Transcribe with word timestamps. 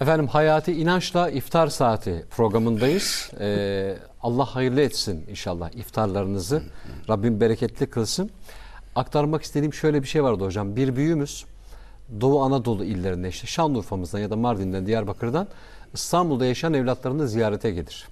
Efendim 0.00 0.26
Hayati 0.26 0.72
İnanç'la 0.72 1.30
iftar 1.30 1.66
saati 1.68 2.24
programındayız. 2.30 3.30
Ee, 3.40 3.96
Allah 4.22 4.44
hayırlı 4.44 4.80
etsin 4.80 5.26
inşallah 5.30 5.70
iftarlarınızı. 5.70 6.62
Rabbim 7.08 7.40
bereketli 7.40 7.86
kılsın. 7.86 8.30
Aktarmak 8.94 9.42
istediğim 9.42 9.74
şöyle 9.74 10.02
bir 10.02 10.08
şey 10.08 10.24
vardı 10.24 10.44
hocam. 10.44 10.76
Bir 10.76 10.96
büyüğümüz 10.96 11.44
Doğu 12.20 12.42
Anadolu 12.42 12.84
illerinde 12.84 13.28
işte 13.28 13.46
Şanlıurfa'mızdan 13.46 14.18
ya 14.18 14.30
da 14.30 14.36
Mardin'den, 14.36 14.86
Diyarbakır'dan 14.86 15.48
İstanbul'da 15.94 16.46
yaşayan 16.46 16.74
evlatlarını 16.74 17.28
ziyarete 17.28 17.70
gelir. 17.70 18.08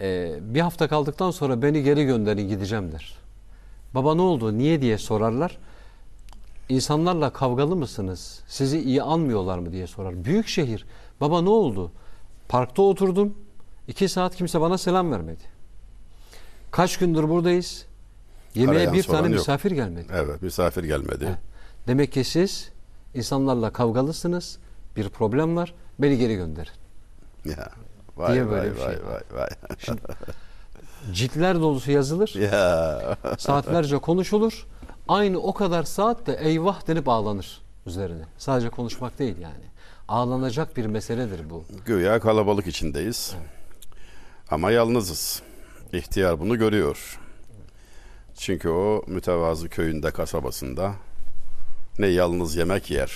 Ee, 0.00 0.34
bir 0.40 0.60
hafta 0.60 0.88
kaldıktan 0.88 1.30
sonra 1.30 1.62
beni 1.62 1.82
geri 1.82 2.04
gönderin 2.04 2.48
gideceğim 2.48 2.92
der. 2.92 3.14
Baba 3.94 4.14
ne 4.14 4.22
oldu, 4.22 4.58
niye 4.58 4.82
diye 4.82 4.98
sorarlar. 4.98 5.58
İnsanlarla 6.70 7.30
kavgalı 7.32 7.76
mısınız? 7.76 8.40
Sizi 8.46 8.80
iyi 8.80 9.02
anmıyorlar 9.02 9.58
mı 9.58 9.72
diye 9.72 9.86
sorar. 9.86 10.24
Büyük 10.24 10.48
şehir. 10.48 10.86
Baba 11.20 11.42
ne 11.42 11.48
oldu? 11.48 11.92
Parkta 12.48 12.82
oturdum. 12.82 13.34
iki 13.88 14.08
saat 14.08 14.36
kimse 14.36 14.60
bana 14.60 14.78
selam 14.78 15.12
vermedi. 15.12 15.42
Kaç 16.70 16.96
gündür 16.98 17.28
buradayız? 17.28 17.86
Yemeğe 18.54 18.78
Arayan 18.78 18.94
bir 18.94 19.02
tane 19.02 19.26
yok. 19.26 19.36
misafir 19.38 19.70
gelmedi. 19.70 20.06
Evet 20.12 20.42
misafir 20.42 20.84
gelmedi. 20.84 21.24
Evet. 21.28 21.38
Demek 21.86 22.12
ki 22.12 22.24
siz 22.24 22.70
insanlarla 23.14 23.70
kavgalısınız. 23.72 24.58
Bir 24.96 25.08
problem 25.08 25.56
var. 25.56 25.74
Beni 25.98 26.18
geri 26.18 26.34
gönderin. 26.36 26.72
Ya. 27.44 27.68
Vay 28.16 28.32
Diye 28.34 28.46
böyle 28.50 28.60
vay 28.60 28.70
bir 28.70 28.76
şey 28.76 28.86
vay 28.86 28.96
var. 28.96 29.22
vay 29.32 29.40
vay. 29.40 29.48
Şimdi 29.78 30.00
ciltler 31.12 31.60
dolusu 31.60 31.90
yazılır. 31.92 32.34
Ya. 32.34 33.16
Saatlerce 33.38 33.98
konuşulur. 33.98 34.66
Aynı 35.08 35.38
o 35.38 35.54
kadar 35.54 35.82
saat 35.82 36.26
de 36.26 36.34
eyvah 36.34 36.86
denip 36.86 37.08
ağlanır 37.08 37.60
üzerine. 37.86 38.24
Sadece 38.38 38.70
konuşmak 38.70 39.18
değil 39.18 39.38
yani. 39.38 39.64
Ağlanacak 40.08 40.76
bir 40.76 40.86
meseledir 40.86 41.50
bu. 41.50 41.64
Güya 41.86 42.20
kalabalık 42.20 42.66
içindeyiz. 42.66 43.34
Ama 44.50 44.70
yalnızız. 44.70 45.42
İhtiyar 45.92 46.40
bunu 46.40 46.58
görüyor. 46.58 47.20
Çünkü 48.36 48.68
o 48.68 49.02
mütevazı 49.06 49.68
köyünde, 49.68 50.10
kasabasında 50.10 50.94
ne 51.98 52.06
yalnız 52.06 52.56
yemek 52.56 52.90
yer, 52.90 53.12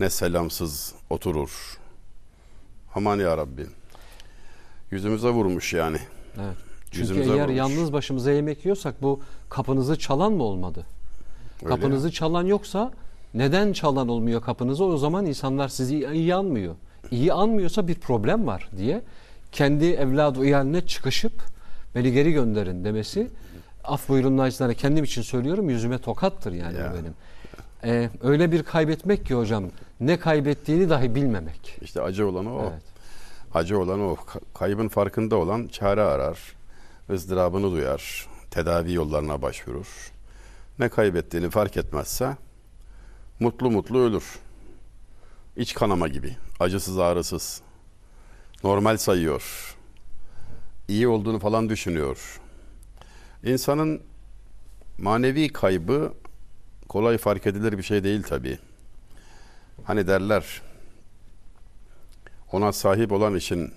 ne 0.00 0.10
selamsız 0.10 0.94
oturur. 1.10 1.78
Aman 2.94 3.18
ya 3.18 3.36
Rabbi. 3.36 3.66
Yüzümüze 4.90 5.28
vurmuş 5.28 5.72
yani. 5.72 5.98
Evet. 6.40 6.56
Çünkü 6.92 7.00
Yüzümüze 7.08 7.32
eğer 7.32 7.42
vurmuş. 7.44 7.56
yalnız 7.58 7.92
başımıza 7.92 8.32
yemek 8.32 8.64
yiyorsak 8.64 9.02
bu 9.02 9.20
kapınızı 9.50 9.98
çalan 9.98 10.32
mı 10.32 10.42
olmadı? 10.42 10.86
Öyle 11.64 11.74
kapınızı 11.74 12.10
çalan 12.12 12.46
yoksa 12.46 12.92
neden 13.34 13.72
çalan 13.72 14.08
olmuyor 14.08 14.42
kapınızı? 14.42 14.84
O 14.84 14.96
zaman 14.98 15.26
insanlar 15.26 15.68
sizi 15.68 16.06
iyi 16.12 16.34
anmıyor. 16.34 16.74
İyi 17.10 17.32
anmıyorsa 17.32 17.88
bir 17.88 17.94
problem 17.94 18.46
var 18.46 18.68
diye 18.76 19.00
kendi 19.52 19.84
evladı 19.84 20.44
iyaline 20.44 20.86
çıkışıp 20.86 21.32
beni 21.94 22.12
geri 22.12 22.32
gönderin 22.32 22.84
demesi 22.84 23.28
af 23.84 24.08
buyurun 24.08 24.36
nacizane 24.36 24.74
kendim 24.74 25.04
için 25.04 25.22
söylüyorum 25.22 25.70
yüzüme 25.70 25.98
tokattır 25.98 26.52
yani 26.52 26.78
Ya. 26.78 26.92
benim. 27.00 27.14
Ee, 27.84 28.10
öyle 28.22 28.52
bir 28.52 28.62
kaybetmek 28.62 29.26
ki 29.26 29.34
hocam 29.34 29.64
ne 30.00 30.18
kaybettiğini 30.18 30.90
dahi 30.90 31.14
bilmemek. 31.14 31.78
İşte 31.82 32.02
acı 32.02 32.28
olan 32.28 32.46
o. 32.46 32.60
Evet. 32.62 32.82
Acı 33.54 33.78
olan 33.78 34.00
o. 34.00 34.14
Ka- 34.14 34.40
Kaybın 34.54 34.88
farkında 34.88 35.36
olan 35.36 35.66
çare 35.66 36.02
arar. 36.02 36.38
Izdırabını 37.10 37.72
duyar. 37.72 38.26
Tedavi 38.50 38.92
yollarına 38.92 39.42
başvurur. 39.42 40.12
Ne 40.78 40.88
kaybettiğini 40.88 41.50
fark 41.50 41.76
etmezse 41.76 42.36
mutlu 43.40 43.70
mutlu 43.70 43.98
ölür. 43.98 44.38
İç 45.56 45.74
kanama 45.74 46.08
gibi. 46.08 46.36
Acısız 46.60 46.98
ağrısız. 46.98 47.60
Normal 48.64 48.96
sayıyor. 48.96 49.76
İyi 50.88 51.08
olduğunu 51.08 51.38
falan 51.38 51.68
düşünüyor. 51.68 52.40
İnsanın 53.44 54.02
manevi 54.98 55.48
kaybı 55.48 56.12
kolay 56.88 57.18
fark 57.18 57.46
edilir 57.46 57.78
bir 57.78 57.82
şey 57.82 58.04
değil 58.04 58.22
tabii. 58.22 58.58
Hani 59.84 60.06
derler 60.06 60.62
ona 62.52 62.72
sahip 62.72 63.12
olan 63.12 63.34
için 63.34 63.74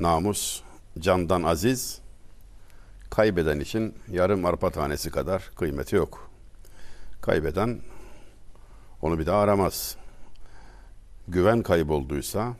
namus 0.00 0.62
candan 0.98 1.42
aziz, 1.42 2.00
kaybeden 3.16 3.60
için 3.60 3.94
yarım 4.10 4.44
arpa 4.44 4.70
tanesi 4.70 5.10
kadar 5.10 5.50
kıymeti 5.56 5.96
yok. 5.96 6.30
Kaybeden 7.20 7.80
onu 9.02 9.18
bir 9.18 9.26
daha 9.26 9.40
aramaz. 9.40 9.96
Güven 11.28 11.62
kaybolduysa 11.62 12.54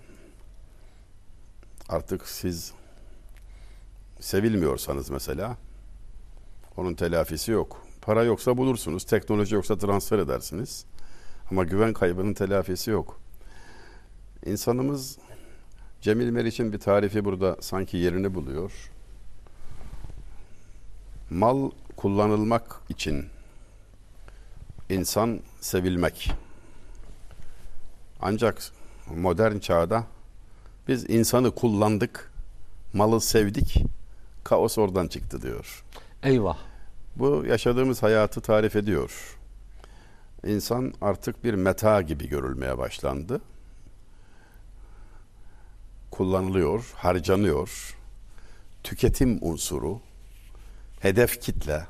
artık 1.89 2.29
siz 2.29 2.73
sevilmiyorsanız 4.21 5.11
mesela 5.11 5.57
onun 6.77 6.95
telafisi 6.95 7.53
yok. 7.53 7.87
Para 8.03 8.25
yoksa 8.25 8.57
bulursunuz, 8.57 9.05
teknoloji 9.05 9.55
yoksa 9.55 9.79
transfer 9.79 10.19
edersiniz. 10.19 10.85
Ama 11.51 11.65
güven 11.65 11.93
kaybının 11.93 12.35
telafisi 12.35 12.91
yok. 12.91 13.21
İnsanımız 14.47 15.19
Cemil 16.01 16.31
Meriç'in 16.31 16.73
bir 16.73 16.79
tarifi 16.79 17.25
burada 17.25 17.57
sanki 17.61 17.97
yerini 17.97 18.35
buluyor. 18.35 18.94
Mal 21.31 21.71
kullanılmak 21.97 22.81
için 22.89 23.27
insan 24.89 25.41
sevilmek. 25.61 26.33
Ancak 28.21 28.63
modern 29.17 29.59
çağda 29.59 30.05
biz 30.89 31.11
insanı 31.11 31.55
kullandık, 31.55 32.33
malı 32.93 33.21
sevdik, 33.21 33.85
kaos 34.45 34.79
oradan 34.79 35.09
çıktı 35.09 35.43
diyor. 35.43 35.85
Eyvah. 36.23 36.59
Bu 37.17 37.45
yaşadığımız 37.49 38.03
hayatı 38.03 38.41
tarif 38.41 38.77
ediyor. 38.77 39.39
İnsan 40.47 40.95
artık 41.01 41.45
bir 41.45 41.55
meta 41.55 42.03
gibi 42.03 42.29
görülmeye 42.29 42.79
başlandı. 42.79 43.41
Kullanılıyor, 46.11 46.93
harcanıyor. 46.97 47.97
Tüketim 48.83 49.39
unsuru, 49.43 50.01
hedef 51.05 51.41
kitle. 51.41 51.87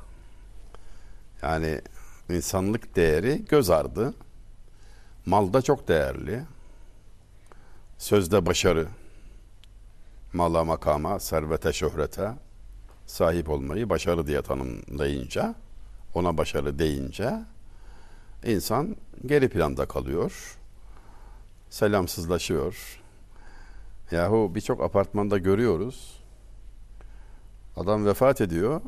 Yani 1.41 1.81
insanlık 2.29 2.95
değeri 2.95 3.45
göz 3.45 3.69
ardı. 3.69 4.13
Malda 5.25 5.61
çok 5.61 5.87
değerli. 5.87 6.43
Sözde 7.97 8.45
başarı. 8.45 8.87
Mala 10.33 10.63
makama, 10.63 11.19
servete, 11.19 11.73
şöhrete 11.73 12.33
sahip 13.05 13.49
olmayı 13.49 13.89
başarı 13.89 14.27
diye 14.27 14.41
tanımlayınca, 14.41 15.55
ona 16.13 16.37
başarı 16.37 16.79
deyince 16.79 17.33
insan 18.45 18.95
geri 19.25 19.49
planda 19.49 19.85
kalıyor. 19.85 20.57
Selamsızlaşıyor. 21.69 23.01
Yahu 24.11 24.51
birçok 24.55 24.81
apartmanda 24.81 25.37
görüyoruz. 25.37 26.19
Adam 27.75 28.05
vefat 28.05 28.41
ediyor. 28.41 28.81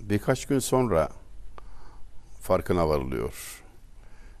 Birkaç 0.00 0.46
gün 0.46 0.58
sonra 0.58 1.08
farkına 2.40 2.88
varılıyor. 2.88 3.62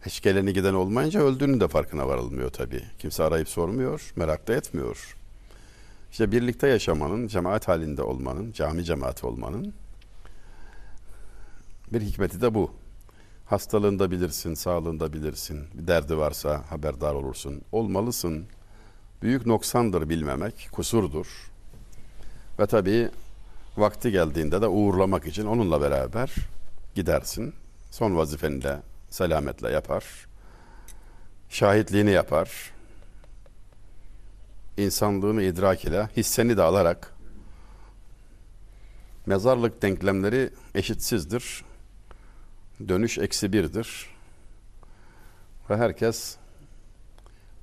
Hiç 0.06 0.22
geleni 0.22 0.52
giden 0.52 0.74
olmayınca 0.74 1.20
öldüğünün 1.20 1.60
de 1.60 1.68
farkına 1.68 2.08
varılmıyor 2.08 2.50
tabii. 2.50 2.84
Kimse 2.98 3.24
arayıp 3.24 3.48
sormuyor, 3.48 4.12
merak 4.16 4.48
da 4.48 4.54
etmiyor. 4.54 5.16
İşte 6.10 6.32
birlikte 6.32 6.68
yaşamanın, 6.68 7.26
cemaat 7.26 7.68
halinde 7.68 8.02
olmanın, 8.02 8.52
cami 8.52 8.84
cemaati 8.84 9.26
olmanın 9.26 9.74
bir 11.92 12.00
hikmeti 12.00 12.40
de 12.40 12.54
bu. 12.54 12.70
Hastalığında 13.46 14.10
bilirsin, 14.10 14.54
sağlığında 14.54 15.12
bilirsin. 15.12 15.64
Bir 15.74 15.86
derdi 15.86 16.18
varsa 16.18 16.64
haberdar 16.70 17.14
olursun. 17.14 17.62
Olmalısın. 17.72 18.46
Büyük 19.22 19.46
noksandır 19.46 20.08
bilmemek, 20.08 20.68
kusurdur. 20.72 21.50
Ve 22.58 22.66
tabii 22.66 23.10
vakti 23.76 24.10
geldiğinde 24.10 24.62
de 24.62 24.66
uğurlamak 24.66 25.26
için 25.26 25.46
onunla 25.46 25.80
beraber 25.80 26.34
gidersin. 26.94 27.54
Son 27.90 28.16
vazifeni 28.16 28.62
de 28.62 28.82
selametle 29.10 29.70
yapar. 29.70 30.04
Şahitliğini 31.48 32.10
yapar 32.10 32.72
insanlığını 34.76 35.42
idrak 35.42 35.84
ile 35.84 36.08
hisseni 36.16 36.56
de 36.56 36.62
alarak 36.62 37.12
mezarlık 39.26 39.82
denklemleri 39.82 40.50
eşitsizdir. 40.74 41.64
Dönüş 42.88 43.18
eksi 43.18 43.52
birdir. 43.52 44.06
Ve 45.70 45.76
herkes 45.76 46.36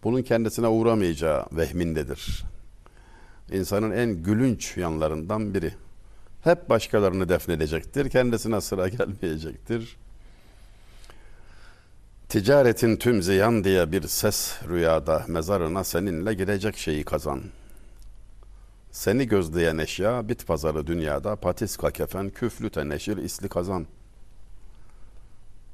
bunun 0.04 0.21
kendisine 0.21 0.68
uğramayacağı 0.68 1.45
vehmindedir. 1.51 2.44
İnsanın 3.51 3.92
en 3.92 4.24
gülünç 4.24 4.77
yanlarından 4.77 5.54
biri. 5.54 5.74
Hep 6.43 6.69
başkalarını 6.69 7.29
defnedecektir. 7.29 8.09
Kendisine 8.09 8.61
sıra 8.61 8.87
gelmeyecektir. 8.89 9.97
Ticaretin 12.29 12.95
tüm 12.95 13.21
ziyan 13.21 13.63
diye 13.63 13.91
bir 13.91 14.07
ses 14.07 14.53
rüyada 14.69 15.25
mezarına 15.27 15.83
seninle 15.83 16.33
girecek 16.33 16.77
şeyi 16.77 17.03
kazan. 17.03 17.41
Seni 18.91 19.27
gözleyen 19.27 19.77
eşya 19.77 20.29
bit 20.29 20.47
pazarı 20.47 20.87
dünyada 20.87 21.35
patiska 21.35 21.91
kefen 21.91 22.29
küflü 22.29 22.69
teneşir 22.69 23.17
isli 23.17 23.49
kazan. 23.49 23.85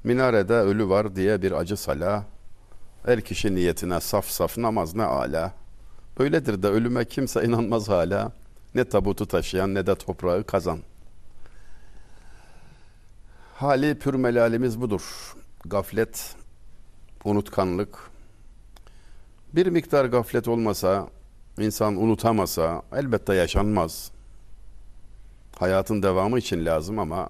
Minarede 0.03 0.53
ölü 0.53 0.89
var 0.89 1.15
diye 1.15 1.41
bir 1.41 1.51
acı 1.51 1.77
sala. 1.77 2.25
Her 3.05 3.21
kişi 3.21 3.55
niyetine 3.55 3.99
saf 3.99 4.25
saf 4.25 4.57
namaz 4.57 4.95
ne 4.95 5.03
ala. 5.03 5.53
Böyledir 6.19 6.63
de 6.63 6.67
ölüme 6.67 7.05
kimse 7.05 7.43
inanmaz 7.43 7.89
hala. 7.89 8.31
Ne 8.75 8.85
tabutu 8.89 9.25
taşıyan 9.25 9.75
ne 9.75 9.87
de 9.87 9.95
toprağı 9.95 10.43
kazan. 10.43 10.79
Hali 13.55 13.99
pür 13.99 14.13
melalimiz 14.13 14.81
budur. 14.81 15.35
Gaflet, 15.65 16.35
unutkanlık. 17.23 18.09
Bir 19.53 19.67
miktar 19.67 20.05
gaflet 20.05 20.47
olmasa, 20.47 21.07
insan 21.59 21.95
unutamasa 21.95 22.81
elbette 22.93 23.35
yaşanmaz. 23.35 24.11
Hayatın 25.59 26.03
devamı 26.03 26.39
için 26.39 26.65
lazım 26.65 26.99
ama 26.99 27.29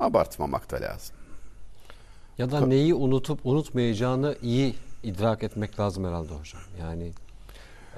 abartmamak 0.00 0.70
da 0.70 0.76
lazım. 0.80 1.16
Ya 2.38 2.50
da 2.50 2.66
neyi 2.66 2.94
unutup 2.94 3.46
unutmayacağını 3.46 4.36
iyi 4.42 4.74
idrak 5.02 5.42
etmek 5.42 5.80
lazım 5.80 6.04
herhalde 6.04 6.34
hocam. 6.34 6.62
Yani 6.80 7.12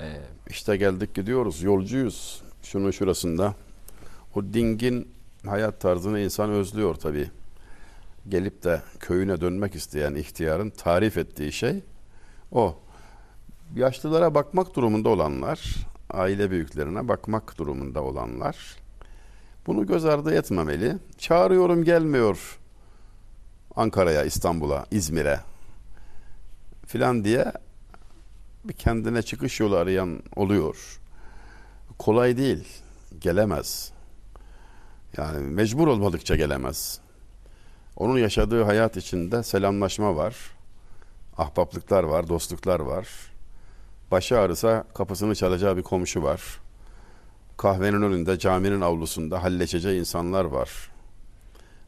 e, 0.01 0.07
İşte 0.51 0.77
geldik 0.77 1.15
gidiyoruz, 1.15 1.63
yolcuyuz. 1.63 2.43
Şunun 2.63 2.91
şurasında. 2.91 3.55
O 4.35 4.45
dingin 4.45 5.09
hayat 5.47 5.81
tarzını 5.81 6.21
insan 6.21 6.51
özlüyor 6.51 6.95
tabii. 6.95 7.31
Gelip 8.29 8.65
de 8.65 8.83
köyüne 9.01 9.41
dönmek 9.41 9.75
isteyen 9.75 10.15
ihtiyarın 10.15 10.71
tarif 10.71 11.19
ettiği 11.19 11.53
şey 11.53 11.83
o. 12.53 12.79
Yaşlılara 13.77 14.35
bakmak 14.35 14.77
durumunda 14.77 15.09
olanlar, 15.09 15.75
aile 16.11 16.51
büyüklerine 16.51 17.09
bakmak 17.09 17.59
durumunda 17.59 18.03
olanlar 18.03 18.77
bunu 19.67 19.87
göz 19.87 20.05
ardı 20.05 20.35
etmemeli. 20.35 20.97
Çağırıyorum 21.19 21.85
gelmiyor 21.85 22.59
Ankara'ya, 23.77 24.25
İstanbul'a, 24.25 24.87
İzmir'e 24.91 25.41
filan 26.87 27.25
diye 27.25 27.53
bir 28.65 28.73
kendine 28.73 29.23
çıkış 29.23 29.61
yolu 29.61 29.77
arayan 29.77 30.23
oluyor. 30.37 31.01
Kolay 31.99 32.37
değil. 32.37 32.69
Gelemez. 33.21 33.93
Yani 35.17 35.47
mecbur 35.47 35.89
olmadıkça 35.89 36.37
gelemez. 36.37 37.01
Onun 37.97 38.19
yaşadığı 38.19 38.63
hayat 38.63 38.97
içinde 38.97 39.43
selamlaşma 39.43 40.17
var. 40.17 40.37
Ahbaplıklar 41.39 42.05
var, 42.05 42.29
dostluklar 42.29 42.81
var. 42.81 43.09
Başı 44.11 44.39
ağrısa 44.39 44.85
kapısını 44.95 45.35
çalacağı 45.35 45.77
bir 45.77 45.83
komşu 45.83 46.23
var. 46.23 46.61
Kahvenin 47.57 48.03
önünde, 48.03 48.39
caminin 48.39 48.81
avlusunda 48.81 49.43
halleşeceği 49.43 50.01
insanlar 50.01 50.45
var. 50.45 50.91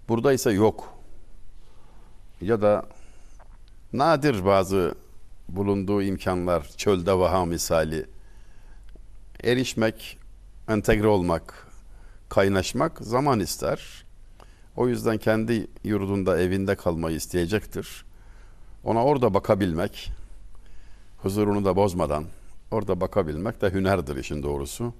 Burada 0.08 0.32
ise 0.32 0.50
yok. 0.50 0.94
Ya 2.40 2.62
da 2.62 2.86
nadir 3.92 4.44
bazı 4.44 4.94
bulunduğu 5.56 6.02
imkanlar, 6.02 6.68
çölde 6.76 7.18
vaha 7.18 7.44
misali 7.44 8.06
erişmek, 9.42 10.18
entegre 10.68 11.06
olmak, 11.06 11.68
kaynaşmak 12.28 12.98
zaman 12.98 13.40
ister. 13.40 14.04
O 14.76 14.88
yüzden 14.88 15.18
kendi 15.18 15.66
yurdunda, 15.84 16.40
evinde 16.40 16.74
kalmayı 16.74 17.16
isteyecektir. 17.16 18.04
Ona 18.84 19.04
orada 19.04 19.34
bakabilmek, 19.34 20.10
huzurunu 21.18 21.64
da 21.64 21.76
bozmadan 21.76 22.24
orada 22.70 23.00
bakabilmek 23.00 23.60
de 23.60 23.70
hünerdir 23.70 24.16
işin 24.16 24.42
doğrusu. 24.42 24.94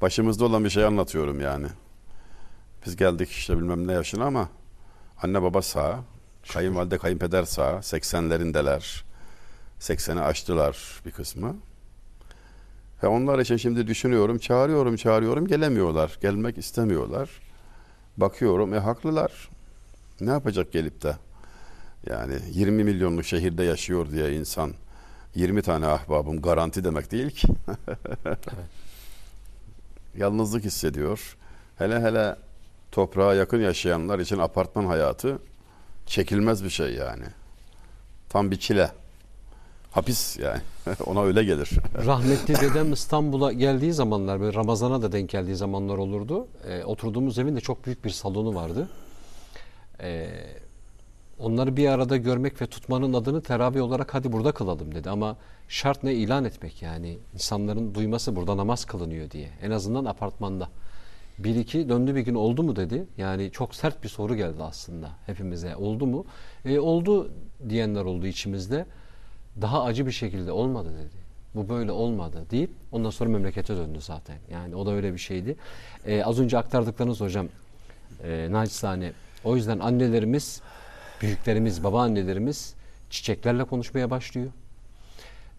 Başımızda 0.00 0.44
olan 0.44 0.64
bir 0.64 0.70
şey 0.70 0.84
anlatıyorum 0.84 1.40
yani. 1.40 1.66
Biz 2.86 2.96
geldik 2.96 3.30
işte 3.30 3.56
bilmem 3.58 3.86
ne 3.86 3.92
yaşına 3.92 4.24
ama 4.24 4.48
anne 5.22 5.42
baba 5.42 5.62
sağ, 5.62 6.00
kayınvalide 6.52 6.98
kayınpeder 6.98 7.44
sağ, 7.44 7.70
80'lerindeler. 7.70 9.11
80'i 9.82 10.20
aştılar 10.20 11.00
bir 11.06 11.10
kısmı. 11.10 11.56
Ve 13.02 13.06
onlar 13.06 13.38
için 13.38 13.56
şimdi 13.56 13.86
düşünüyorum, 13.86 14.38
çağırıyorum, 14.38 14.96
çağırıyorum, 14.96 15.46
gelemiyorlar. 15.46 16.18
Gelmek 16.20 16.58
istemiyorlar. 16.58 17.30
Bakıyorum, 18.16 18.74
e 18.74 18.78
haklılar. 18.78 19.50
Ne 20.20 20.30
yapacak 20.30 20.72
gelip 20.72 21.02
de? 21.02 21.16
Yani 22.06 22.34
20 22.50 22.84
milyonluk 22.84 23.24
şehirde 23.24 23.64
yaşıyor 23.64 24.10
diye 24.10 24.32
insan 24.32 24.72
20 25.34 25.62
tane 25.62 25.86
ahbabım 25.86 26.42
garanti 26.42 26.84
demek 26.84 27.12
değil 27.12 27.30
ki. 27.30 27.48
Yalnızlık 30.16 30.64
hissediyor. 30.64 31.36
Hele 31.78 32.00
hele 32.00 32.36
toprağa 32.92 33.34
yakın 33.34 33.60
yaşayanlar 33.60 34.18
için 34.18 34.38
apartman 34.38 34.86
hayatı 34.86 35.38
çekilmez 36.06 36.64
bir 36.64 36.70
şey 36.70 36.94
yani. 36.94 37.24
Tam 38.28 38.50
bir 38.50 38.58
çile. 38.58 39.01
Hapis 39.92 40.38
yani. 40.38 40.60
Ona 41.06 41.22
öyle 41.22 41.44
gelir. 41.44 41.70
rahmetli 42.06 42.54
dedem 42.54 42.92
İstanbul'a 42.92 43.52
geldiği 43.52 43.92
zamanlar 43.92 44.40
böyle 44.40 44.54
Ramazan'a 44.54 45.02
da 45.02 45.12
denk 45.12 45.30
geldiği 45.30 45.56
zamanlar 45.56 45.98
olurdu. 45.98 46.46
E, 46.68 46.84
oturduğumuz 46.84 47.38
evin 47.38 47.56
de 47.56 47.60
çok 47.60 47.86
büyük 47.86 48.04
bir 48.04 48.10
salonu 48.10 48.54
vardı. 48.54 48.88
E, 50.00 50.28
onları 51.38 51.76
bir 51.76 51.88
arada 51.88 52.16
görmek 52.16 52.62
ve 52.62 52.66
tutmanın 52.66 53.12
adını 53.12 53.42
teravih 53.42 53.82
olarak 53.82 54.14
hadi 54.14 54.32
burada 54.32 54.52
kılalım 54.52 54.94
dedi. 54.94 55.10
Ama 55.10 55.36
şart 55.68 56.02
ne 56.02 56.14
ilan 56.14 56.44
etmek 56.44 56.82
yani 56.82 57.18
insanların 57.34 57.94
duyması 57.94 58.36
burada 58.36 58.56
namaz 58.56 58.84
kılınıyor 58.84 59.30
diye. 59.30 59.50
En 59.62 59.70
azından 59.70 60.04
apartmanda. 60.04 60.68
Bir 61.38 61.54
iki 61.54 61.88
döndü 61.88 62.14
bir 62.14 62.20
gün 62.20 62.34
oldu 62.34 62.62
mu 62.62 62.76
dedi. 62.76 63.06
Yani 63.18 63.50
çok 63.50 63.74
sert 63.74 64.02
bir 64.04 64.08
soru 64.08 64.36
geldi 64.36 64.62
aslında 64.62 65.10
hepimize. 65.26 65.76
Oldu 65.76 66.06
mu? 66.06 66.24
E, 66.64 66.78
oldu 66.78 67.30
diyenler 67.68 68.04
oldu 68.04 68.26
içimizde. 68.26 68.86
Daha 69.60 69.82
acı 69.82 70.06
bir 70.06 70.12
şekilde 70.12 70.52
olmadı 70.52 70.92
dedi. 70.98 71.22
Bu 71.54 71.68
böyle 71.68 71.92
olmadı 71.92 72.46
deyip 72.50 72.70
ondan 72.92 73.10
sonra 73.10 73.30
memlekete 73.30 73.76
döndü 73.76 74.00
zaten. 74.00 74.36
Yani 74.50 74.76
o 74.76 74.86
da 74.86 74.92
öyle 74.92 75.12
bir 75.12 75.18
şeydi. 75.18 75.56
E, 76.06 76.24
az 76.24 76.40
önce 76.40 76.58
aktardıklarınız 76.58 77.20
hocam 77.20 77.48
e, 78.24 78.48
naçizane. 78.50 79.12
O 79.44 79.56
yüzden 79.56 79.78
annelerimiz, 79.78 80.62
büyüklerimiz, 81.22 81.84
babaannelerimiz 81.84 82.74
çiçeklerle 83.10 83.64
konuşmaya 83.64 84.10
başlıyor. 84.10 84.50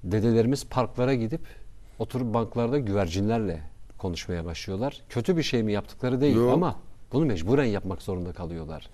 Dedelerimiz 0.04 0.66
parklara 0.66 1.13
gidip 1.13 1.42
oturup 2.00 2.34
banklarda 2.34 2.80
güvercinlerle 2.80 3.62
konuşmaya 3.97 4.45
başlıyorlar. 4.45 5.02
Kötü 5.09 5.38
bir 5.38 5.44
şey 5.44 5.64
mi 5.64 5.73
yaptıkları 5.73 6.21
değil 6.21 6.35
Yok. 6.35 6.54
ama 6.54 6.76
bunu 7.14 7.26
mecburen 7.26 7.66
yapmak 7.66 8.02
zorunda 8.02 8.33
kalıyorlar. 8.33 8.90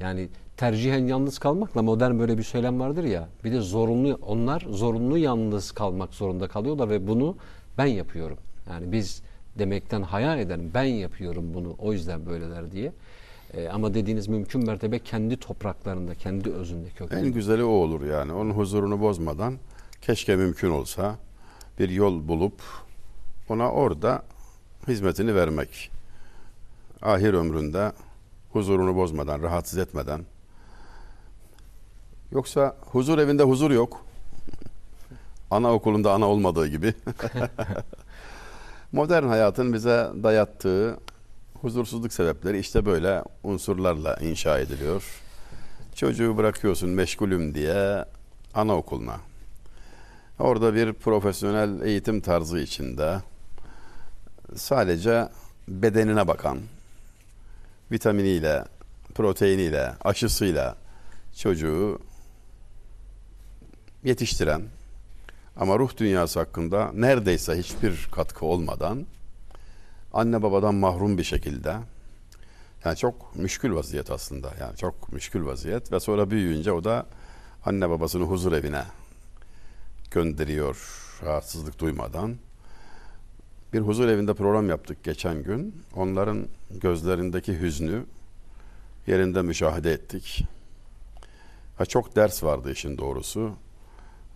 Yani 0.00 0.28
tercihen 0.56 1.06
yalnız 1.06 1.38
kalmakla 1.38 1.82
modern 1.82 2.18
böyle 2.18 2.38
bir 2.38 2.42
söylem 2.42 2.80
vardır 2.80 3.04
ya. 3.04 3.28
Bir 3.44 3.52
de 3.52 3.60
zorunlu 3.60 4.18
onlar 4.22 4.66
zorunlu 4.70 5.18
yalnız 5.18 5.72
kalmak 5.72 6.14
zorunda 6.14 6.48
kalıyorlar 6.48 6.90
ve 6.90 7.06
bunu 7.06 7.36
ben 7.78 7.86
yapıyorum. 7.86 8.38
Yani 8.70 8.92
biz 8.92 9.22
demekten 9.58 10.02
haya 10.02 10.36
ederim. 10.36 10.70
Ben 10.74 10.84
yapıyorum 10.84 11.54
bunu. 11.54 11.76
O 11.78 11.92
yüzden 11.92 12.26
böyleler 12.26 12.72
diye. 12.72 12.92
Ee, 13.54 13.68
ama 13.68 13.94
dediğiniz 13.94 14.28
mümkün 14.28 14.66
mertebe 14.66 14.98
kendi 14.98 15.36
topraklarında, 15.36 16.14
kendi 16.14 16.50
özünde 16.50 16.88
kökünde. 16.88 17.20
En 17.20 17.32
güzeli 17.32 17.64
o 17.64 17.68
olur 17.68 18.04
yani. 18.04 18.32
Onun 18.32 18.50
huzurunu 18.50 19.00
bozmadan 19.00 19.58
keşke 20.02 20.36
mümkün 20.36 20.70
olsa 20.70 21.16
bir 21.78 21.88
yol 21.88 22.28
bulup 22.28 22.60
ona 23.48 23.70
orada 23.70 24.22
hizmetini 24.88 25.34
vermek. 25.34 25.90
Ahir 27.02 27.34
ömründe 27.34 27.92
huzurunu 28.52 28.96
bozmadan, 28.96 29.42
rahatsız 29.42 29.78
etmeden. 29.78 30.20
Yoksa 32.32 32.76
huzur 32.80 33.18
evinde 33.18 33.42
huzur 33.42 33.70
yok. 33.70 34.04
Anaokulunda 35.50 36.12
ana 36.12 36.26
olmadığı 36.26 36.66
gibi. 36.66 36.94
Modern 38.92 39.24
hayatın 39.24 39.72
bize 39.72 40.10
dayattığı 40.22 40.98
huzursuzluk 41.60 42.12
sebepleri 42.12 42.58
işte 42.58 42.86
böyle 42.86 43.22
unsurlarla 43.42 44.16
inşa 44.16 44.58
ediliyor. 44.58 45.04
Çocuğu 45.94 46.36
bırakıyorsun 46.36 46.90
meşgulüm 46.90 47.54
diye 47.54 48.04
anaokuluna. 48.54 49.16
Orada 50.38 50.74
bir 50.74 50.92
profesyonel 50.92 51.80
eğitim 51.82 52.20
tarzı 52.20 52.58
içinde 52.58 53.18
sadece 54.54 55.28
bedenine 55.68 56.28
bakan, 56.28 56.58
vitaminiyle, 57.92 58.64
proteiniyle, 59.14 59.92
aşısıyla 60.04 60.76
çocuğu 61.36 61.98
yetiştiren 64.04 64.62
ama 65.56 65.78
ruh 65.78 65.96
dünyası 65.96 66.38
hakkında 66.38 66.92
neredeyse 66.94 67.58
hiçbir 67.58 68.08
katkı 68.12 68.46
olmadan 68.46 69.06
anne 70.12 70.42
babadan 70.42 70.74
mahrum 70.74 71.18
bir 71.18 71.24
şekilde 71.24 71.76
yani 72.84 72.96
çok 72.96 73.36
müşkül 73.36 73.74
vaziyet 73.74 74.10
aslında. 74.10 74.52
Yani 74.60 74.76
çok 74.76 75.12
müşkül 75.12 75.46
vaziyet 75.46 75.92
ve 75.92 76.00
sonra 76.00 76.30
büyüyünce 76.30 76.72
o 76.72 76.84
da 76.84 77.06
anne 77.64 77.90
babasını 77.90 78.24
huzur 78.24 78.52
evine 78.52 78.82
gönderiyor 80.10 81.00
rahatsızlık 81.22 81.78
duymadan. 81.78 82.36
Bir 83.72 83.80
huzur 83.80 84.08
evinde 84.08 84.34
program 84.34 84.68
yaptık 84.68 85.04
geçen 85.04 85.42
gün. 85.42 85.82
Onların 85.96 86.46
gözlerindeki 86.70 87.60
hüznü 87.60 88.04
yerinde 89.06 89.42
müşahede 89.42 89.92
ettik. 89.92 90.44
Ha 91.78 91.86
çok 91.86 92.16
ders 92.16 92.44
vardı 92.44 92.72
işin 92.72 92.98
doğrusu. 92.98 93.52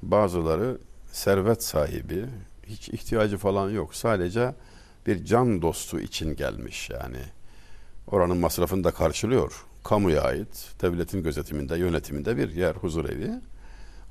Bazıları 0.02 0.78
servet 1.12 1.62
sahibi, 1.62 2.26
hiç 2.66 2.88
ihtiyacı 2.88 3.38
falan 3.38 3.70
yok. 3.70 3.94
Sadece 3.94 4.54
bir 5.06 5.24
can 5.24 5.62
dostu 5.62 6.00
için 6.00 6.36
gelmiş 6.36 6.90
yani. 6.90 7.20
Oranın 8.06 8.36
masrafını 8.36 8.84
da 8.84 8.90
karşılıyor. 8.90 9.64
Kamuya 9.84 10.22
ait, 10.22 10.74
devletin 10.82 11.22
gözetiminde, 11.22 11.78
yönetiminde 11.78 12.36
bir 12.36 12.54
yer, 12.54 12.74
huzur 12.74 13.04
evi. 13.04 13.30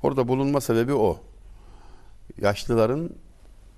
Orada 0.02 0.28
bulunma 0.28 0.60
sebebi 0.60 0.94
o. 0.94 1.20
Yaşlıların 2.40 3.10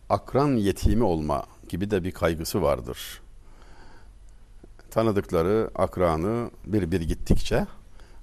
akran 0.09 0.57
yetimi 0.57 1.05
olma 1.05 1.45
gibi 1.69 1.90
de 1.90 2.05
bir 2.05 2.12
kaygısı 2.12 2.62
vardır. 2.62 3.21
Tanıdıkları 4.90 5.71
akranı 5.75 6.50
bir 6.67 6.90
bir 6.90 7.00
gittikçe 7.00 7.67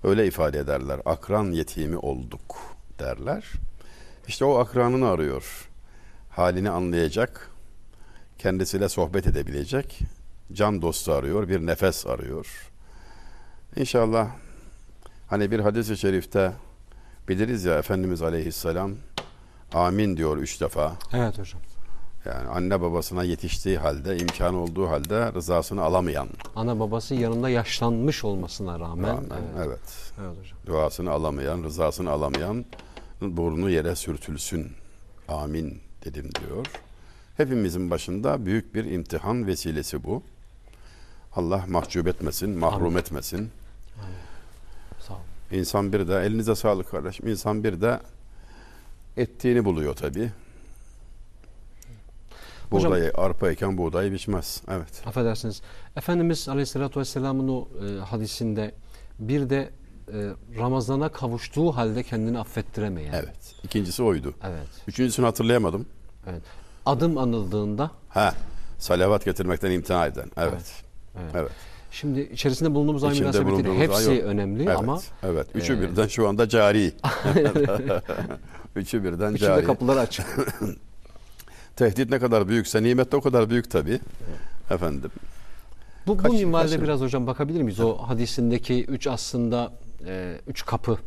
öyle 0.04 0.28
ifade 0.28 0.60
ederler. 0.60 1.00
Akran 1.06 1.52
yetimi 1.52 1.98
olduk 1.98 2.58
derler. 3.00 3.52
İşte 4.28 4.46
o 4.46 4.58
akranını 4.58 5.10
arıyor. 5.10 5.70
Halini 6.30 6.70
anlayacak, 6.70 7.52
kendisiyle 8.38 8.90
sohbet 8.90 9.28
edebilecek, 9.28 10.00
can 10.54 10.82
dostu 10.82 11.14
arıyor, 11.14 11.50
bir 11.50 11.66
nefes 11.66 12.08
arıyor. 12.08 12.72
İnşallah 13.76 14.28
hani 15.28 15.52
bir 15.52 15.60
hadis-i 15.60 15.98
şerifte 15.98 16.52
biliriz 17.28 17.66
ya 17.66 17.78
Efendimiz 17.78 18.22
Aleyhisselam 18.22 18.92
amin 19.74 20.18
diyor 20.18 20.38
üç 20.38 20.62
defa. 20.62 20.94
Evet 21.14 21.40
hocam. 21.40 21.62
Yani 22.26 22.50
anne 22.50 22.82
babasına 22.82 23.24
yetiştiği 23.24 23.78
halde, 23.78 24.18
imkan 24.18 24.56
olduğu 24.56 24.90
halde 24.90 25.34
rızasını 25.34 25.84
alamayan. 25.84 26.28
Ana 26.56 26.80
babası 26.80 27.16
yanında 27.16 27.50
yaşlanmış 27.50 28.24
olmasına 28.24 28.80
rağmen. 28.80 29.10
Rağmen, 29.10 29.42
evet. 29.58 29.68
evet. 29.68 30.14
Evet 30.22 30.38
hocam. 30.40 30.58
Duasını 30.66 31.12
alamayan, 31.12 31.64
rızasını 31.64 32.10
alamayan 32.12 32.66
burnu 33.22 33.70
yere 33.70 33.96
sürtülsün. 33.96 34.72
Amin 35.28 35.80
dedim 36.06 36.30
diyor. 36.40 36.66
Hepimizin 37.38 37.90
başında 37.92 38.46
büyük 38.46 38.76
bir 38.76 38.86
imtihan 38.86 39.48
vesilesi 39.48 40.04
bu. 40.04 40.24
Allah 41.36 41.66
mahcup 41.68 42.08
etmesin, 42.08 42.50
mahrum 42.60 42.86
Amin. 42.88 42.98
etmesin. 42.98 43.52
Sağ 45.08 45.14
olun. 45.14 45.22
İnsan 45.52 45.94
bir 45.94 46.08
de 46.08 46.16
elinize 46.20 46.56
sağlık 46.56 46.92
kardeşim. 46.92 47.28
İnsan 47.28 47.64
bir 47.64 47.82
de 47.82 48.00
ettiğini 49.18 49.66
buluyor 49.66 49.96
tabi. 49.96 50.32
Hocam- 52.70 52.92
Buğdayı, 52.92 53.12
arpa 53.16 53.50
eken 53.52 53.78
buğdayı 53.78 54.12
biçmez. 54.12 54.62
Evet. 54.72 55.02
Affedersiniz. 55.06 55.62
Efendimiz 55.96 56.50
Aleyhisselatü 56.50 57.00
Vesselam'ın 57.00 57.48
o 57.48 57.68
e, 57.86 58.00
hadisinde 58.00 58.72
bir 59.20 59.50
de 59.50 59.70
Ramazan'a 60.58 61.10
kavuştuğu 61.10 61.72
halde 61.72 62.04
kendini 62.04 62.40
affettiremeyen. 62.40 63.14
Evet. 63.14 63.56
İkincisi 63.64 64.04
oydu. 64.04 64.34
Evet. 64.44 64.68
Üçüncüsünü 64.88 65.26
hatırlayamadım. 65.26 65.86
Evet. 66.28 66.42
Adım 66.86 67.18
anıldığında 67.18 67.92
Ha, 68.10 68.34
salavat 68.78 69.26
getirmekten 69.26 69.72
imtina 69.72 70.06
eden. 70.06 70.32
Evet. 70.38 70.54
Evet. 71.22 71.32
Evet. 71.36 71.52
şimdi 71.92 72.22
içerisinde 72.22 72.74
bulunduğumuz 72.74 73.04
ay 73.04 73.12
bulunduğumuz 73.46 73.80
hepsi 73.82 74.10
ay 74.10 74.20
önemli 74.20 74.64
Evet. 74.64 74.78
ama 74.78 75.02
evet. 75.24 75.48
Üçü 75.56 75.74
e, 75.74 75.82
birden 75.82 76.08
şu 76.08 76.28
anda 76.28 76.50
cari. 76.50 76.94
Üçü 78.76 79.04
birden 79.04 79.34
üçünde 79.34 79.40
cari. 79.50 79.66
kapıları 79.66 80.00
açık. 80.00 80.26
Tehdit 81.76 82.10
ne 82.10 82.20
kadar 82.20 82.48
büyükse 82.48 82.84
nimet 82.84 83.12
de 83.12 83.16
o 83.16 83.22
kadar 83.22 83.50
büyük 83.50 83.72
tabi. 83.72 84.00
Efendim. 84.72 85.12
Bu, 86.08 86.18
bu 86.18 86.18
Kaç- 86.18 86.32
minvalde 86.32 86.72
kaç- 86.72 86.82
biraz 86.82 87.00
hocam 87.02 87.28
bakabilir 87.28 87.62
miyiz? 87.62 87.80
O 87.80 87.98
hadisindeki 87.98 88.86
üç 88.86 89.08
aslında 89.08 89.72
e, 90.06 90.42
üç 90.48 90.66
kapı. 90.66 90.98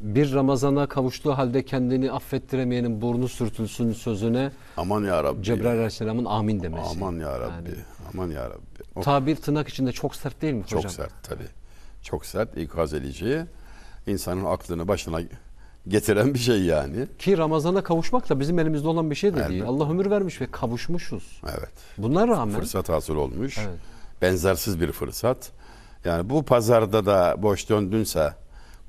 Bir 0.00 0.32
Ramazan'a 0.32 0.86
kavuştuğu 0.86 1.38
halde 1.38 1.64
kendini 1.64 2.12
affettiremeyenin 2.12 3.02
burnu 3.02 3.28
sürtülsün 3.28 3.92
sözüne 3.92 4.50
Aman 4.76 5.04
ya 5.04 5.24
Rabbi. 5.24 5.42
Cebrail 5.42 5.74
Aleyhisselam'ın 5.74 6.24
amin 6.24 6.62
demesi. 6.62 6.88
Aman 6.90 7.18
ya 7.18 7.40
Rabbi. 7.40 7.68
Yani 7.68 7.78
Aman 8.14 8.30
ya 8.30 8.44
Rabbi. 8.50 8.82
O 8.96 9.00
tabir 9.00 9.36
tırnak 9.36 9.68
içinde 9.68 9.92
çok 9.92 10.16
sert 10.16 10.42
değil 10.42 10.54
mi 10.54 10.64
çok 10.66 10.78
hocam? 10.78 10.92
sert 10.92 11.22
tabi. 11.22 11.42
Çok 12.02 12.26
sert, 12.26 12.56
ikaz 12.56 12.94
edici. 12.94 13.44
İnsanın 14.06 14.44
aklını 14.44 14.88
başına 14.88 15.20
getiren 15.88 16.34
bir 16.34 16.38
şey 16.38 16.62
yani. 16.62 17.06
Ki 17.18 17.38
Ramazan'a 17.38 17.82
kavuşmak 17.82 18.28
da 18.28 18.40
bizim 18.40 18.58
elimizde 18.58 18.88
olan 18.88 19.10
bir 19.10 19.14
şey 19.14 19.34
de 19.34 19.48
değil. 19.48 19.64
Allah 19.64 19.90
ömür 19.90 20.10
vermiş 20.10 20.40
ve 20.40 20.46
kavuşmuşuz. 20.50 21.40
Evet. 21.44 21.72
Buna 21.98 22.28
rağmen 22.28 22.60
Fırsat 22.60 22.88
hasıl 22.88 23.16
olmuş. 23.16 23.58
Evet. 23.58 23.78
Benzersiz 24.22 24.80
bir 24.80 24.92
fırsat. 24.92 25.50
Yani 26.04 26.30
bu 26.30 26.42
pazarda 26.42 27.06
da 27.06 27.34
boş 27.38 27.68
döndünse, 27.68 28.34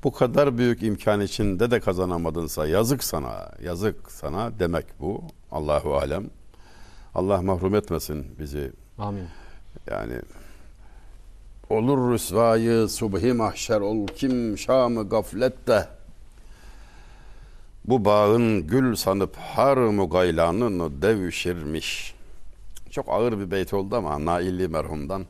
bu 0.04 0.12
kadar 0.12 0.58
büyük 0.58 0.82
imkan 0.82 1.20
içinde 1.20 1.70
de 1.70 1.80
kazanamadınsa 1.80 2.66
yazık 2.66 3.04
sana, 3.04 3.48
yazık 3.62 4.10
sana 4.10 4.58
demek 4.58 4.86
bu. 5.00 5.22
Allahu 5.52 5.96
alem. 5.96 6.30
Allah 7.14 7.42
mahrum 7.42 7.74
etmesin 7.74 8.26
bizi. 8.38 8.72
amin. 8.98 9.24
Yani 9.90 10.14
olur 11.70 12.12
rüsvayı 12.12 12.88
subhi 12.88 13.32
mahşer 13.32 13.80
ol 13.80 14.06
kim 14.06 14.58
şamı 14.58 15.08
gaflette 15.08 15.88
bu 17.84 18.04
bağın 18.04 18.66
gül 18.66 18.94
sanıp 18.94 19.36
har 19.36 19.76
mugaylanını 19.76 21.02
devşirmiş. 21.02 22.14
Çok 22.90 23.08
ağır 23.08 23.38
bir 23.40 23.50
beyt 23.50 23.74
oldu 23.74 23.96
ama 23.96 24.24
Nailli 24.24 24.68
merhumdan. 24.68 25.26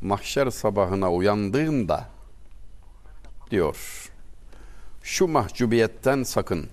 Mahşer 0.00 0.50
sabahına 0.50 1.12
uyandığında 1.12 2.08
diyor 3.50 3.76
şu 5.06 5.28
mahcubiyetten 5.28 6.22
sakın. 6.22 6.66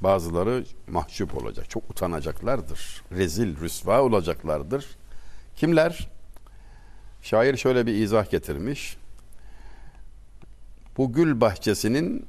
Bazıları 0.00 0.64
mahcup 0.88 1.36
olacak. 1.36 1.70
Çok 1.70 1.90
utanacaklardır. 1.90 3.02
Rezil, 3.12 3.60
rüsva 3.60 4.02
olacaklardır. 4.02 4.86
Kimler? 5.56 6.08
Şair 7.22 7.56
şöyle 7.56 7.86
bir 7.86 7.94
izah 7.94 8.30
getirmiş. 8.30 8.96
Bu 10.96 11.12
gül 11.12 11.40
bahçesinin 11.40 12.26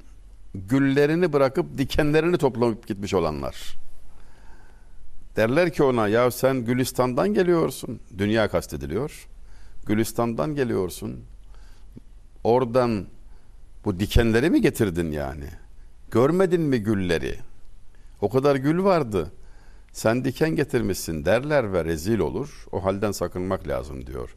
güllerini 0.56 1.34
bırakıp 1.34 1.78
dikenlerini 1.78 2.38
toplayıp 2.38 2.88
gitmiş 2.88 3.14
olanlar. 3.14 3.76
Derler 5.36 5.74
ki 5.74 5.84
ona 5.84 6.08
ya 6.08 6.32
sen 6.32 6.66
Gülistan'dan 6.66 7.34
geliyorsun. 7.34 8.00
Dünya 8.18 8.48
kastediliyor. 8.48 9.28
Gülistan'dan 9.88 10.56
geliyorsun. 10.56 11.24
Oradan 12.44 13.06
bu 13.86 14.00
dikenleri 14.00 14.50
mi 14.50 14.62
getirdin 14.62 15.12
yani? 15.12 15.50
Görmedin 16.12 16.62
mi 16.62 16.80
gülleri? 16.80 17.40
O 18.22 18.30
kadar 18.30 18.56
gül 18.56 18.84
vardı. 18.84 19.32
Sen 19.92 20.26
diken 20.26 20.56
getirmişsin 20.56 21.26
derler 21.26 21.74
ve 21.74 21.86
rezil 21.86 22.20
olur. 22.20 22.66
O 22.72 22.84
halden 22.84 23.12
sakınmak 23.12 23.68
lazım 23.68 24.08
diyor. 24.08 24.36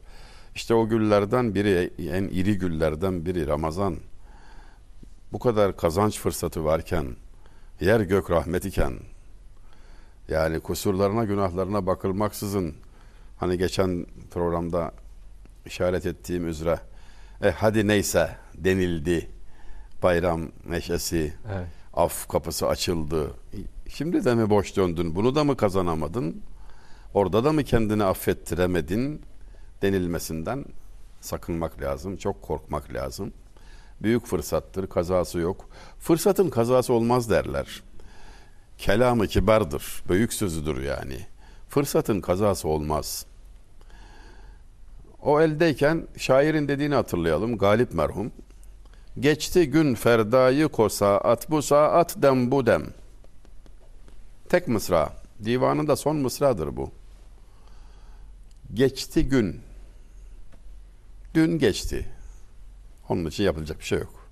İşte 0.55 0.73
o 0.73 0.89
güllerden 0.89 1.55
biri, 1.55 1.93
en 2.09 2.23
iri 2.23 2.57
güllerden 2.57 3.25
biri 3.25 3.47
Ramazan. 3.47 3.97
Bu 5.31 5.39
kadar 5.39 5.77
kazanç 5.77 6.19
fırsatı 6.19 6.65
varken, 6.65 7.05
yer 7.79 7.99
gök 7.99 8.31
rahmet 8.31 8.65
iken, 8.65 8.93
yani 10.27 10.59
kusurlarına 10.59 11.25
günahlarına 11.25 11.85
bakılmaksızın, 11.85 12.75
hani 13.37 13.57
geçen 13.57 14.05
programda 14.31 14.91
işaret 15.65 16.05
ettiğim 16.05 16.47
üzere, 16.47 16.79
e 17.43 17.51
hadi 17.51 17.87
neyse 17.87 18.37
denildi, 18.55 19.29
bayram 20.03 20.41
neşesi, 20.69 21.33
Evet. 21.53 21.67
af 21.93 22.27
kapısı 22.27 22.67
açıldı. 22.67 23.31
Şimdi 23.89 24.25
de 24.25 24.35
mi 24.35 24.49
boş 24.49 24.75
döndün? 24.77 25.15
Bunu 25.15 25.35
da 25.35 25.43
mı 25.43 25.57
kazanamadın? 25.57 26.41
Orada 27.13 27.43
da 27.43 27.51
mı 27.51 27.63
kendini 27.63 28.03
affettiremedin? 28.03 29.21
Denilmesinden 29.81 30.65
sakınmak 31.21 31.81
lazım. 31.81 32.17
Çok 32.17 32.41
korkmak 32.41 32.93
lazım. 32.93 33.33
Büyük 34.01 34.25
fırsattır, 34.25 34.87
kazası 34.87 35.39
yok. 35.39 35.69
Fırsatın 35.99 36.49
kazası 36.49 36.93
olmaz 36.93 37.29
derler. 37.29 37.83
Kelamı 38.77 39.27
kibardır, 39.27 40.03
büyük 40.09 40.33
sözüdür 40.33 40.83
yani. 40.83 41.17
Fırsatın 41.69 42.21
kazası 42.21 42.67
olmaz. 42.67 43.25
O 45.21 45.41
eldeyken 45.41 46.07
şairin 46.17 46.67
dediğini 46.67 46.95
hatırlayalım. 46.95 47.57
Galip 47.57 47.93
merhum. 47.93 48.31
Geçti 49.19 49.69
gün 49.69 49.95
ferdayı 49.95 50.67
ko 50.67 50.89
saat 50.89 51.49
bu 51.49 51.61
saat 51.61 52.21
dem 52.21 52.51
bu 52.51 52.65
dem. 52.65 52.85
Tek 54.49 54.67
mısra. 54.67 55.13
Divanın 55.45 55.87
da 55.87 55.95
son 55.95 56.15
mısradır 56.15 56.77
bu. 56.77 56.91
Geçti 58.73 59.29
gün. 59.29 59.61
Dün 61.33 61.59
geçti. 61.59 62.05
Onun 63.09 63.25
için 63.25 63.43
yapılacak 63.43 63.79
bir 63.79 63.85
şey 63.85 63.99
yok. 63.99 64.29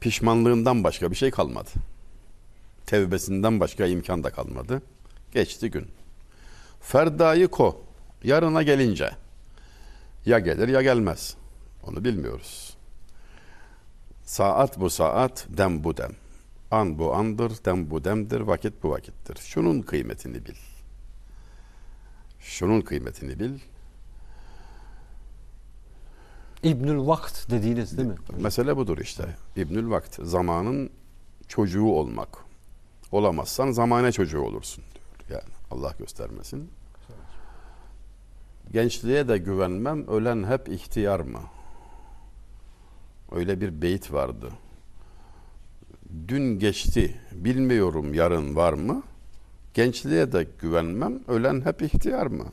Pişmanlığından 0.00 0.84
başka 0.84 1.10
bir 1.10 1.16
şey 1.16 1.30
kalmadı. 1.30 1.70
Tevbesinden 2.86 3.60
başka 3.60 3.86
imkan 3.86 4.24
da 4.24 4.30
kalmadı. 4.30 4.82
Geçti 5.32 5.70
gün. 5.70 5.86
Ferdayı 6.80 7.48
ko. 7.48 7.82
Yarına 8.24 8.62
gelince 8.62 9.10
ya 10.26 10.38
gelir 10.38 10.68
ya 10.68 10.82
gelmez. 10.82 11.36
Onu 11.82 12.04
bilmiyoruz. 12.04 12.76
Saat 14.24 14.80
bu 14.80 14.90
saat, 14.90 15.46
dem 15.48 15.84
bu 15.84 15.96
dem. 15.96 16.12
An 16.70 16.98
bu 16.98 17.14
andır, 17.14 17.52
dem 17.64 17.90
bu 17.90 18.04
demdir, 18.04 18.40
vakit 18.40 18.82
bu 18.82 18.90
vakittir. 18.90 19.36
Şunun 19.36 19.82
kıymetini 19.82 20.46
bil. 20.46 20.54
Şunun 22.40 22.80
kıymetini 22.80 23.40
bil. 23.40 23.58
İbnül 26.62 27.06
Vakt 27.06 27.50
dediğiniz 27.50 27.98
değil 27.98 28.08
mi? 28.08 28.14
Mesele 28.38 28.76
budur 28.76 28.98
işte. 28.98 29.36
İbnül 29.56 29.90
Vakt. 29.90 30.18
Zamanın 30.22 30.90
çocuğu 31.48 31.86
olmak. 31.86 32.28
Olamazsan 33.12 33.70
zamane 33.70 34.12
çocuğu 34.12 34.40
olursun 34.40 34.84
diyor. 35.28 35.42
Yani 35.42 35.54
Allah 35.70 35.94
göstermesin. 35.98 36.70
Gençliğe 38.72 39.28
de 39.28 39.38
güvenmem, 39.38 40.06
ölen 40.08 40.44
hep 40.44 40.68
ihtiyar 40.68 41.20
mı? 41.20 41.40
Öyle 43.32 43.60
bir 43.60 43.82
beyit 43.82 44.12
vardı. 44.12 44.50
Dün 46.28 46.58
geçti, 46.58 47.20
bilmiyorum 47.32 48.14
yarın 48.14 48.56
var 48.56 48.72
mı? 48.72 49.02
Gençliğe 49.74 50.32
de 50.32 50.46
güvenmem, 50.60 51.20
ölen 51.28 51.60
hep 51.64 51.82
ihtiyar 51.82 52.26
mı? 52.26 52.46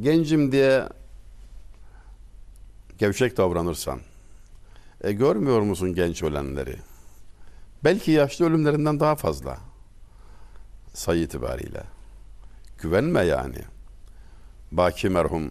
Gencim 0.00 0.52
diye 0.52 0.88
gevşek 2.98 3.36
davranırsan, 3.36 4.00
e 5.00 5.12
görmüyor 5.12 5.60
musun 5.60 5.94
genç 5.94 6.22
ölenleri? 6.22 6.76
Belki 7.84 8.10
yaşlı 8.10 8.44
ölümlerinden 8.46 9.00
daha 9.00 9.16
fazla 9.16 9.58
sayı 10.94 11.22
itibariyle. 11.22 11.82
Güvenme 12.82 13.22
yani. 13.24 13.58
Baki 14.72 15.08
merhum 15.08 15.50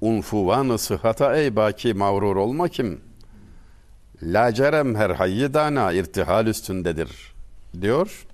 unfuvanı 0.00 0.78
sıhhata 0.78 1.36
ey 1.36 1.56
baki 1.56 1.94
mağrur 1.94 2.36
olma 2.36 2.68
kim? 2.68 3.00
Lacerem 4.22 4.94
her 4.94 5.10
hayyi 5.10 5.54
dana 5.54 5.92
irtihal 5.92 6.46
üstündedir 6.46 7.32
diyor. 7.80 8.26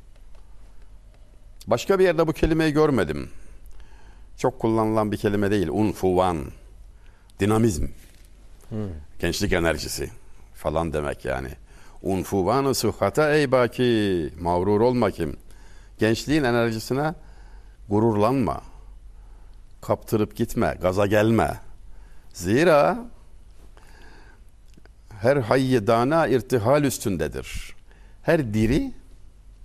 Başka 1.66 1.98
bir 1.98 2.04
yerde 2.04 2.26
bu 2.26 2.32
kelimeyi 2.32 2.72
görmedim. 2.72 3.30
Çok 4.38 4.58
kullanılan 4.58 5.12
bir 5.12 5.16
kelime 5.16 5.50
değil. 5.50 5.68
Unfuvan. 5.68 6.38
Dinamizm. 7.40 7.86
Gençlik 9.18 9.52
enerjisi 9.52 10.10
falan 10.54 10.92
demek 10.92 11.24
yani. 11.24 11.48
Unfuvanı 12.02 12.74
sıhhata 12.74 13.34
ey 13.34 13.52
baki 13.52 14.30
mağrur 14.40 14.80
olma 14.80 15.10
kim? 15.10 15.36
Gençliğin 15.98 16.44
enerjisine 16.44 17.14
gururlanma. 17.88 18.60
Kaptırıp 19.80 20.36
gitme, 20.36 20.78
gaza 20.82 21.06
gelme. 21.06 21.60
Zira 22.32 22.98
her 25.20 25.36
hayyi 25.36 25.86
dana 25.86 26.26
irtihal 26.26 26.84
üstündedir. 26.84 27.74
Her 28.22 28.54
diri 28.54 28.92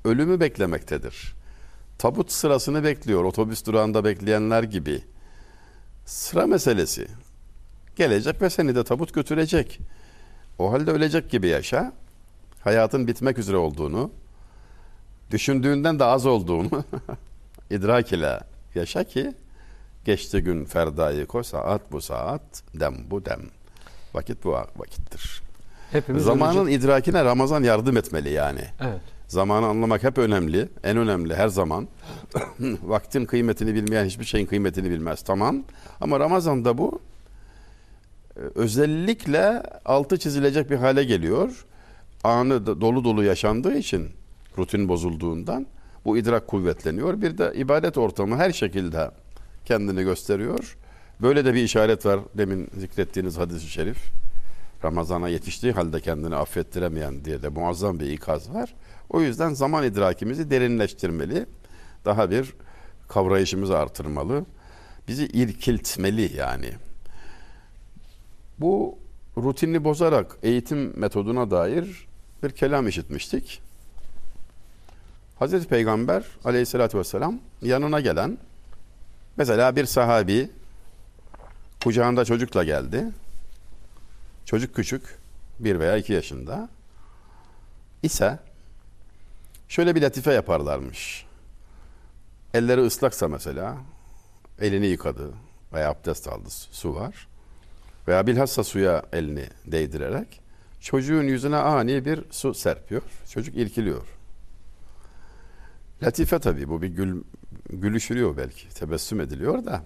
ölümü 0.06 0.40
beklemektedir. 0.40 1.36
Tabut 1.98 2.32
sırasını 2.32 2.84
bekliyor 2.84 3.24
otobüs 3.24 3.66
durağında 3.66 4.04
bekleyenler 4.04 4.64
gibi. 4.64 5.04
Sıra 6.06 6.48
meselesi. 6.48 7.08
Gelecek 7.96 8.42
ve 8.42 8.50
seni 8.50 8.76
de 8.76 8.84
tabut 8.84 9.14
götürecek. 9.14 9.80
O 10.60 10.72
halde 10.72 10.92
ölecek 10.92 11.30
gibi 11.30 11.48
yaşa. 11.48 11.94
Hayatın 12.64 13.08
bitmek 13.08 13.38
üzere 13.38 13.58
olduğunu, 13.58 14.12
düşündüğünden 15.32 16.00
de 16.00 16.04
az 16.04 16.26
olduğunu 16.26 16.84
idrak 17.70 18.14
ile 18.14 18.40
yaşa 18.76 19.04
ki 19.04 19.34
geçti 20.06 20.42
gün 20.42 20.66
ferdayı 20.66 21.26
ko 21.26 21.44
saat 21.44 21.92
bu 21.92 22.02
saat 22.02 22.64
dem 22.74 22.96
bu 23.12 23.26
dem. 23.26 23.42
Vakit 24.14 24.44
bu 24.44 24.52
vakittir. 24.78 25.42
Hepimiz 25.92 26.24
Zamanın 26.24 26.66
ölecek- 26.66 26.80
idrakine 26.80 27.26
Ramazan 27.26 27.64
yardım 27.64 27.98
etmeli 27.98 28.30
yani. 28.30 28.62
Evet. 28.82 29.00
Zamanı 29.28 29.66
anlamak 29.66 30.04
hep 30.04 30.18
önemli. 30.18 30.70
En 30.84 30.98
önemli 30.98 31.36
her 31.36 31.48
zaman. 31.48 31.88
Vaktin 32.84 33.26
kıymetini 33.26 33.76
bilmeyen 33.76 34.06
hiçbir 34.06 34.26
şeyin 34.26 34.46
kıymetini 34.46 34.90
bilmez. 34.90 35.22
Tamam. 35.24 35.64
Ama 36.02 36.20
Ramazan'da 36.20 36.78
bu 36.78 37.02
e, 38.36 38.40
özellikle 38.56 39.64
altı 39.86 40.20
çizilecek 40.20 40.70
bir 40.70 40.76
hale 40.76 41.04
geliyor. 41.04 41.66
Anı 42.24 42.66
dolu 42.82 43.04
dolu 43.04 43.24
yaşandığı 43.24 43.78
için 43.78 44.10
rutin 44.58 44.90
bozulduğundan 44.90 45.66
bu 46.10 46.18
idrak 46.18 46.48
kuvvetleniyor. 46.48 47.22
Bir 47.22 47.38
de 47.38 47.54
ibadet 47.56 47.98
ortamı 47.98 48.38
her 48.38 48.52
şekilde 48.52 49.12
kendini 49.66 50.04
gösteriyor. 50.04 50.78
Böyle 51.22 51.46
de 51.46 51.54
bir 51.54 51.64
işaret 51.64 52.06
var 52.06 52.20
demin 52.38 52.68
zikrettiğiniz 52.78 53.38
hadis-i 53.38 53.70
şerif. 53.70 53.98
Ramazana 54.84 55.30
yetiştiği 55.30 55.74
halde 55.74 56.02
kendini 56.02 56.36
affettiremeyen 56.36 57.26
diye 57.26 57.42
de 57.42 57.50
muazzam 57.50 58.00
bir 58.00 58.12
ikaz 58.12 58.54
var. 58.54 58.76
O 59.10 59.22
yüzden 59.22 59.54
zaman 59.54 59.84
idrakimizi 59.84 60.50
derinleştirmeli. 60.50 61.46
Daha 62.06 62.32
bir 62.32 62.54
kavrayışımızı 63.08 63.78
artırmalı. 63.78 64.46
Bizi 65.08 65.26
irkiltmeli 65.26 66.38
yani. 66.38 66.72
Bu 68.60 68.98
rutinini 69.38 69.84
bozarak 69.84 70.38
eğitim 70.44 71.00
metoduna 71.00 71.52
dair 71.52 72.08
bir 72.44 72.50
kelam 72.50 72.88
işitmiştik. 72.88 73.69
Hazreti 75.40 75.68
Peygamber 75.68 76.24
aleyhissalatü 76.46 76.98
vesselam 76.98 77.40
yanına 77.62 78.00
gelen 78.00 78.38
mesela 79.38 79.76
bir 79.76 79.86
sahabi 79.86 80.52
kucağında 81.84 82.26
çocukla 82.26 82.64
geldi. 82.64 83.06
Çocuk 84.46 84.76
küçük, 84.76 85.18
bir 85.60 85.80
veya 85.80 85.98
iki 85.98 86.14
yaşında 86.14 86.70
ise 88.04 88.40
şöyle 89.68 89.96
bir 89.96 90.02
latife 90.02 90.34
yaparlarmış. 90.34 91.26
Elleri 92.54 92.82
ıslaksa 92.82 93.28
mesela 93.28 93.78
elini 94.62 94.88
yıkadı 94.88 95.34
veya 95.74 95.90
abdest 95.90 96.28
aldı 96.28 96.50
su 96.50 96.96
var 96.96 97.28
veya 98.08 98.28
bilhassa 98.28 98.64
suya 98.64 99.04
elini 99.14 99.48
değdirerek 99.66 100.42
çocuğun 100.80 101.24
yüzüne 101.24 101.58
ani 101.58 102.06
bir 102.06 102.24
su 102.32 102.54
serpiyor. 102.54 103.02
Çocuk 103.30 103.56
irkiliyor. 103.56 104.19
Latife 106.04 106.40
tabii 106.40 106.70
bu 106.70 106.82
bir 106.82 106.88
gül, 106.88 107.24
gülüşülüyor 107.70 108.38
belki 108.38 108.70
tebessüm 108.70 109.22
ediliyor 109.22 109.66
da 109.66 109.84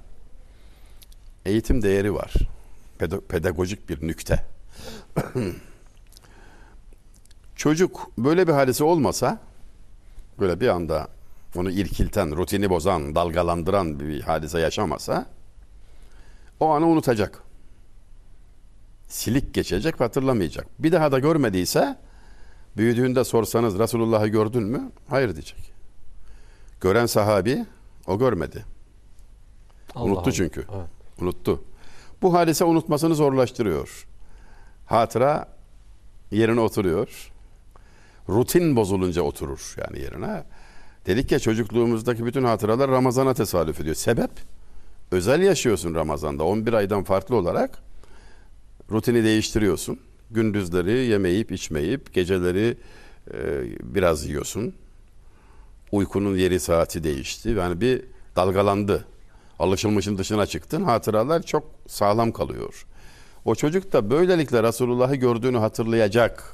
eğitim 1.46 1.82
değeri 1.82 2.14
var. 2.14 2.34
Pedagojik 3.30 3.90
bir 3.90 4.08
nükte. 4.08 4.46
Çocuk 7.56 8.12
böyle 8.18 8.48
bir 8.48 8.54
hadise 8.54 8.84
olmasa 8.84 9.40
böyle 10.40 10.60
bir 10.60 10.68
anda 10.68 11.08
onu 11.56 11.72
irkilten, 11.72 12.36
rutini 12.36 12.70
bozan, 12.70 13.16
dalgalandıran 13.16 14.00
bir 14.00 14.22
hadise 14.22 14.60
yaşamasa 14.60 15.26
o 16.60 16.70
anı 16.70 16.88
unutacak. 16.88 17.44
Silik 19.08 19.54
geçecek 19.54 20.02
ve 20.02 20.06
hatırlamayacak. 20.06 20.68
Bir 20.80 20.92
daha 20.92 21.12
da 21.12 21.20
görmediyse 21.20 21.98
büyüdüğünde 22.78 23.24
sorsanız 23.24 23.80
Resulullah'ı 23.80 24.28
gördün 24.28 24.64
mü? 24.64 24.92
Hayır 25.08 25.34
diyecek. 25.34 25.73
Gören 26.84 27.06
sahabi 27.06 27.66
o 28.08 28.20
görmedi. 28.20 28.66
Allah 29.96 30.06
Unuttu 30.06 30.22
Allah. 30.22 30.32
çünkü. 30.32 30.66
Evet. 30.76 30.88
Unuttu. 31.22 31.64
Bu 32.22 32.34
hadise 32.34 32.66
unutmasını 32.66 33.16
zorlaştırıyor. 33.16 34.08
Hatıra 34.86 35.48
yerine 36.32 36.60
oturuyor. 36.60 37.32
Rutin 38.30 38.76
bozulunca 38.76 39.22
oturur 39.22 39.76
yani 39.78 40.00
yerine. 40.00 40.44
Dedik 41.06 41.32
ya 41.32 41.40
çocukluğumuzdaki 41.40 42.26
bütün 42.26 42.44
hatıralar 42.44 42.92
Ramazan'a 42.92 43.34
tesadüf 43.34 43.80
ediyor. 43.80 43.96
Sebep? 43.96 44.32
Özel 45.12 45.42
yaşıyorsun 45.42 45.96
Ramazan'da 45.96 46.44
11 46.44 46.74
aydan 46.74 47.04
farklı 47.04 47.36
olarak 47.36 47.80
rutini 48.92 49.24
değiştiriyorsun. 49.24 50.00
Gündüzleri 50.32 50.92
yemeyip 50.92 51.52
içmeyip 51.52 52.14
geceleri 52.14 52.78
e, 53.34 53.38
biraz 53.96 54.26
yiyorsun. 54.26 54.76
Uykunun 55.94 56.36
yeri 56.38 56.60
saati 56.60 57.04
değişti. 57.04 57.50
Yani 57.50 57.82
bir 57.82 58.02
dalgalandı. 58.36 59.06
Alışılmışın 59.60 60.18
dışına 60.18 60.46
çıktın. 60.46 60.84
Hatıralar 60.84 61.42
çok 61.42 61.64
sağlam 61.88 62.32
kalıyor. 62.32 62.86
O 63.46 63.56
çocuk 63.56 63.94
da 63.94 64.10
böylelikle 64.10 64.64
Resulullah'ı 64.64 65.16
gördüğünü 65.16 65.58
hatırlayacak. 65.58 66.54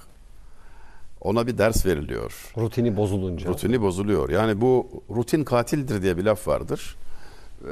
Ona 1.22 1.48
bir 1.48 1.58
ders 1.58 1.86
veriliyor. 1.86 2.52
Rutini 2.58 2.98
bozulunca. 2.98 3.50
Rutini 3.50 3.82
bozuluyor. 3.82 4.30
Yani 4.30 4.62
bu 4.62 4.88
rutin 5.16 5.44
katildir 5.44 6.02
diye 6.02 6.18
bir 6.18 6.24
laf 6.24 6.48
vardır. 6.48 6.96
Ee, 7.66 7.70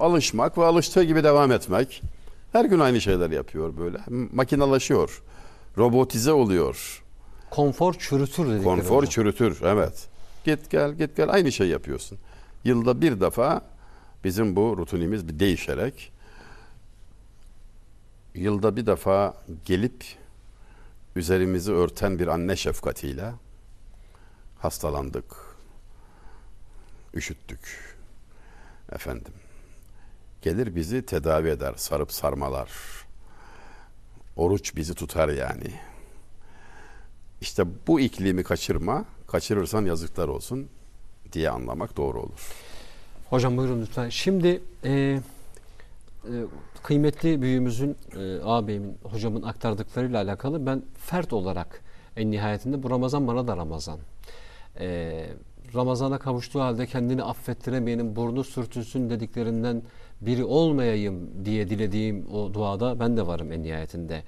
alışmak 0.00 0.58
ve 0.58 0.64
alıştığı 0.64 1.02
gibi 1.02 1.24
devam 1.24 1.52
etmek. 1.52 2.02
Her 2.52 2.64
gün 2.64 2.78
aynı 2.78 3.00
şeyler 3.00 3.30
yapıyor 3.30 3.72
böyle. 3.78 3.98
Makinalaşıyor. 4.32 5.22
Robotize 5.78 6.32
oluyor. 6.32 7.02
Konfor 7.50 7.94
çürütür 7.94 8.44
dedikleri 8.44 8.64
Konfor 8.64 8.96
hocam. 8.96 9.10
çürütür. 9.10 9.58
Evet. 9.62 10.11
Git 10.44 10.70
gel 10.70 10.92
git 10.92 11.16
gel 11.16 11.30
aynı 11.30 11.52
şey 11.52 11.68
yapıyorsun. 11.68 12.18
Yılda 12.64 13.00
bir 13.00 13.20
defa 13.20 13.62
bizim 14.24 14.56
bu 14.56 14.76
rutinimiz 14.78 15.28
bir 15.28 15.38
değişerek 15.38 16.12
yılda 18.34 18.76
bir 18.76 18.86
defa 18.86 19.34
gelip 19.64 20.04
üzerimizi 21.16 21.72
örten 21.72 22.18
bir 22.18 22.26
anne 22.26 22.56
şefkatiyle 22.56 23.32
hastalandık. 24.58 25.36
Üşüttük. 27.14 27.96
Efendim. 28.92 29.32
Gelir 30.42 30.76
bizi 30.76 31.06
tedavi 31.06 31.48
eder, 31.48 31.74
sarıp 31.76 32.12
sarmalar. 32.12 32.70
Oruç 34.36 34.76
bizi 34.76 34.94
tutar 34.94 35.28
yani. 35.28 35.80
İşte 37.40 37.64
bu 37.86 38.00
iklimi 38.00 38.44
kaçırma, 38.44 39.04
kaçırırsan 39.32 39.84
yazıklar 39.84 40.28
olsun 40.28 40.68
diye 41.32 41.50
anlamak 41.50 41.96
doğru 41.96 42.20
olur. 42.20 42.52
Hocam 43.30 43.56
buyurun 43.56 43.82
lütfen. 43.82 44.08
Şimdi 44.08 44.62
e, 44.84 44.90
e, 44.90 45.20
kıymetli 46.82 47.42
büyüğümüzün, 47.42 47.96
e, 48.16 48.40
ağabeyimin, 48.44 48.98
hocamın 49.02 49.42
aktardıklarıyla 49.42 50.22
alakalı 50.22 50.66
ben 50.66 50.82
fert 50.98 51.32
olarak 51.32 51.82
en 52.16 52.30
nihayetinde 52.30 52.82
bu 52.82 52.90
Ramazan 52.90 53.26
bana 53.28 53.46
da 53.48 53.56
Ramazan. 53.56 53.98
E, 54.80 55.26
Ramazana 55.74 56.18
kavuştuğu 56.18 56.60
halde 56.60 56.86
kendini 56.86 57.22
affettiremeyenin 57.22 58.16
burnu 58.16 58.44
sürtülsün 58.44 59.10
dediklerinden 59.10 59.82
biri 60.20 60.44
olmayayım 60.44 61.44
diye 61.44 61.68
dilediğim 61.68 62.26
o 62.32 62.54
duada 62.54 63.00
ben 63.00 63.16
de 63.16 63.26
varım 63.26 63.52
en 63.52 63.62
nihayetinde. 63.62 64.22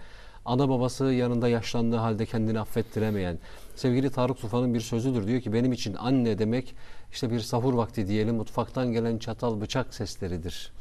Ana 0.45 0.69
babası 0.69 1.05
yanında 1.05 1.49
yaşlandığı 1.49 1.97
halde 1.97 2.27
kendini 2.27 2.61
affettiremeyen, 2.61 3.39
sevgili 3.77 4.11
Tarık 4.11 4.39
Tufan'ın 4.39 4.75
bir 4.75 4.81
sözüdür. 4.81 5.27
Diyor 5.27 5.41
ki 5.41 5.53
benim 5.53 5.73
için 5.73 5.95
anne 5.95 6.39
demek 6.39 6.75
işte 7.13 7.31
bir 7.31 7.41
sahur 7.41 7.75
vakti 7.75 8.09
diyelim 8.09 8.37
mutfaktan 8.37 8.93
gelen 8.93 9.19
çatal 9.19 9.61
bıçak 9.61 9.95
sesleridir. 9.95 10.73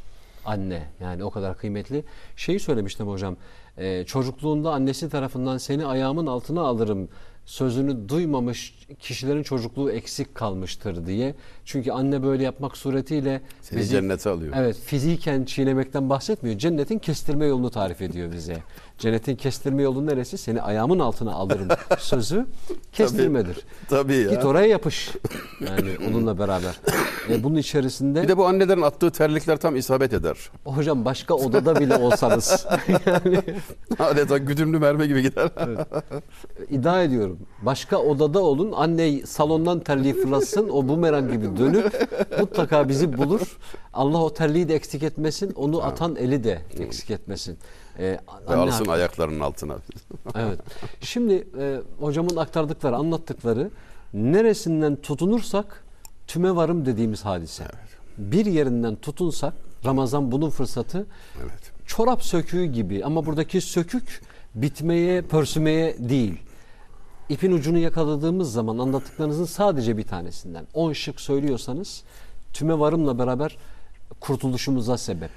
Anne 0.45 0.83
yani 1.01 1.23
o 1.23 1.29
kadar 1.29 1.57
kıymetli. 1.57 2.03
Şeyi 2.35 2.59
söylemiştim 2.59 3.07
hocam. 3.07 3.35
e, 3.77 4.03
çocukluğunda 4.05 4.71
annesi 4.73 5.09
tarafından 5.09 5.57
seni 5.57 5.85
ayağımın 5.85 6.27
altına 6.27 6.61
alırım 6.61 7.09
sözünü 7.45 8.09
duymamış 8.09 8.87
kişilerin 8.99 9.43
çocukluğu 9.43 9.91
eksik 9.91 10.35
kalmıştır 10.35 11.05
diye. 11.05 11.35
Çünkü 11.65 11.91
anne 11.91 12.23
böyle 12.23 12.43
yapmak 12.43 12.77
suretiyle 12.77 13.41
Seni 13.61 13.79
bizi- 13.79 13.89
cennete 13.91 14.29
alıyor. 14.29 14.53
Evet 14.57 14.75
fiziken 14.75 15.43
çiğnemekten 15.43 16.09
bahsetmiyor. 16.09 16.57
Cennetin 16.57 16.99
kestirme 16.99 17.45
yolunu 17.45 17.69
tarif 17.71 18.01
ediyor 18.01 18.31
bize. 18.31 18.57
Cennetin 18.97 19.35
kestirme 19.35 19.83
yolu 19.83 20.05
neresi? 20.05 20.37
Seni 20.37 20.61
ayağımın 20.61 20.99
altına 20.99 21.33
alırım 21.33 21.67
sözü 21.99 22.45
kestirmedir. 22.93 23.57
Tabii 23.89 24.15
ya. 24.15 24.29
Git 24.29 24.45
oraya 24.45 24.67
yapış. 24.67 25.09
Yani 25.67 25.97
onunla 26.09 26.39
beraber. 26.39 26.79
E, 27.29 27.43
bunun 27.43 27.55
içerisinde 27.55 28.23
Bir 28.23 28.27
de 28.27 28.37
bu 28.37 28.45
annelerin 28.47 28.81
attığı 28.81 29.11
terlikler 29.11 29.57
tam 29.57 29.75
isabet 29.75 30.13
eder. 30.13 30.37
hocam 30.65 31.05
başka 31.05 31.33
odada 31.33 31.75
bile 31.79 31.95
olsanız 31.95 32.65
yani 33.05 33.41
Adeta 33.99 34.37
güdümlü 34.37 34.79
mermi 34.79 35.07
gibi 35.07 35.21
gider. 35.21 35.49
iddia 36.69 37.03
ediyorum. 37.03 37.39
Başka 37.61 37.97
odada 37.97 38.39
olun. 38.39 38.71
Anne 38.75 39.25
salondan 39.25 39.79
terliği 39.79 40.13
fırlatsın. 40.13 40.69
O 40.69 40.87
bumerang 40.87 41.31
gibi 41.31 41.57
dönüp 41.57 42.09
mutlaka 42.39 42.89
bizi 42.89 43.17
bulur. 43.17 43.57
Allah 43.93 44.17
o 44.23 44.33
terliği 44.33 44.67
de 44.69 44.75
eksik 44.75 45.03
etmesin. 45.03 45.51
Onu 45.55 45.83
atan 45.83 46.15
eli 46.15 46.43
de 46.43 46.61
eksik 46.79 47.11
etmesin. 47.11 47.57
Ee, 47.99 48.19
Ve 48.49 48.55
alsın 48.55 48.77
hakkı- 48.85 48.91
ayaklarının 48.91 49.39
altına. 49.39 49.75
Evet. 50.35 50.59
Şimdi 51.01 51.47
e, 51.59 51.79
hocamın 51.99 52.35
aktardıkları, 52.35 52.95
anlattıkları 52.95 53.69
neresinden 54.13 54.95
tutunursak 54.95 55.83
tüme 56.27 56.55
varım 56.55 56.85
dediğimiz 56.85 57.25
hadise. 57.25 57.63
Bir 58.17 58.45
yerinden 58.45 58.95
tutunsak 58.95 59.53
Ramazan 59.85 60.31
bunun 60.31 60.49
fırsatı. 60.49 61.05
Evet. 61.41 61.71
Çorap 61.87 62.23
söküğü 62.23 62.65
gibi 62.65 63.05
ama 63.05 63.25
buradaki 63.25 63.61
sökük 63.61 64.21
bitmeye, 64.55 65.21
pörsümeye 65.21 65.95
değil. 66.09 66.37
İpin 67.29 67.51
ucunu 67.51 67.77
yakaladığımız 67.77 68.53
zaman 68.53 68.77
anlattıklarınızın 68.77 69.45
sadece 69.45 69.97
bir 69.97 70.03
tanesinden. 70.03 70.67
10 70.73 70.93
şık 70.93 71.21
söylüyorsanız 71.21 72.03
tüme 72.53 72.79
varımla 72.79 73.19
beraber 73.19 73.57
kurtuluşumuza 74.19 74.97
sebep. 74.97 75.29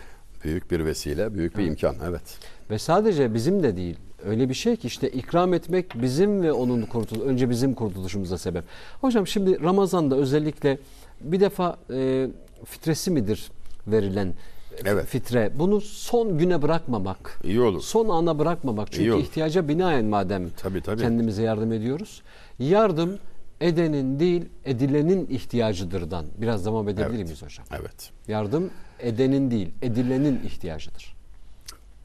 Büyük 0.45 0.71
bir 0.71 0.85
vesile, 0.85 1.35
büyük 1.35 1.59
bir 1.59 1.67
imkan. 1.67 1.97
Evet. 2.09 2.39
Ve 2.71 2.79
sadece 2.79 3.35
bizim 3.35 3.63
de 3.63 3.77
değil. 3.77 3.97
Öyle 4.27 4.49
bir 4.49 4.55
şey 4.55 4.77
ki 4.77 4.87
işte 4.87 5.09
ikram 5.11 5.55
etmek 5.55 6.03
bizim 6.03 6.43
ve 6.43 6.53
onun 6.53 6.83
kurtul 6.83 7.21
önce 7.23 7.51
bizim 7.51 7.75
kurtuluşumuza 7.75 8.39
sebep. 8.39 8.65
Hocam 9.01 9.27
şimdi 9.27 9.63
Ramazan'da 9.63 10.17
özellikle 10.17 10.79
bir 11.21 11.41
defa 11.41 11.77
e, 11.93 12.29
fitresi 12.65 13.11
midir 13.11 13.51
verilen 13.87 14.35
Evet. 14.85 15.07
fitre? 15.07 15.53
Bunu 15.59 15.81
son 15.81 16.39
güne 16.39 16.63
bırakmamak. 16.63 17.41
İyi 17.45 17.61
olur. 17.61 17.81
Son 17.81 18.09
ana 18.09 18.39
bırakmamak. 18.39 18.89
İyi 18.93 18.97
Çünkü 18.97 19.13
olur. 19.13 19.23
ihtiyaca 19.23 19.69
binaen 19.69 20.05
madem 20.05 20.51
Tabii, 20.57 20.81
tabii. 20.81 21.03
kendimize 21.03 21.43
yardım 21.43 21.73
ediyoruz. 21.73 22.23
Yardım 22.59 23.19
edenin 23.61 24.21
değil 24.21 24.45
edilenin 24.65 25.27
ihtiyacıdırdan. 25.27 26.27
Biraz 26.39 26.67
devam 26.67 26.89
edebilir 26.89 27.07
Evet. 27.17 27.25
miyiz 27.25 27.43
hocam? 27.43 27.67
Evet. 27.81 28.11
Yardım 28.29 28.71
edenin 29.01 29.51
değil 29.51 29.71
edilenin 29.83 30.43
ihtiyacıdır. 30.45 31.17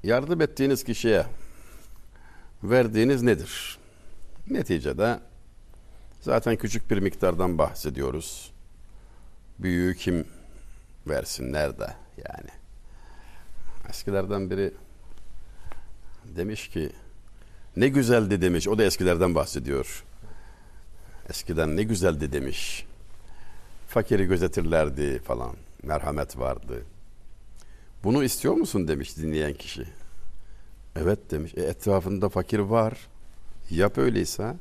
Yardım 0.04 0.42
ettiğiniz 0.42 0.84
kişiye 0.84 1.26
verdiğiniz 2.64 3.22
nedir? 3.22 3.78
Neticede 4.50 5.20
zaten 6.22 6.56
küçük 6.56 6.92
bir 6.92 6.98
miktardan 6.98 7.58
bahsediyoruz. 7.58 8.52
Büyüğü 9.60 9.96
kim 9.96 10.28
versin, 11.08 11.54
nerede 11.54 11.94
yani? 12.18 12.50
Eskilerden 13.90 14.50
biri 14.50 14.74
demiş 16.26 16.68
ki 16.68 16.90
ne 17.78 17.88
güzeldi 17.88 18.42
demiş. 18.42 18.68
O 18.68 18.78
da 18.78 18.84
eskilerden 18.84 19.36
bahsediyor. 19.36 20.04
Eskiden 21.30 21.78
ne 21.78 21.84
güzeldi 21.84 22.32
demiş. 22.32 22.86
Fakiri 23.88 24.26
gözetirlerdi 24.26 25.20
falan. 25.20 25.56
Merhamet 25.84 26.38
vardı. 26.38 26.86
Bunu 28.04 28.24
istiyor 28.24 28.54
musun 28.54 28.88
demiş 28.88 29.17
dinleyen 29.17 29.54
kişi. 29.54 29.86
Evet 30.96 31.32
demiş. 31.32 31.54
E, 31.56 31.62
etrafında 31.62 32.30
fakir 32.30 32.60
var. 32.60 33.08
Yap 33.70 33.98
öyleyse. 33.98 34.56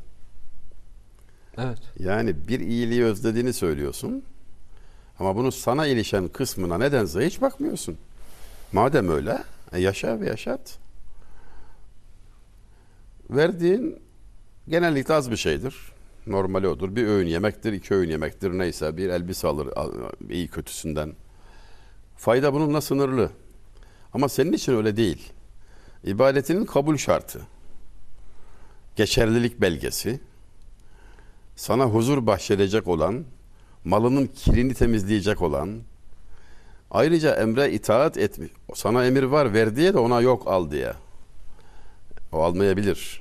Evet. 1.58 1.78
Yani 1.98 2.48
bir 2.48 2.60
iyiliği 2.60 3.04
özlediğini 3.04 3.52
söylüyorsun. 3.52 4.24
Ama 5.18 5.36
bunu 5.36 5.52
sana 5.52 5.86
ilişen 5.86 6.28
kısmına 6.28 6.78
nedense 6.78 7.26
hiç 7.26 7.40
bakmıyorsun. 7.40 7.98
Madem 8.72 9.08
öyle 9.08 9.44
e, 9.72 9.80
yaşa 9.80 10.20
ve 10.20 10.26
yaşat. 10.26 10.78
Verdiğin 13.30 14.02
genellikle 14.68 15.14
az 15.14 15.30
bir 15.30 15.36
şeydir. 15.36 15.89
Normali 16.26 16.68
odur. 16.68 16.96
Bir 16.96 17.06
öğün 17.06 17.26
yemektir, 17.26 17.72
iki 17.72 17.94
öğün 17.94 18.10
yemektir 18.10 18.50
neyse. 18.58 18.96
Bir 18.96 19.08
elbise 19.08 19.48
alır 19.48 19.68
al- 19.76 19.92
iyi 20.30 20.48
kötüsünden. 20.48 21.12
Fayda 22.16 22.54
bununla 22.54 22.80
sınırlı. 22.80 23.30
Ama 24.12 24.28
senin 24.28 24.52
için 24.52 24.76
öyle 24.76 24.96
değil. 24.96 25.32
İbadetinin 26.04 26.64
kabul 26.64 26.96
şartı. 26.96 27.40
Geçerlilik 28.96 29.60
belgesi. 29.60 30.20
Sana 31.56 31.84
huzur 31.84 32.26
bahşedecek 32.26 32.88
olan, 32.88 33.24
malının 33.84 34.26
kirini 34.26 34.74
temizleyecek 34.74 35.42
olan, 35.42 35.78
ayrıca 36.90 37.34
emre 37.34 37.72
itaat 37.72 38.16
etmiş. 38.18 38.50
Sana 38.74 39.06
emir 39.06 39.22
var 39.22 39.54
ver 39.54 39.76
diye 39.76 39.94
de 39.94 39.98
ona 39.98 40.20
yok 40.20 40.42
al 40.46 40.70
diye. 40.70 40.92
O 42.32 42.42
almayabilir. 42.42 43.19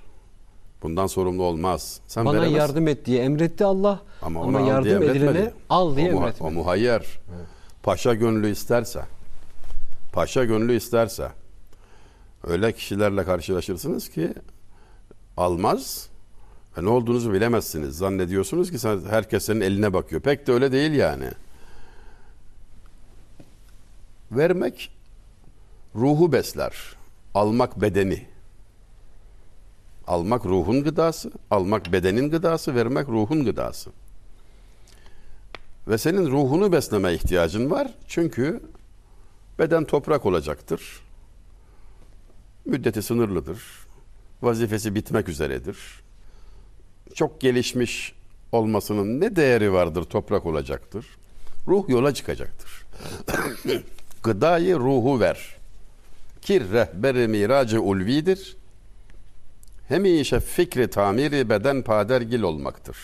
Bundan 0.83 1.07
sorumlu 1.07 1.43
olmaz. 1.43 1.99
Sen 2.07 2.25
Bana 2.25 2.33
veremezsin. 2.33 2.57
yardım 2.57 2.87
et 2.87 3.05
diye 3.05 3.23
emretti 3.23 3.65
Allah 3.65 3.99
Ama, 4.21 4.41
ama, 4.43 4.59
yardım 4.61 5.03
edilene 5.03 5.51
al 5.69 5.95
diye 5.95 6.07
o, 6.13 6.17
muha- 6.17 6.17
emretmedi. 6.21 6.43
o 6.43 6.51
muhayyer. 6.51 7.05
Paşa 7.83 8.13
gönlü 8.13 8.51
isterse, 8.51 9.01
paşa 10.13 10.45
gönlü 10.45 10.75
isterse 10.75 11.29
öyle 12.47 12.71
kişilerle 12.71 13.23
karşılaşırsınız 13.25 14.09
ki 14.09 14.33
almaz 15.37 16.09
ve 16.77 16.83
ne 16.83 16.89
olduğunuzu 16.89 17.33
bilemezsiniz. 17.33 17.97
Zannediyorsunuz 17.97 18.71
ki 18.71 18.79
sen, 18.79 18.99
herkes 19.09 19.45
senin 19.45 19.61
eline 19.61 19.93
bakıyor. 19.93 20.21
Pek 20.21 20.47
de 20.47 20.51
öyle 20.51 20.71
değil 20.71 20.91
yani. 20.91 21.29
Vermek 24.31 24.91
ruhu 25.95 26.31
besler. 26.31 26.73
Almak 27.33 27.81
bedeni. 27.81 28.25
Almak 30.10 30.45
ruhun 30.45 30.84
gıdası, 30.84 31.32
almak 31.52 31.93
bedenin 31.93 32.30
gıdası, 32.30 32.76
vermek 32.76 33.10
ruhun 33.10 33.45
gıdası. 33.45 33.89
Ve 35.88 35.98
senin 35.98 36.32
ruhunu 36.32 36.72
besleme 36.72 37.13
ihtiyacın 37.13 37.72
var. 37.72 37.93
Çünkü 38.08 38.62
beden 39.60 39.86
toprak 39.86 40.26
olacaktır. 40.26 41.02
müddeti 42.65 43.02
sınırlıdır. 43.02 43.63
Vazifesi 44.41 44.95
bitmek 44.95 45.30
üzeredir. 45.30 45.78
Çok 47.13 47.41
gelişmiş 47.41 48.15
olmasının 48.52 49.22
ne 49.22 49.36
değeri 49.36 49.74
vardır 49.74 50.04
toprak 50.04 50.45
olacaktır. 50.45 51.06
Ruh 51.67 51.89
yola 51.89 52.13
çıkacaktır. 52.13 52.86
Gıdayı 54.24 54.76
ruhu 54.76 55.19
ver. 55.19 55.56
Ki 56.41 56.72
rehber-i 56.72 57.28
miracı 57.28 57.82
ulvidir. 57.82 58.59
Hemişe 59.89 60.39
fikri 60.39 60.89
tamiri 60.89 61.49
beden 61.49 61.82
padergil 61.82 62.41
olmaktır. 62.41 62.97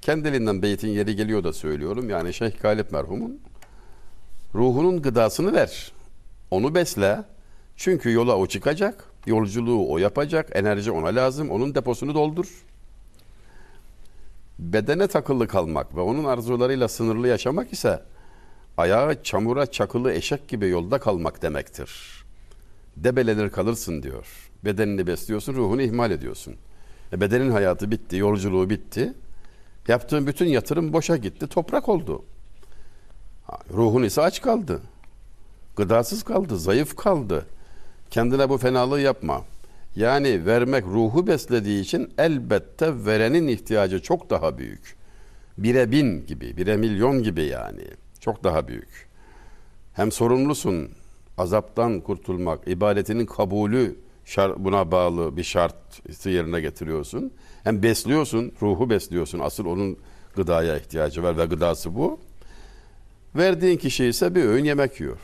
Kendiliğinden 0.00 0.62
beytin 0.62 0.88
yeri 0.88 1.16
geliyor 1.16 1.44
da 1.44 1.52
söylüyorum. 1.52 2.10
Yani 2.10 2.34
Şeyh 2.34 2.60
Galip 2.62 2.92
merhumun 2.92 3.40
ruhunun 4.54 5.02
gıdasını 5.02 5.52
ver. 5.52 5.92
Onu 6.50 6.74
besle. 6.74 7.24
Çünkü 7.76 8.12
yola 8.12 8.36
o 8.36 8.46
çıkacak. 8.46 9.04
Yolculuğu 9.26 9.92
o 9.92 9.98
yapacak. 9.98 10.56
Enerji 10.56 10.90
ona 10.90 11.06
lazım. 11.06 11.50
Onun 11.50 11.74
deposunu 11.74 12.14
doldur. 12.14 12.64
Bedene 14.58 15.06
takılı 15.06 15.48
kalmak 15.48 15.96
ve 15.96 16.00
onun 16.00 16.24
arzularıyla 16.24 16.88
sınırlı 16.88 17.28
yaşamak 17.28 17.72
ise 17.72 18.02
ayağı 18.76 19.22
çamura 19.22 19.66
çakılı 19.66 20.12
eşek 20.12 20.48
gibi 20.48 20.68
yolda 20.68 20.98
kalmak 20.98 21.42
demektir. 21.42 22.23
Debelenir 22.96 23.50
kalırsın 23.50 24.02
diyor. 24.02 24.50
Bedenini 24.64 25.06
besliyorsun, 25.06 25.54
ruhunu 25.54 25.82
ihmal 25.82 26.10
ediyorsun. 26.10 26.54
E 27.12 27.20
bedenin 27.20 27.50
hayatı 27.50 27.90
bitti, 27.90 28.16
yolculuğu 28.16 28.70
bitti. 28.70 29.12
Yaptığın 29.88 30.26
bütün 30.26 30.46
yatırım 30.46 30.92
boşa 30.92 31.16
gitti, 31.16 31.46
toprak 31.46 31.88
oldu. 31.88 32.24
Ruhun 33.70 34.02
ise 34.02 34.22
aç 34.22 34.42
kaldı. 34.42 34.80
Gıdasız 35.76 36.22
kaldı, 36.22 36.58
zayıf 36.58 36.96
kaldı. 36.96 37.46
Kendine 38.10 38.48
bu 38.48 38.58
fenalığı 38.58 39.00
yapma. 39.00 39.44
Yani 39.96 40.46
vermek 40.46 40.84
ruhu 40.84 41.26
beslediği 41.26 41.82
için 41.82 42.12
elbette 42.18 43.06
verenin 43.06 43.48
ihtiyacı 43.48 44.02
çok 44.02 44.30
daha 44.30 44.58
büyük. 44.58 44.96
Bire 45.58 45.90
bin 45.90 46.26
gibi, 46.26 46.56
bire 46.56 46.76
milyon 46.76 47.22
gibi 47.22 47.42
yani. 47.42 47.84
Çok 48.20 48.44
daha 48.44 48.68
büyük. 48.68 49.08
Hem 49.94 50.12
sorumlusun 50.12 50.90
azaptan 51.38 52.00
kurtulmak, 52.00 52.68
ibadetinin 52.68 53.26
kabulü 53.26 53.96
buna 54.56 54.90
bağlı 54.90 55.36
bir 55.36 55.42
şartı 55.42 56.30
yerine 56.30 56.60
getiriyorsun. 56.60 57.32
Hem 57.64 57.82
besliyorsun, 57.82 58.52
ruhu 58.62 58.90
besliyorsun. 58.90 59.38
Asıl 59.38 59.66
onun 59.66 59.98
gıdaya 60.36 60.78
ihtiyacı 60.78 61.22
var 61.22 61.38
ve 61.38 61.44
gıdası 61.44 61.94
bu. 61.94 62.20
Verdiğin 63.36 63.76
kişi 63.76 64.04
ise 64.04 64.34
bir 64.34 64.44
öğün 64.44 64.64
yemek 64.64 65.00
yiyor. 65.00 65.18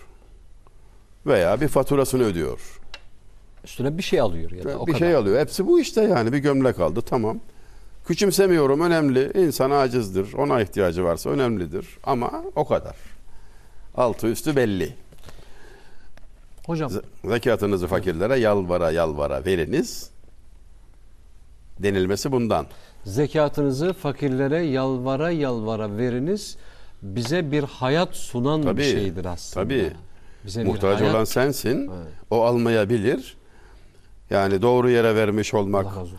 Veya 1.27 1.61
bir 1.61 1.68
faturasını 1.68 2.23
ödüyor. 2.23 2.81
Üstüne 3.64 3.99
bir 3.99 4.03
şey 4.03 4.20
alıyor 4.20 4.51
ya 4.51 4.64
da 4.64 4.79
o 4.79 4.87
bir 4.87 4.92
kadar. 4.92 5.07
şey 5.07 5.14
alıyor. 5.14 5.40
Hepsi 5.40 5.66
bu 5.66 5.81
işte 5.81 6.03
yani 6.03 6.33
bir 6.33 6.38
gömlek 6.38 6.81
aldı 6.81 7.03
tamam. 7.03 7.40
Küçümsemiyorum 8.07 8.81
önemli. 8.81 9.33
İnsan 9.35 9.70
acizdir. 9.70 10.33
Ona 10.35 10.61
ihtiyacı 10.61 11.05
varsa 11.05 11.31
önemlidir. 11.31 11.87
Ama 12.05 12.44
o 12.57 12.66
kadar. 12.66 12.96
Altı 13.94 14.27
üstü 14.27 14.57
belli. 14.57 14.94
Hocam 16.66 16.90
Zekatınızı 17.25 17.87
fakirlere 17.87 18.38
yalvara 18.38 18.90
yalvara 18.90 19.44
veriniz. 19.44 20.11
Denilmesi 21.79 22.33
bundan. 22.33 22.66
zekatınızı 23.05 23.92
fakirlere 23.92 24.62
yalvara 24.62 25.31
yalvara 25.31 25.96
veriniz. 25.96 26.57
Bize 27.03 27.53
bir 27.53 27.62
hayat 27.64 28.16
sunan 28.16 28.62
Tabii, 28.62 28.79
bir 28.79 28.85
şeydir 28.85 29.25
aslında. 29.25 29.64
tabii. 29.64 29.92
Bize 30.46 30.64
Muhtaç 30.64 31.01
hayat... 31.01 31.14
olan 31.14 31.25
sensin. 31.25 31.79
Evet. 31.79 32.12
O 32.31 32.44
almayabilir. 32.44 33.37
Yani 34.31 34.62
doğru 34.62 34.90
yere 34.90 35.14
vermiş 35.16 35.55
olmak. 35.55 35.87
Allah 35.87 35.90
razı 35.90 36.01
olsun. 36.01 36.18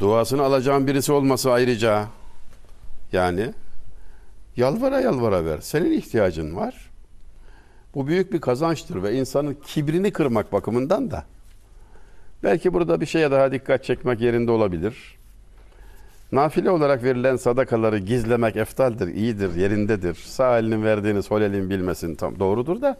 Duasını 0.00 0.42
alacağın 0.42 0.86
birisi 0.86 1.12
olması 1.12 1.52
ayrıca. 1.52 2.06
Yani 3.12 3.54
yalvara 4.56 5.00
yalvara 5.00 5.44
ver. 5.44 5.58
Senin 5.60 5.92
ihtiyacın 5.92 6.56
var. 6.56 6.83
Bu 7.94 8.06
büyük 8.06 8.32
bir 8.32 8.40
kazançtır 8.40 9.02
ve 9.02 9.14
insanın 9.14 9.56
kibrini 9.66 10.10
kırmak 10.12 10.52
bakımından 10.52 11.10
da 11.10 11.24
belki 12.42 12.72
burada 12.72 13.00
bir 13.00 13.06
şeye 13.06 13.30
daha 13.30 13.52
dikkat 13.52 13.84
çekmek 13.84 14.20
yerinde 14.20 14.50
olabilir. 14.50 15.18
Nafile 16.32 16.70
olarak 16.70 17.04
verilen 17.04 17.36
sadakaları 17.36 17.98
gizlemek 17.98 18.56
eftaldir, 18.56 19.08
iyidir, 19.08 19.54
yerindedir. 19.54 20.14
Sağ 20.14 20.58
elinin 20.58 20.84
verdiğini 20.84 21.22
sol 21.22 21.42
elin 21.42 21.70
bilmesin 21.70 22.14
tam 22.14 22.38
doğrudur 22.38 22.82
da 22.82 22.96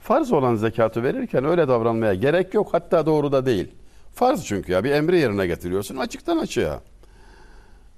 farz 0.00 0.32
olan 0.32 0.54
zekatı 0.54 1.02
verirken 1.02 1.44
öyle 1.44 1.68
davranmaya 1.68 2.14
gerek 2.14 2.54
yok. 2.54 2.68
Hatta 2.72 3.06
doğru 3.06 3.32
da 3.32 3.46
değil. 3.46 3.68
Farz 4.14 4.44
çünkü 4.44 4.72
ya 4.72 4.84
bir 4.84 4.90
emri 4.90 5.18
yerine 5.18 5.46
getiriyorsun 5.46 5.96
açıktan 5.96 6.36
açığa. 6.38 6.80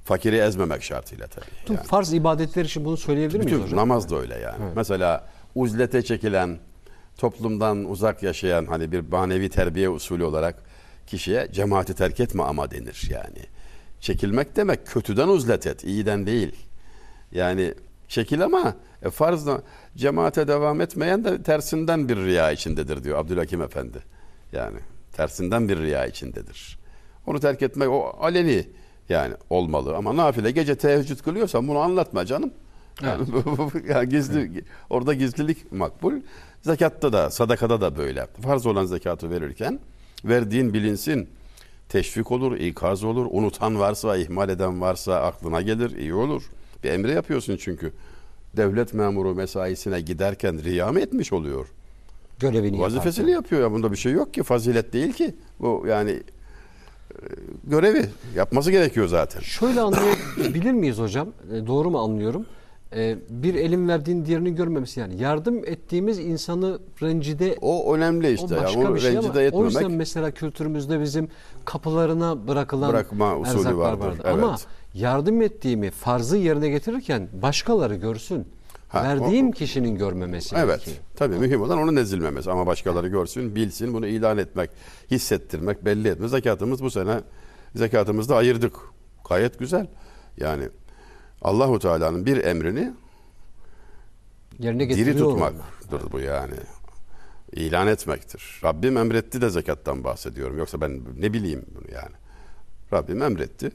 Fakiri 0.05 0.37
ezmemek 0.37 0.83
şartıyla 0.83 1.27
tabii. 1.27 1.45
Yani. 1.77 1.87
farz 1.87 2.13
ibadetler 2.13 2.65
için 2.65 2.85
bunu 2.85 2.97
söyleyebilir 2.97 3.39
miyiz 3.39 3.53
Bütün 3.53 3.65
hocam? 3.65 3.79
namaz 3.79 4.11
da 4.11 4.17
öyle 4.17 4.39
yani. 4.39 4.65
Mesela 4.77 5.25
uzlete 5.55 6.03
çekilen, 6.03 6.59
toplumdan 7.17 7.91
uzak 7.91 8.23
yaşayan 8.23 8.67
hani 8.67 8.93
bir 8.93 9.01
manevi 9.01 9.49
terbiye 9.49 9.89
usulü 9.89 10.25
olarak 10.25 10.63
kişiye 11.07 11.49
cemaati 11.53 11.95
terk 11.95 12.21
etme 12.21 12.43
ama 12.43 12.71
denir 12.71 13.09
yani. 13.11 13.47
Çekilmek 14.01 14.57
demek 14.57 14.87
kötüden 14.87 15.29
uzlet 15.29 15.67
et, 15.67 15.85
iyiden 15.85 16.27
değil. 16.27 16.57
Yani 17.33 17.75
çekil 18.09 18.45
ama 18.45 18.75
e, 19.03 19.11
farzda 19.11 19.63
cemaate 19.97 20.49
devam 20.49 20.81
etmeyen 20.81 21.25
de 21.25 21.43
tersinden 21.43 22.09
bir 22.09 22.17
riya 22.17 22.51
içindedir 22.53 23.05
diyor 23.05 23.19
Abdülhakim 23.19 23.63
Efendi. 23.63 23.99
Yani 24.53 24.79
tersinden 25.13 25.69
bir 25.69 25.79
riya 25.79 26.07
içindedir. 26.07 26.79
Onu 27.27 27.41
terk 27.41 27.63
etmek 27.63 27.89
o 27.89 28.17
aleni 28.21 28.67
yani 29.09 29.35
olmalı 29.51 29.97
ama 29.97 30.17
nafile 30.17 30.51
gece 30.51 30.75
teheccüd 30.75 31.19
kılıyorsan 31.19 31.69
bunu 31.69 31.79
anlatma 31.79 32.27
canım. 32.27 32.53
Yani, 33.03 33.25
yani 33.89 34.09
gizli 34.09 34.65
orada 34.91 35.15
gizlilik 35.15 35.73
makbul. 35.73 36.13
Zekatta 36.63 37.13
da 37.13 37.31
sadakada 37.31 37.81
da 37.81 37.97
böyle. 37.97 38.27
Farz 38.43 38.67
olan 38.67 38.85
zekatı 38.85 39.31
verirken 39.31 39.81
verdiğin 40.25 40.75
bilinsin. 40.75 41.29
Teşvik 41.89 42.33
olur, 42.33 42.57
ikaz 42.57 43.05
olur. 43.05 43.27
Unutan 43.31 43.79
varsa, 43.79 44.17
ihmal 44.17 44.49
eden 44.49 44.81
varsa 44.81 45.21
aklına 45.23 45.63
gelir, 45.63 45.97
iyi 45.99 46.15
olur. 46.15 46.43
Bir 46.85 46.91
emre 46.91 47.13
yapıyorsun 47.13 47.57
çünkü. 47.57 47.93
Devlet 48.57 48.95
memuru 48.95 49.35
mesaisine 49.35 50.01
giderken 50.01 50.65
riya 50.65 50.93
mı 50.93 51.01
etmiş 51.01 51.33
oluyor? 51.33 51.67
Görevini 52.39 52.81
Vazifesini 52.81 53.31
yaparken. 53.31 53.43
yapıyor 53.43 53.61
ya. 53.61 53.73
Bunda 53.73 53.93
bir 53.93 53.97
şey 53.97 54.13
yok 54.13 54.35
ki. 54.35 54.43
Fazilet 54.43 54.93
değil 54.93 55.13
ki. 55.13 55.35
Bu 55.61 55.85
yani 55.89 56.11
e, 56.11 56.23
görevi 57.65 58.07
yapması 58.37 58.71
gerekiyor 58.71 59.07
zaten. 59.07 59.41
Şöyle 59.41 59.81
anlayabilir 59.81 60.73
miyiz 60.73 60.99
hocam? 60.99 61.29
E, 61.55 61.67
doğru 61.67 61.91
mu 61.91 61.99
anlıyorum? 61.99 62.47
E, 62.97 63.19
bir 63.31 63.55
elin 63.55 63.89
verdiğini 63.89 64.27
diğerini 64.27 64.55
görmemesi 64.55 65.01
yani. 65.01 65.23
Yardım 65.23 65.59
ettiğimiz 65.65 66.19
insanı 66.19 66.79
rencide 67.03 67.57
O 67.61 67.95
önemli 67.95 68.33
işte. 68.33 68.47
o 68.59 68.63
başka 68.63 68.81
Onu 68.81 68.95
bir 68.95 69.01
şey 69.01 69.11
ama 69.19 69.29
rencide 69.29 69.51
o 69.57 69.65
yüzden 69.65 69.81
etmemek. 69.81 69.99
mesela 69.99 70.31
kültürümüzde 70.31 71.01
bizim 71.01 71.29
kapılarına 71.65 72.49
bırakılan 72.49 72.93
Bırakma 72.93 73.37
usulü 73.39 73.77
vardır, 73.77 74.07
vardı. 74.07 74.19
evet. 74.25 74.33
Ama 74.45 74.57
yardım 74.95 75.43
ettiğimi 75.43 75.91
farzı 75.91 76.37
yerine 76.37 76.69
getirirken 76.69 77.29
başkaları 77.43 77.95
görsün. 77.95 78.47
Ha, 78.89 79.03
Verdiğim 79.05 79.49
o- 79.49 79.53
kişinin 79.53 79.95
görmemesi 79.97 80.57
Evet. 80.59 80.67
gerekiyor. 80.69 80.97
Tabii 81.17 81.35
mühim 81.35 81.63
olan 81.63 81.79
onun 81.79 81.97
ezilmemesi 81.97 82.51
ama 82.51 82.67
başkaları 82.67 83.09
görsün, 83.09 83.55
bilsin, 83.55 83.95
bunu 83.95 84.07
ilan 84.07 84.39
etmek, 84.39 84.71
hissettirmek, 85.11 85.85
belli 85.85 86.09
etmek. 86.09 86.31
Zekatımız 86.31 86.83
bu 86.83 86.91
sene 86.91 87.21
zekatımızda 87.75 88.37
ayırdık. 88.37 88.73
Gayet 89.29 89.59
güzel. 89.59 89.87
Yani 90.37 90.65
Allahu 91.43 91.79
Teala'nın 91.79 92.27
bir 92.27 92.45
emrini 92.45 92.93
Yerine 94.59 94.89
diri 94.89 95.17
tutmaktır 95.17 96.13
bu 96.13 96.21
yani. 96.21 96.55
İlan 97.53 97.87
etmektir. 97.87 98.61
Rabbim 98.65 98.97
emretti 98.97 99.41
de 99.41 99.51
zekattan 99.51 100.05
bahsediyorum. 100.05 100.59
Yoksa 100.59 100.81
ben 100.81 101.01
ne 101.19 101.33
bileyim 101.33 101.67
bunu 101.75 101.95
yani. 101.95 102.15
Rabbim 102.93 103.23
emretti. 103.23 103.73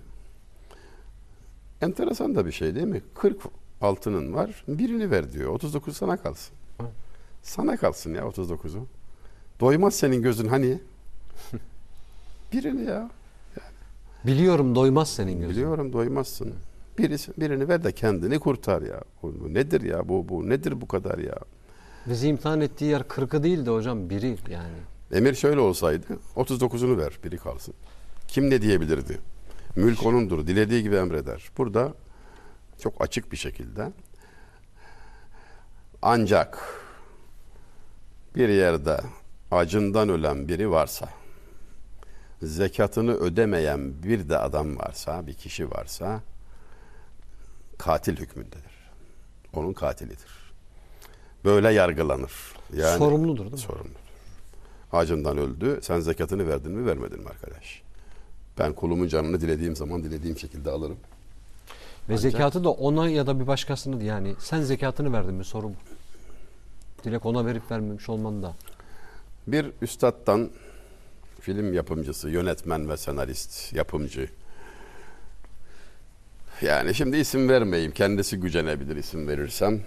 Enteresan 1.82 2.36
da 2.36 2.46
bir 2.46 2.52
şey 2.52 2.76
değil 2.76 2.88
mi? 2.88 3.02
40 3.16 3.38
altının 3.82 4.34
var. 4.34 4.64
Birini 4.68 5.12
ver 5.12 5.34
diyor. 5.34 5.50
39 5.50 5.98
sana 5.98 6.18
kalsın. 6.18 6.56
Sana 7.44 7.78
kalsın 7.78 8.14
ya 8.14 8.22
39'u. 8.22 8.88
Doymaz 9.60 9.96
senin 9.96 10.22
gözün 10.22 10.48
hani? 10.48 10.80
Birini 12.54 12.86
ya. 12.86 13.10
Biliyorum 14.24 14.76
doymaz 14.76 15.10
senin 15.10 15.40
gözün. 15.40 15.50
Biliyorum 15.50 15.94
doymazsın. 15.94 16.54
Birisi, 16.98 17.32
birini 17.38 17.70
ver 17.70 17.84
de 17.84 17.92
kendini 17.92 18.40
kurtar 18.40 18.82
ya. 18.82 19.02
Bu, 19.24 19.40
bu 19.40 19.54
nedir 19.54 19.82
ya? 19.82 20.10
Bu, 20.10 20.30
bu 20.30 20.50
nedir 20.50 20.82
bu 20.82 20.88
kadar 20.88 21.18
ya? 21.18 21.36
Bizi 22.06 22.28
imtihan 22.28 22.62
ettiği 22.62 22.86
yer 22.86 23.08
kırkı 23.08 23.44
değil 23.44 23.66
de 23.66 23.70
hocam 23.70 24.10
biri 24.10 24.38
yani. 24.50 24.78
Emir 25.12 25.34
şöyle 25.34 25.60
olsaydı 25.60 26.06
39'unu 26.36 26.98
ver 26.98 27.20
biri 27.24 27.38
kalsın. 27.38 27.74
Kim 28.28 28.50
ne 28.50 28.62
diyebilirdi? 28.62 29.20
Mülk 29.76 30.06
onundur. 30.06 30.48
Dilediği 30.48 30.84
gibi 30.84 30.96
emreder. 30.96 31.50
Burada 31.58 31.94
çok 32.80 33.02
açık 33.02 33.32
bir 33.32 33.38
şekilde 33.38 33.92
ancak 36.02 36.60
bir 38.36 38.50
yerde 38.50 38.98
acından 39.52 40.10
ölen 40.10 40.48
biri 40.48 40.72
varsa 40.72 41.10
zekatını 42.42 43.14
ödemeyen 43.14 44.04
bir 44.04 44.30
de 44.30 44.38
adam 44.38 44.78
varsa, 44.78 45.28
bir 45.28 45.34
kişi 45.34 45.72
varsa 45.72 46.22
katil 47.78 48.18
hükmündedir. 48.18 48.76
Onun 49.54 49.74
katilidir. 49.74 50.54
Böyle 51.46 51.72
yargılanır. 51.74 52.32
Yani 52.78 52.98
Sorumludur 52.98 53.44
değil 53.44 53.52
mi? 53.52 53.58
sorumludur. 53.58 54.06
Acından 54.92 55.38
öldü. 55.38 55.80
Sen 55.82 56.00
zekatını 56.00 56.48
verdin 56.48 56.72
mi, 56.72 56.86
vermedin 56.86 57.20
mi 57.20 57.30
arkadaş? 57.30 57.82
Ben 58.60 58.74
kulumun 58.74 59.08
canını 59.08 59.42
dilediğim 59.42 59.76
zaman 59.76 60.04
dilediğim 60.04 60.38
şekilde 60.38 60.72
alırım. 60.72 60.98
Ve 62.10 62.18
zekatı 62.18 62.64
da 62.64 62.70
ona 62.70 63.10
ya 63.10 63.28
da 63.28 63.40
bir 63.40 63.48
başkasına 63.48 64.04
yani 64.04 64.36
sen 64.40 64.62
zekatını 64.62 65.14
verdin 65.14 65.34
mi 65.34 65.46
soru 65.46 65.70
bu. 65.70 65.76
Dilek 67.04 67.26
ona 67.26 67.46
verip 67.46 67.72
vermemiş 67.72 68.10
olman 68.10 68.44
da. 68.44 68.56
Bir 69.48 69.72
üstattan 69.82 70.50
film 71.42 71.74
yapımcısı, 71.74 72.30
yönetmen 72.30 72.90
ve 72.90 72.98
senarist, 72.98 73.74
yapımcı. 73.74 74.30
Yani 76.62 76.96
şimdi 76.96 77.18
isim 77.18 77.50
vermeyeyim. 77.50 77.92
Kendisi 77.92 78.40
gücenebilir 78.40 78.96
isim 78.96 79.28
verirsem. 79.28 79.82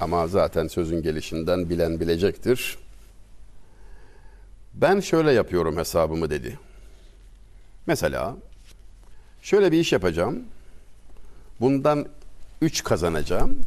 Ama 0.00 0.26
zaten 0.26 0.66
sözün 0.66 1.02
gelişinden 1.02 1.70
bilen 1.70 2.00
bilecektir. 2.00 2.78
Ben 4.74 5.00
şöyle 5.00 5.32
yapıyorum 5.32 5.76
hesabımı 5.76 6.30
dedi. 6.30 6.58
Mesela 7.86 8.36
şöyle 9.42 9.72
bir 9.72 9.78
iş 9.78 9.92
yapacağım. 9.92 10.42
Bundan 11.60 12.06
3 12.62 12.84
kazanacağım. 12.84 13.58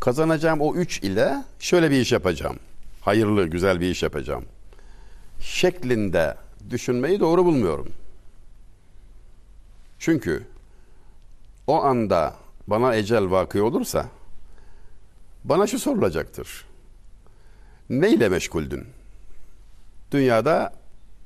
Kazanacağım 0.00 0.60
o 0.60 0.74
3 0.74 0.98
ile 0.98 1.44
şöyle 1.58 1.90
bir 1.90 2.00
iş 2.00 2.12
yapacağım. 2.12 2.56
Hayırlı, 3.00 3.46
güzel 3.46 3.80
bir 3.80 3.90
iş 3.90 4.02
yapacağım. 4.02 4.44
Şeklinde 5.40 6.36
düşünmeyi 6.70 7.20
doğru 7.20 7.44
bulmuyorum. 7.44 7.92
Çünkü 9.98 10.46
o 11.68 11.82
anda 11.82 12.34
bana 12.66 12.96
ecel 12.96 13.30
vakı 13.30 13.64
olursa 13.64 14.06
bana 15.44 15.66
şu 15.66 15.78
sorulacaktır. 15.78 16.64
Ne 17.90 18.10
ile 18.10 18.28
meşguldün? 18.28 18.84
Dünyada 20.12 20.72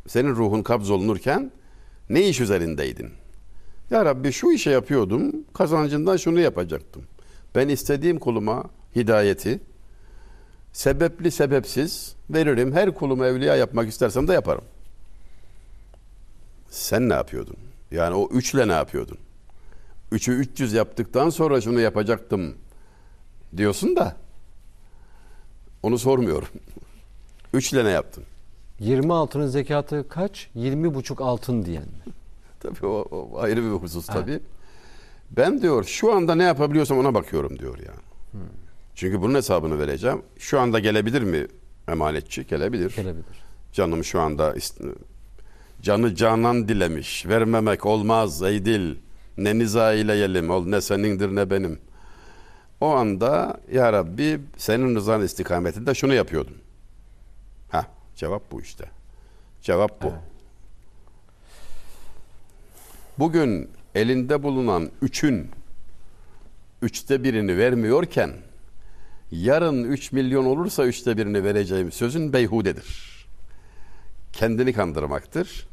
senin 0.06 0.30
ruhun 0.30 0.62
kabzolunurken 0.62 1.52
ne 2.10 2.28
iş 2.28 2.40
üzerindeydin? 2.40 3.10
Ya 3.90 4.04
Rabbi 4.04 4.32
şu 4.32 4.50
işe 4.52 4.70
yapıyordum, 4.70 5.32
kazancından 5.54 6.16
şunu 6.16 6.40
yapacaktım. 6.40 7.02
Ben 7.54 7.68
istediğim 7.68 8.18
kuluma 8.18 8.64
hidayeti, 8.96 9.60
sebepli 10.72 11.30
sebepsiz 11.30 12.14
veririm. 12.30 12.72
Her 12.72 12.94
kulumu 12.94 13.24
evliya 13.24 13.56
yapmak 13.56 13.88
istersem 13.88 14.28
de 14.28 14.32
yaparım. 14.32 14.64
Sen 16.70 17.08
ne 17.08 17.14
yapıyordun? 17.14 17.56
Yani 17.90 18.14
o 18.14 18.28
üçle 18.28 18.68
ne 18.68 18.72
yapıyordun? 18.72 19.18
Üçü 20.12 20.32
300 20.32 20.72
yaptıktan 20.72 21.30
sonra 21.30 21.60
şunu 21.60 21.80
yapacaktım 21.80 22.54
diyorsun 23.56 23.96
da 23.96 24.16
onu 25.82 25.98
sormuyorum. 25.98 26.48
Üçle 27.54 27.84
ne 27.84 27.90
yaptın? 27.90 28.24
20 28.80 29.12
altının 29.12 29.46
zekatı 29.46 30.08
kaç? 30.08 30.48
20 30.54 30.94
buçuk 30.94 31.20
altın 31.20 31.64
diyen. 31.64 31.84
Tabii 32.60 32.86
o, 32.86 33.06
o 33.10 33.40
ayrı 33.40 33.64
bir 33.64 33.70
husus 33.70 34.06
tabii. 34.06 34.40
Ben 35.30 35.62
diyor 35.62 35.84
şu 35.84 36.12
anda 36.12 36.34
ne 36.34 36.42
yapabiliyorsam 36.42 36.98
ona 36.98 37.14
bakıyorum 37.14 37.58
diyor 37.58 37.78
ya. 37.78 37.92
Çünkü 38.94 39.22
bunun 39.22 39.34
hesabını 39.34 39.78
vereceğim. 39.78 40.22
Şu 40.38 40.60
anda 40.60 40.78
gelebilir 40.78 41.22
mi 41.22 41.46
emanetçi? 41.88 42.46
Gelebilir. 42.46 42.96
Gelebilir. 42.96 43.44
Canım 43.72 44.04
şu 44.04 44.20
anda 44.20 44.54
canı 45.82 46.14
canan 46.14 46.68
dilemiş. 46.68 47.26
Vermemek 47.26 47.86
olmaz 47.86 48.42
ey 48.42 48.64
dil. 48.64 48.96
Ne 49.38 49.58
niza 49.58 49.92
eyleyelim 49.92 50.50
ol 50.50 50.66
ne 50.66 50.80
senindir 50.80 51.28
ne 51.36 51.50
benim. 51.50 51.78
O 52.80 52.90
anda 52.90 53.60
ya 53.72 53.92
Rabbi 53.92 54.40
senin 54.56 54.94
rızan 54.94 55.22
istikametinde 55.22 55.94
şunu 55.94 56.14
yapıyordum. 56.14 56.54
Ha 57.70 57.86
cevap 58.16 58.52
bu 58.52 58.60
işte. 58.60 58.84
Cevap 59.62 60.02
bu. 60.02 60.06
Evet. 60.06 60.18
Bugün 63.18 63.70
elinde 63.94 64.42
bulunan 64.42 64.90
üçün 65.02 65.50
üçte 66.82 67.24
birini 67.24 67.58
vermiyorken 67.58 68.30
yarın 69.30 69.84
3 69.84 70.12
milyon 70.12 70.44
olursa 70.44 70.86
üçte 70.86 71.16
birini 71.16 71.44
vereceğim 71.44 71.92
sözün 71.92 72.32
beyhudedir. 72.32 73.12
Kendini 74.32 74.72
kandırmaktır. 74.72 75.66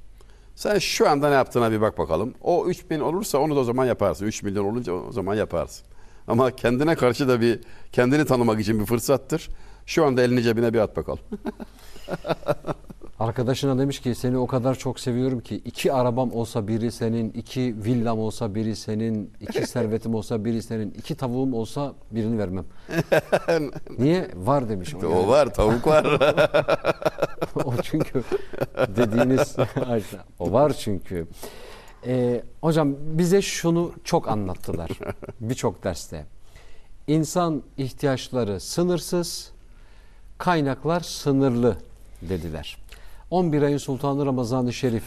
Sen 0.59 0.79
şu 0.79 1.09
anda 1.09 1.29
ne 1.29 1.35
yaptığına 1.35 1.71
bir 1.71 1.81
bak 1.81 1.97
bakalım. 1.97 2.33
O 2.41 2.65
3 2.67 2.89
bin 2.89 2.99
olursa 2.99 3.37
onu 3.37 3.55
da 3.55 3.59
o 3.59 3.63
zaman 3.63 3.85
yaparsın. 3.85 4.25
3 4.25 4.43
milyon 4.43 4.65
olunca 4.65 4.93
o 4.93 5.11
zaman 5.11 5.35
yaparsın. 5.35 5.87
Ama 6.27 6.51
kendine 6.51 6.95
karşı 6.95 7.27
da 7.27 7.41
bir 7.41 7.59
kendini 7.91 8.25
tanımak 8.25 8.59
için 8.59 8.79
bir 8.79 8.85
fırsattır. 8.85 9.49
Şu 9.85 10.05
anda 10.05 10.21
elini 10.21 10.43
cebine 10.43 10.73
bir 10.73 10.79
at 10.79 10.97
bakalım. 10.97 11.19
Arkadaşına 13.19 13.79
demiş 13.79 13.99
ki 13.99 14.15
seni 14.15 14.37
o 14.37 14.47
kadar 14.47 14.75
çok 14.75 14.99
seviyorum 14.99 15.39
ki 15.39 15.55
iki 15.55 15.93
arabam 15.93 16.31
olsa 16.33 16.67
biri 16.67 16.91
senin, 16.91 17.31
iki 17.31 17.75
villam 17.85 18.19
olsa 18.19 18.55
biri 18.55 18.75
senin, 18.75 19.33
iki 19.41 19.67
servetim 19.67 20.15
olsa 20.15 20.45
biri 20.45 20.63
senin, 20.63 20.91
iki 20.91 21.15
tavuğum 21.15 21.53
olsa 21.53 21.93
birini 22.11 22.39
vermem. 22.39 22.65
Niye? 23.99 24.31
Var 24.35 24.69
demiş. 24.69 24.95
O, 24.95 25.07
o 25.07 25.27
var, 25.27 25.53
tavuk 25.53 25.87
var. 25.87 26.05
o 27.55 27.73
çünkü 27.83 28.23
dediğiniz 28.95 29.55
o 30.39 30.51
var 30.51 30.73
çünkü. 30.73 31.27
Ee, 32.05 32.43
hocam 32.61 32.95
bize 32.99 33.41
şunu 33.41 33.91
çok 34.03 34.27
anlattılar 34.27 34.89
birçok 35.39 35.83
derste. 35.83 36.25
İnsan 37.07 37.63
ihtiyaçları 37.77 38.59
sınırsız, 38.59 39.51
kaynaklar 40.37 40.99
sınırlı 40.99 41.77
dediler. 42.21 42.77
11 43.31 43.61
ayın 43.61 43.77
Sultanı 43.77 44.25
Ramazan-ı 44.25 44.73
Şerif 44.73 45.03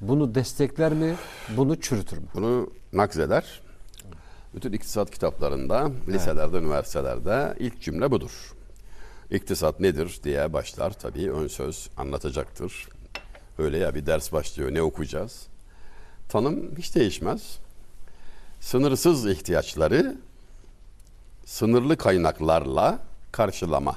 bunu 0.00 0.34
destekler 0.34 0.92
mi, 0.92 1.14
bunu 1.56 1.80
çürütür 1.80 2.18
mü? 2.18 2.24
Bunu 2.34 2.70
nakzeder. 2.92 3.60
Bütün 4.54 4.72
iktisat 4.72 5.10
kitaplarında, 5.10 5.90
liselerde, 6.08 6.56
üniversitelerde 6.56 7.54
ilk 7.58 7.80
cümle 7.80 8.10
budur. 8.10 8.54
İktisat 9.30 9.80
nedir 9.80 10.20
diye 10.24 10.52
başlar 10.52 10.90
tabii 10.90 11.30
ön 11.32 11.46
söz 11.46 11.90
anlatacaktır. 11.96 12.88
Öyle 13.58 13.78
ya 13.78 13.94
bir 13.94 14.06
ders 14.06 14.32
başlıyor 14.32 14.74
ne 14.74 14.82
okuyacağız? 14.82 15.46
Tanım 16.28 16.76
hiç 16.78 16.94
değişmez. 16.94 17.58
Sınırsız 18.60 19.26
ihtiyaçları 19.26 20.16
sınırlı 21.46 21.96
kaynaklarla 21.96 22.98
karşılama. 23.32 23.96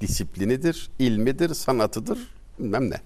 Disiplinidir, 0.00 0.90
ilmidir, 0.98 1.54
sanatıdır, 1.54 2.18
bilmem 2.58 2.90
ne. 2.90 3.00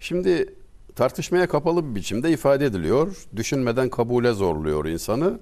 Şimdi 0.00 0.54
tartışmaya 0.96 1.48
kapalı 1.48 1.90
bir 1.90 1.94
biçimde 1.94 2.30
ifade 2.30 2.66
ediliyor. 2.66 3.26
Düşünmeden 3.36 3.88
kabule 3.88 4.32
zorluyor 4.32 4.84
insanı. 4.84 5.38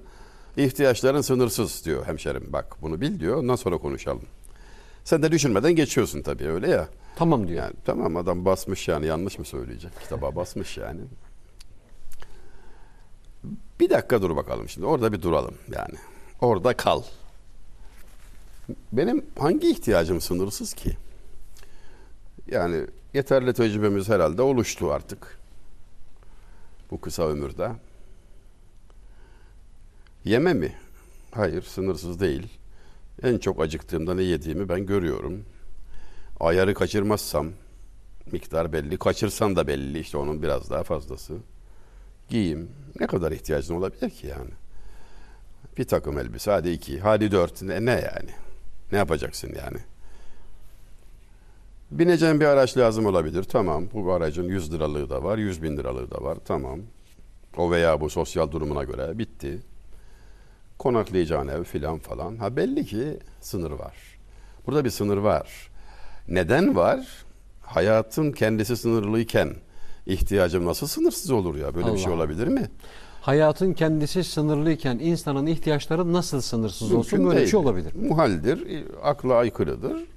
İhtiyaçların 0.57 1.21
sınırsız 1.21 1.85
diyor 1.85 2.05
hemşerim. 2.05 2.53
Bak 2.53 2.77
bunu 2.81 3.01
bil 3.01 3.19
diyor. 3.19 3.37
Ondan 3.37 3.55
sonra 3.55 3.77
konuşalım. 3.77 4.21
Sen 5.03 5.23
de 5.23 5.31
düşünmeden 5.31 5.75
geçiyorsun 5.75 6.21
tabii 6.21 6.47
öyle 6.47 6.69
ya. 6.69 6.87
Tamam 7.15 7.47
diyor. 7.47 7.63
Yani 7.63 7.73
tamam 7.85 8.17
adam 8.17 8.45
basmış 8.45 8.87
yani 8.87 9.05
yanlış 9.05 9.39
mı 9.39 9.45
söyleyecek? 9.45 9.91
Kitaba 10.03 10.35
basmış 10.35 10.77
yani. 10.77 11.01
Bir 13.79 13.89
dakika 13.89 14.21
dur 14.21 14.35
bakalım 14.35 14.69
şimdi. 14.69 14.87
Orada 14.87 15.13
bir 15.13 15.21
duralım 15.21 15.55
yani. 15.71 15.95
Orada 16.41 16.77
kal. 16.77 17.01
Benim 18.91 19.25
hangi 19.39 19.71
ihtiyacım 19.71 20.21
sınırsız 20.21 20.73
ki? 20.73 20.97
Yani 22.51 22.85
yeterli 23.13 23.53
tecrübemiz 23.53 24.09
herhalde 24.09 24.41
oluştu 24.41 24.91
artık. 24.91 25.39
Bu 26.91 27.01
kısa 27.01 27.27
ömürde. 27.27 27.71
Yeme 30.25 30.53
mi? 30.53 30.73
Hayır, 31.31 31.61
sınırsız 31.61 32.19
değil. 32.19 32.47
En 33.23 33.37
çok 33.37 33.61
acıktığımda 33.61 34.13
ne 34.13 34.23
yediğimi 34.23 34.69
ben 34.69 34.85
görüyorum. 34.85 35.45
Ayarı 36.39 36.73
kaçırmazsam 36.73 37.47
miktar 38.31 38.73
belli. 38.73 38.97
Kaçırsan 38.97 39.55
da 39.55 39.67
belli 39.67 39.99
işte 39.99 40.17
onun 40.17 40.43
biraz 40.43 40.69
daha 40.69 40.83
fazlası. 40.83 41.33
Giyim. 42.29 42.71
Ne 42.99 43.07
kadar 43.07 43.31
ihtiyacın 43.31 43.75
olabilir 43.75 44.09
ki 44.09 44.27
yani? 44.27 44.51
Bir 45.77 45.83
takım 45.83 46.19
elbise 46.19 46.51
hadi 46.51 46.69
iki, 46.69 46.99
hadi 46.99 47.31
dört. 47.31 47.61
Ne, 47.61 47.85
ne 47.85 47.91
yani? 47.91 48.31
Ne 48.91 48.97
yapacaksın 48.97 49.53
yani? 49.63 49.77
Bineceğin 51.99 52.39
bir 52.39 52.45
araç 52.45 52.77
lazım 52.77 53.05
olabilir. 53.05 53.43
Tamam. 53.43 53.85
Bu 53.93 54.13
aracın 54.13 54.43
100 54.43 54.73
liralığı 54.73 55.09
da 55.09 55.23
var, 55.23 55.37
100 55.37 55.63
bin 55.63 55.77
liralığı 55.77 56.11
da 56.11 56.23
var. 56.23 56.37
Tamam. 56.45 56.79
O 57.57 57.71
veya 57.71 58.01
bu 58.01 58.09
sosyal 58.09 58.51
durumuna 58.51 58.83
göre 58.83 59.17
bitti. 59.17 59.59
Konaklayacağın 60.79 61.47
ev 61.47 61.63
filan 61.63 61.99
falan. 61.99 62.37
Ha 62.37 62.55
belli 62.55 62.85
ki 62.85 63.19
sınır 63.41 63.71
var. 63.71 63.95
Burada 64.67 64.85
bir 64.85 64.89
sınır 64.89 65.17
var. 65.17 65.69
Neden 66.27 66.75
var? 66.75 67.25
hayatın 67.65 68.31
kendisi 68.31 68.77
sınırlıyken 68.77 69.53
ihtiyacım 70.05 70.65
nasıl 70.65 70.87
sınırsız 70.87 71.31
olur 71.31 71.55
ya? 71.55 71.75
Böyle 71.75 71.93
bir 71.93 71.97
şey 71.97 72.07
Allah. 72.07 72.15
olabilir 72.15 72.47
mi? 72.47 72.69
Hayatın 73.21 73.73
kendisi 73.73 74.23
sınırlıyken 74.23 74.99
insanın 74.99 75.45
ihtiyaçları 75.45 76.13
nasıl 76.13 76.41
sınırsız 76.41 76.91
olsun? 76.91 77.27
Böyle 77.27 77.41
bir 77.41 77.47
şey 77.47 77.59
olabilir. 77.59 77.93
Muhaldir, 77.95 78.85
akla 79.03 79.33
aykırıdır. 79.35 80.14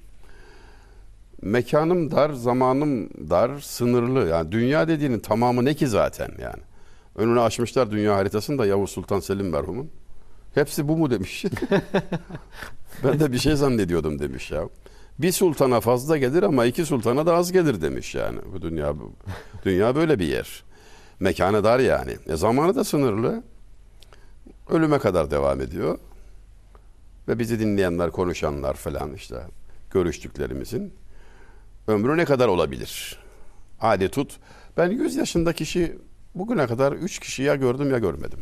Mekanım 1.42 2.10
dar, 2.10 2.30
zamanım 2.30 3.10
dar, 3.30 3.60
sınırlı. 3.60 4.28
Yani 4.28 4.52
dünya 4.52 4.88
dediğinin 4.88 5.20
tamamı 5.20 5.64
ne 5.64 5.74
ki 5.74 5.88
zaten 5.88 6.30
yani. 6.42 6.62
Önüne 7.16 7.40
açmışlar 7.40 7.90
dünya 7.90 8.16
haritasını 8.16 8.58
da 8.58 8.66
Yavuz 8.66 8.90
Sultan 8.90 9.20
Selim 9.20 9.48
merhumun. 9.48 9.90
Hepsi 10.54 10.88
bu 10.88 10.96
mu 10.96 11.10
demiş. 11.10 11.44
ben 13.04 13.20
de 13.20 13.32
bir 13.32 13.38
şey 13.38 13.56
zannediyordum 13.56 14.18
demiş 14.18 14.50
ya. 14.50 14.68
Bir 15.18 15.32
sultana 15.32 15.80
fazla 15.80 16.16
gelir 16.16 16.42
ama 16.42 16.64
iki 16.64 16.86
sultana 16.86 17.26
da 17.26 17.34
az 17.34 17.52
gelir 17.52 17.80
demiş 17.80 18.14
yani. 18.14 18.38
Bu 18.54 18.62
dünya 18.62 18.94
dünya 19.64 19.96
böyle 19.96 20.18
bir 20.18 20.26
yer. 20.26 20.64
Mekanı 21.20 21.64
dar 21.64 21.78
yani. 21.78 22.16
E 22.26 22.36
zamanı 22.36 22.74
da 22.74 22.84
sınırlı. 22.84 23.42
Ölüme 24.68 24.98
kadar 24.98 25.30
devam 25.30 25.60
ediyor. 25.60 25.98
Ve 27.28 27.38
bizi 27.38 27.60
dinleyenler, 27.60 28.10
konuşanlar 28.10 28.74
falan 28.74 29.14
işte 29.14 29.36
görüştüklerimizin 29.90 30.92
ömrü 31.88 32.16
ne 32.16 32.24
kadar 32.24 32.48
olabilir? 32.48 33.18
Hadi 33.78 34.08
tut. 34.08 34.36
Ben 34.76 34.90
100 34.90 35.16
yaşında 35.16 35.52
kişi 35.52 35.98
bugüne 36.34 36.66
kadar 36.66 36.92
3 36.92 37.18
kişi 37.18 37.42
ya 37.42 37.54
gördüm 37.54 37.90
ya 37.90 37.98
görmedim. 37.98 38.40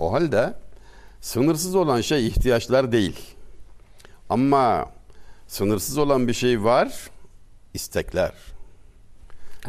O 0.00 0.12
halde 0.12 0.54
sınırsız 1.20 1.74
olan 1.74 2.00
şey 2.00 2.26
ihtiyaçlar 2.26 2.92
değil. 2.92 3.20
Ama 4.28 4.90
sınırsız 5.48 5.98
olan 5.98 6.28
bir 6.28 6.32
şey 6.32 6.64
var, 6.64 7.10
istekler. 7.74 8.32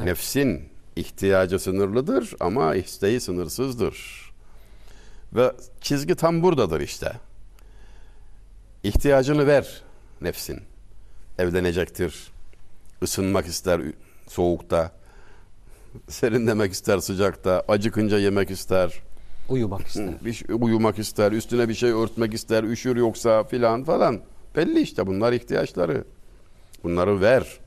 Nefsin 0.04 0.70
ihtiyacı 0.96 1.60
sınırlıdır 1.60 2.36
ama 2.40 2.76
isteği 2.76 3.20
sınırsızdır. 3.22 4.26
Ve 5.34 5.52
çizgi 5.82 6.16
tam 6.16 6.44
buradadır 6.44 6.82
işte. 6.82 7.14
İhtiyacını 8.84 9.48
ver 9.48 9.84
nefsin. 10.22 10.62
Evlenecektir. 11.40 12.32
Isınmak 13.02 13.46
ister 13.46 13.82
soğukta. 14.28 14.92
Serinlemek 16.10 16.72
ister 16.74 16.98
sıcakta. 16.98 17.64
Acıkınca 17.68 18.18
yemek 18.20 18.52
ister. 18.52 18.94
Uyumak 19.50 19.88
ister. 19.88 20.26
Bir 20.26 20.34
şey- 20.34 20.48
uyumak 20.62 21.00
ister. 21.00 21.32
Üstüne 21.32 21.70
bir 21.70 21.74
şey 21.74 21.92
örtmek 21.92 22.34
ister. 22.34 22.64
Üşür 22.64 22.96
yoksa 22.96 23.44
filan 23.44 23.84
falan. 23.84 24.22
Belli 24.56 24.82
işte 24.82 25.08
bunlar 25.08 25.34
ihtiyaçları. 25.34 26.04
Bunları 26.84 27.22
ver. 27.22 27.60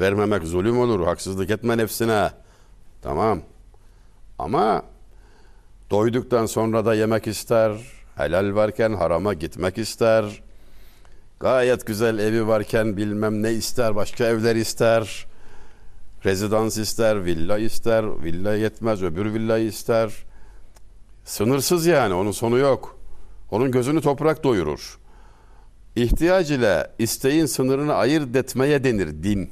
Vermemek 0.00 0.42
zulüm 0.42 0.78
olur. 0.78 1.04
Haksızlık 1.06 1.50
etme 1.50 1.76
nefsine. 1.78 2.30
Tamam. 3.02 3.40
Ama 4.38 4.82
doyduktan 5.90 6.46
sonra 6.46 6.86
da 6.86 6.94
yemek 6.94 7.26
ister. 7.26 7.72
Helal 8.16 8.54
varken 8.54 8.92
harama 8.92 9.34
gitmek 9.34 9.78
ister. 9.78 10.42
Gayet 11.40 11.86
güzel 11.86 12.18
evi 12.18 12.46
varken 12.46 12.96
bilmem 12.96 13.42
ne 13.42 13.52
ister. 13.52 13.96
Başka 13.96 14.24
evler 14.24 14.56
ister. 14.56 15.26
Rezidans 16.24 16.78
ister. 16.78 17.24
Villa 17.24 17.58
ister. 17.58 18.24
Villa 18.24 18.54
yetmez. 18.54 19.02
Öbür 19.02 19.34
villayı 19.34 19.68
ister. 19.68 20.12
Sınırsız 21.24 21.86
yani. 21.86 22.14
Onun 22.14 22.32
sonu 22.32 22.58
yok. 22.58 22.98
Onun 23.50 23.70
gözünü 23.70 24.00
toprak 24.00 24.44
doyurur. 24.44 24.98
İhtiyac 25.96 26.54
ile 26.54 26.90
isteğin 26.98 27.46
sınırını 27.46 27.94
ayırt 27.94 28.36
etmeye 28.36 28.84
denir 28.84 29.22
din. 29.22 29.50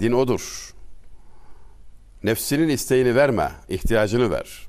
Din 0.00 0.12
odur. 0.12 0.74
Nefsinin 2.22 2.68
isteğini 2.68 3.14
verme, 3.14 3.50
ihtiyacını 3.68 4.30
ver. 4.30 4.66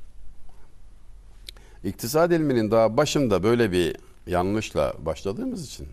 İktisat 1.83 2.31
ilminin 2.31 2.71
daha 2.71 2.97
başında 2.97 3.43
böyle 3.43 3.71
bir 3.71 3.95
yanlışla 4.27 4.93
başladığımız 4.99 5.65
için 5.65 5.87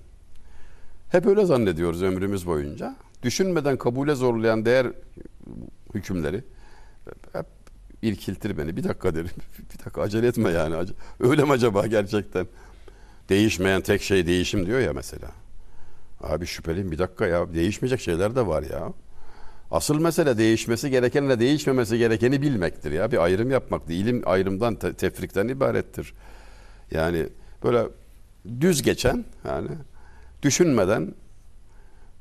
hep 1.09 1.27
öyle 1.27 1.47
zannediyoruz 1.47 2.03
ömrümüz 2.03 2.47
boyunca. 2.47 2.97
Düşünmeden 3.23 3.77
kabule 3.77 4.15
zorlayan 4.15 4.65
değer 4.65 4.87
hükümleri 5.95 6.45
hep 7.33 7.47
irkiltir 8.03 8.59
beni. 8.59 8.77
Bir 8.77 8.85
dakika 8.85 9.15
derim. 9.15 9.31
Bir 9.75 9.79
dakika 9.79 10.03
acele 10.03 10.27
etme 10.27 10.51
yani. 10.51 10.77
Öyle 11.21 11.45
mi 11.45 11.53
acaba 11.53 11.87
gerçekten? 11.87 12.47
Değişmeyen 13.29 13.81
tek 13.81 14.03
şey 14.03 14.27
değişim 14.27 14.67
diyor 14.67 14.81
ya 14.81 14.93
mesela. 14.93 15.29
Abi 16.21 16.47
şüpheliyim 16.47 16.91
bir 16.91 16.99
dakika 16.99 17.27
ya. 17.27 17.55
Değişmeyecek 17.55 18.01
şeyler 18.01 18.37
de 18.37 18.47
var 18.47 18.63
ya. 18.63 18.93
Asıl 19.71 20.01
mesele 20.01 20.39
değişmesi 20.39 20.91
gerekenle 20.91 21.41
değişmemesi 21.41 21.99
gerekeni 21.99 22.43
bilmektir 22.43 22.93
ya. 22.93 23.13
Bir 23.13 23.25
ayrım 23.25 23.51
yapmak. 23.51 23.83
İlim 23.91 24.23
ayrımdan, 24.27 24.75
te- 24.75 24.95
tefrikten 24.95 25.49
ibarettir. 25.49 26.15
Yani 26.91 27.29
böyle 27.65 27.85
düz 28.61 28.83
geçen 28.83 29.25
yani 29.45 29.69
düşünmeden 30.43 31.15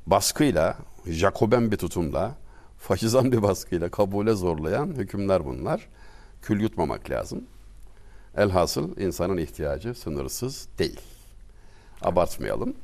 baskıyla, 0.06 0.76
Jacoben 1.06 1.72
bir 1.72 1.76
tutumla, 1.76 2.34
faşizan 2.78 3.32
bir 3.32 3.42
baskıyla 3.42 3.88
kabule 3.88 4.32
zorlayan 4.32 4.86
hükümler 4.86 5.44
bunlar. 5.44 5.88
Kül 6.42 6.60
yutmamak 6.60 7.10
lazım. 7.10 7.44
Elhasıl 8.36 8.96
insanın 8.96 9.36
ihtiyacı 9.36 9.94
sınırsız 9.94 10.68
değil. 10.78 11.00
Abartmayalım. 12.02 12.74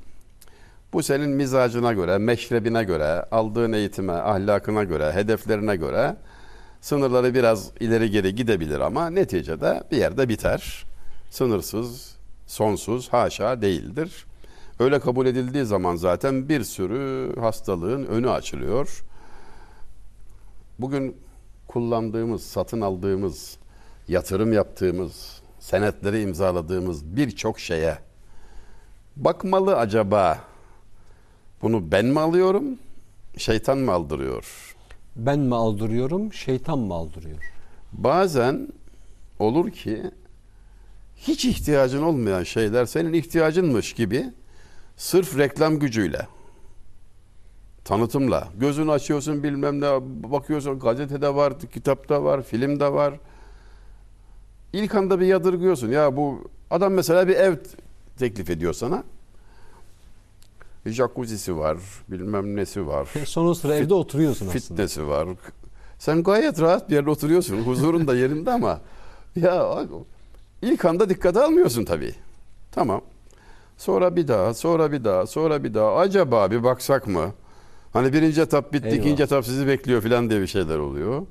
Bu 0.92 1.02
senin 1.02 1.30
mizacına 1.30 1.92
göre, 1.92 2.18
meşrebine 2.18 2.84
göre, 2.84 3.22
aldığın 3.30 3.72
eğitime, 3.72 4.12
ahlakına 4.12 4.84
göre, 4.84 5.12
hedeflerine 5.12 5.76
göre 5.76 6.16
sınırları 6.80 7.34
biraz 7.34 7.70
ileri 7.80 8.10
geri 8.10 8.34
gidebilir 8.34 8.80
ama 8.80 9.10
neticede 9.10 9.82
bir 9.90 9.96
yerde 9.96 10.28
biter. 10.28 10.84
Sınırsız, 11.30 12.17
sonsuz, 12.48 13.08
haşa 13.08 13.62
değildir. 13.62 14.26
Öyle 14.78 15.00
kabul 15.00 15.26
edildiği 15.26 15.64
zaman 15.64 15.96
zaten 15.96 16.48
bir 16.48 16.64
sürü 16.64 17.32
hastalığın 17.40 18.06
önü 18.06 18.30
açılıyor. 18.30 19.04
Bugün 20.78 21.16
kullandığımız, 21.68 22.42
satın 22.42 22.80
aldığımız, 22.80 23.58
yatırım 24.08 24.52
yaptığımız, 24.52 25.40
senetleri 25.60 26.22
imzaladığımız 26.22 27.16
birçok 27.16 27.60
şeye 27.60 27.98
bakmalı 29.16 29.76
acaba 29.76 30.38
bunu 31.62 31.92
ben 31.92 32.06
mi 32.06 32.20
alıyorum, 32.20 32.64
şeytan 33.36 33.78
mı 33.78 33.92
aldırıyor? 33.92 34.74
Ben 35.16 35.38
mi 35.38 35.54
aldırıyorum, 35.54 36.32
şeytan 36.32 36.78
mı 36.78 36.94
aldırıyor? 36.94 37.52
Bazen 37.92 38.68
olur 39.38 39.70
ki 39.70 40.02
hiç 41.18 41.44
ihtiyacın 41.44 42.02
olmayan 42.02 42.42
şeyler 42.42 42.86
senin 42.86 43.12
ihtiyacınmış 43.12 43.92
gibi 43.92 44.26
sırf 44.96 45.38
reklam 45.38 45.78
gücüyle 45.78 46.26
tanıtımla 47.84 48.48
gözünü 48.60 48.90
açıyorsun 48.90 49.42
bilmem 49.42 49.80
ne 49.80 49.86
bakıyorsun 50.32 50.78
gazetede 50.78 51.34
var, 51.34 51.60
kitapta 51.60 52.24
var, 52.24 52.42
filmde 52.42 52.92
var. 52.92 53.14
İlk 54.72 54.94
anda 54.94 55.20
bir 55.20 55.26
yadırgıyorsun. 55.26 55.88
Ya 55.90 56.16
bu 56.16 56.50
adam 56.70 56.92
mesela 56.92 57.28
bir 57.28 57.34
ev 57.34 57.56
teklif 58.18 58.50
ediyor 58.50 58.72
sana. 58.72 59.04
Jacuzzi'si 60.86 61.56
var, 61.56 61.78
bilmem 62.08 62.56
nesi 62.56 62.86
var. 62.86 63.08
Son 63.24 63.52
sıra 63.52 63.72
Fit- 63.72 63.82
evde 63.84 63.94
oturuyorsun 63.94 64.46
aslında. 64.46 64.60
Fitness'i 64.60 65.06
var. 65.06 65.28
Sen 65.98 66.22
gayet 66.22 66.60
rahat 66.60 66.90
bir 66.90 66.94
yerde 66.94 67.10
oturuyorsun. 67.10 67.56
Huzurun 67.62 68.06
da 68.06 68.16
yerinde 68.16 68.50
ama 68.50 68.80
ya 69.36 69.86
ilk 70.62 70.84
anda 70.84 71.08
dikkate 71.08 71.40
almıyorsun 71.40 71.84
tabii. 71.84 72.14
Tamam. 72.72 73.00
Sonra 73.76 74.16
bir 74.16 74.28
daha, 74.28 74.54
sonra 74.54 74.92
bir 74.92 75.04
daha, 75.04 75.26
sonra 75.26 75.64
bir 75.64 75.74
daha. 75.74 75.96
Acaba 75.96 76.50
bir 76.50 76.64
baksak 76.64 77.06
mı? 77.06 77.32
Hani 77.92 78.12
birinci 78.12 78.40
etap 78.40 78.72
bitti, 78.72 78.88
Eyvah. 78.88 78.96
ikinci 78.96 79.22
etap 79.22 79.44
sizi 79.44 79.66
bekliyor 79.66 80.02
falan 80.02 80.30
diye 80.30 80.40
bir 80.40 80.46
şeyler 80.46 80.78
oluyor. 80.78 81.26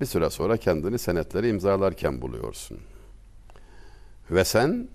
Bir 0.00 0.06
süre 0.06 0.30
sonra 0.30 0.56
kendini 0.56 0.98
senetleri 0.98 1.48
imzalarken 1.48 2.22
buluyorsun. 2.22 2.78
Ve 4.30 4.44
sen 4.44 4.88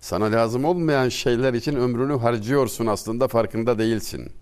sana 0.00 0.24
lazım 0.24 0.64
olmayan 0.64 1.08
şeyler 1.08 1.54
için 1.54 1.76
ömrünü 1.76 2.18
harcıyorsun 2.18 2.86
aslında 2.86 3.28
farkında 3.28 3.78
değilsin. 3.78 4.32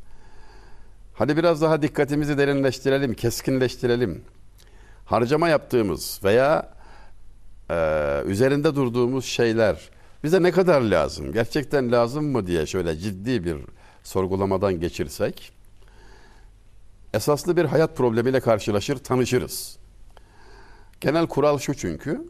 Hadi 1.15 1.37
biraz 1.37 1.63
daha 1.63 1.83
dikkatimizi 1.83 2.39
derinleştirelim, 2.39 3.15
keskinleştirelim. 3.15 4.23
Harcama 5.05 5.49
yaptığımız 5.49 6.21
veya 6.25 6.75
e, 7.71 8.23
üzerinde 8.27 8.75
durduğumuz 8.75 9.25
şeyler 9.25 9.91
bize 10.25 10.43
ne 10.43 10.51
kadar 10.51 10.81
lazım? 10.81 11.33
Gerçekten 11.33 11.93
lazım 11.93 12.25
mı 12.25 12.47
diye 12.47 12.67
şöyle 12.67 12.97
ciddi 12.97 13.45
bir 13.45 13.57
sorgulamadan 14.03 14.81
geçirsek 14.81 15.53
esaslı 17.15 17.57
bir 17.57 17.65
hayat 17.65 17.97
problemiyle 17.97 18.41
karşılaşır, 18.41 18.99
tanışırız. 18.99 19.79
Genel 21.01 21.27
kural 21.27 21.59
şu 21.59 21.75
çünkü 21.75 22.29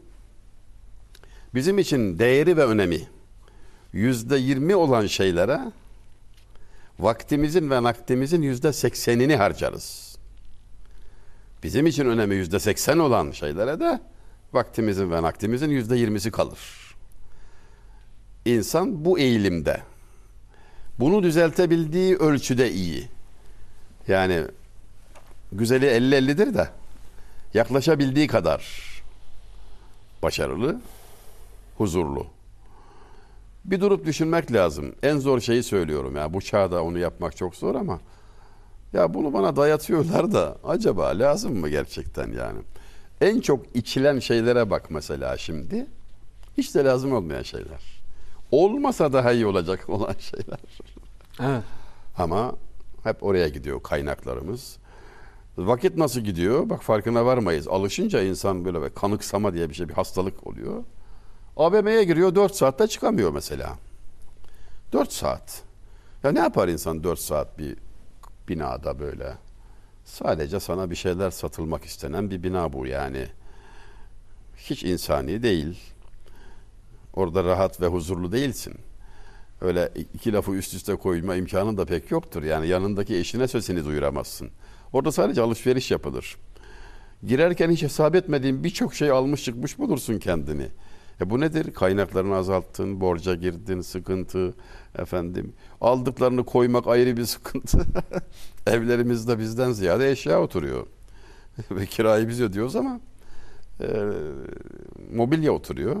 bizim 1.53 1.77
için 1.77 2.19
değeri 2.19 2.57
ve 2.57 2.65
önemi 2.65 3.07
yüzde 3.93 4.37
yirmi 4.37 4.75
olan 4.75 5.05
şeylere 5.05 5.59
vaktimizin 6.99 7.69
ve 7.69 7.83
nakdimizin 7.83 8.41
yüzde 8.41 8.73
seksenini 8.73 9.35
harcarız. 9.35 10.17
Bizim 11.63 11.87
için 11.87 12.05
önemi 12.05 12.35
yüzde 12.35 12.59
seksen 12.59 12.97
olan 12.97 13.31
şeylere 13.31 13.79
de 13.79 13.99
vaktimizin 14.53 15.11
ve 15.11 15.21
nakdimizin 15.21 15.69
yüzde 15.69 15.97
yirmisi 15.97 16.31
kalır. 16.31 16.59
İnsan 18.45 19.05
bu 19.05 19.19
eğilimde. 19.19 19.81
Bunu 20.99 21.23
düzeltebildiği 21.23 22.15
ölçüde 22.15 22.71
iyi. 22.71 23.09
Yani 24.07 24.43
güzeli 25.51 25.85
50-50'dir 25.85 26.53
de 26.53 26.69
yaklaşabildiği 27.53 28.27
kadar 28.27 28.91
başarılı, 30.23 30.81
huzurlu. 31.77 32.27
Bir 33.65 33.81
durup 33.81 34.05
düşünmek 34.05 34.53
lazım. 34.53 34.95
En 35.03 35.17
zor 35.17 35.39
şeyi 35.39 35.63
söylüyorum 35.63 36.15
ya. 36.15 36.33
Bu 36.33 36.41
çağda 36.41 36.83
onu 36.83 36.97
yapmak 36.97 37.37
çok 37.37 37.55
zor 37.55 37.75
ama 37.75 37.99
ya 38.93 39.13
bunu 39.13 39.33
bana 39.33 39.55
dayatıyorlar 39.55 40.33
da 40.33 40.57
acaba 40.63 41.19
lazım 41.19 41.59
mı 41.59 41.69
gerçekten 41.69 42.31
yani? 42.31 42.59
En 43.21 43.41
çok 43.41 43.75
içilen 43.75 44.19
şeylere 44.19 44.69
bak 44.69 44.91
mesela 44.91 45.37
şimdi. 45.37 45.87
Hiç 46.57 46.75
de 46.75 46.83
lazım 46.83 47.13
olmayan 47.13 47.43
şeyler. 47.43 48.01
Olmasa 48.51 49.13
daha 49.13 49.31
iyi 49.31 49.45
olacak 49.45 49.85
olan 49.89 50.15
şeyler. 50.19 50.59
Evet. 51.39 51.63
Ama 52.17 52.55
hep 53.03 53.23
oraya 53.23 53.47
gidiyor 53.47 53.83
kaynaklarımız. 53.83 54.77
Vakit 55.57 55.97
nasıl 55.97 56.21
gidiyor? 56.21 56.69
Bak 56.69 56.83
farkına 56.83 57.25
varmayız. 57.25 57.67
Alışınca 57.67 58.21
insan 58.21 58.65
böyle 58.65 58.81
bir 58.81 58.89
kanıksama 58.89 59.53
diye 59.53 59.69
bir 59.69 59.73
şey, 59.73 59.89
bir 59.89 59.93
hastalık 59.93 60.47
oluyor. 60.47 60.83
AVM'ye 61.57 62.03
giriyor 62.03 62.35
4 62.35 62.55
saatte 62.55 62.87
çıkamıyor 62.87 63.31
mesela. 63.33 63.75
4 64.93 65.13
saat. 65.13 65.63
Ya 66.23 66.31
ne 66.31 66.39
yapar 66.39 66.67
insan 66.67 67.03
4 67.03 67.19
saat 67.19 67.57
bir 67.57 67.77
binada 68.49 68.99
böyle? 68.99 69.33
Sadece 70.11 70.59
sana 70.59 70.89
bir 70.89 70.95
şeyler 70.95 71.31
satılmak 71.31 71.85
istenen 71.85 72.31
bir 72.31 72.43
bina 72.43 72.73
bu 72.73 72.87
yani. 72.87 73.25
Hiç 74.57 74.83
insani 74.83 75.43
değil. 75.43 75.79
Orada 77.13 77.43
rahat 77.43 77.81
ve 77.81 77.87
huzurlu 77.87 78.31
değilsin. 78.31 78.73
Öyle 79.61 79.91
iki 80.13 80.33
lafı 80.33 80.51
üst 80.51 80.73
üste 80.73 80.95
koyma 80.95 81.35
imkanın 81.35 81.77
da 81.77 81.85
pek 81.85 82.11
yoktur. 82.11 82.43
Yani 82.43 82.67
yanındaki 82.67 83.17
eşine 83.17 83.47
sesini 83.47 83.85
duyuramazsın. 83.85 84.49
Orada 84.93 85.11
sadece 85.11 85.41
alışveriş 85.41 85.91
yapılır. 85.91 86.37
Girerken 87.23 87.71
hiç 87.71 87.83
hesap 87.83 88.15
etmediğin 88.15 88.63
birçok 88.63 88.93
şey 88.95 89.11
almış 89.11 89.43
çıkmış 89.43 89.79
bulursun 89.79 90.19
kendini. 90.19 90.67
E 91.21 91.29
bu 91.29 91.39
nedir? 91.39 91.73
Kaynaklarını 91.73 92.35
azalttın, 92.35 93.01
borca 93.01 93.35
girdin, 93.35 93.81
sıkıntı 93.81 94.53
efendim. 94.97 95.53
Aldıklarını 95.81 96.45
koymak 96.45 96.87
ayrı 96.87 97.17
bir 97.17 97.25
sıkıntı. 97.25 97.85
Evlerimizde 98.67 99.39
bizden 99.39 99.71
ziyade 99.71 100.11
eşya 100.11 100.41
oturuyor. 100.41 100.87
Ve 101.71 101.85
kirayı 101.85 102.27
biz 102.27 102.41
ödüyoruz 102.41 102.75
ama 102.75 102.99
e, 103.81 103.87
mobilya 105.13 105.51
oturuyor. 105.51 105.95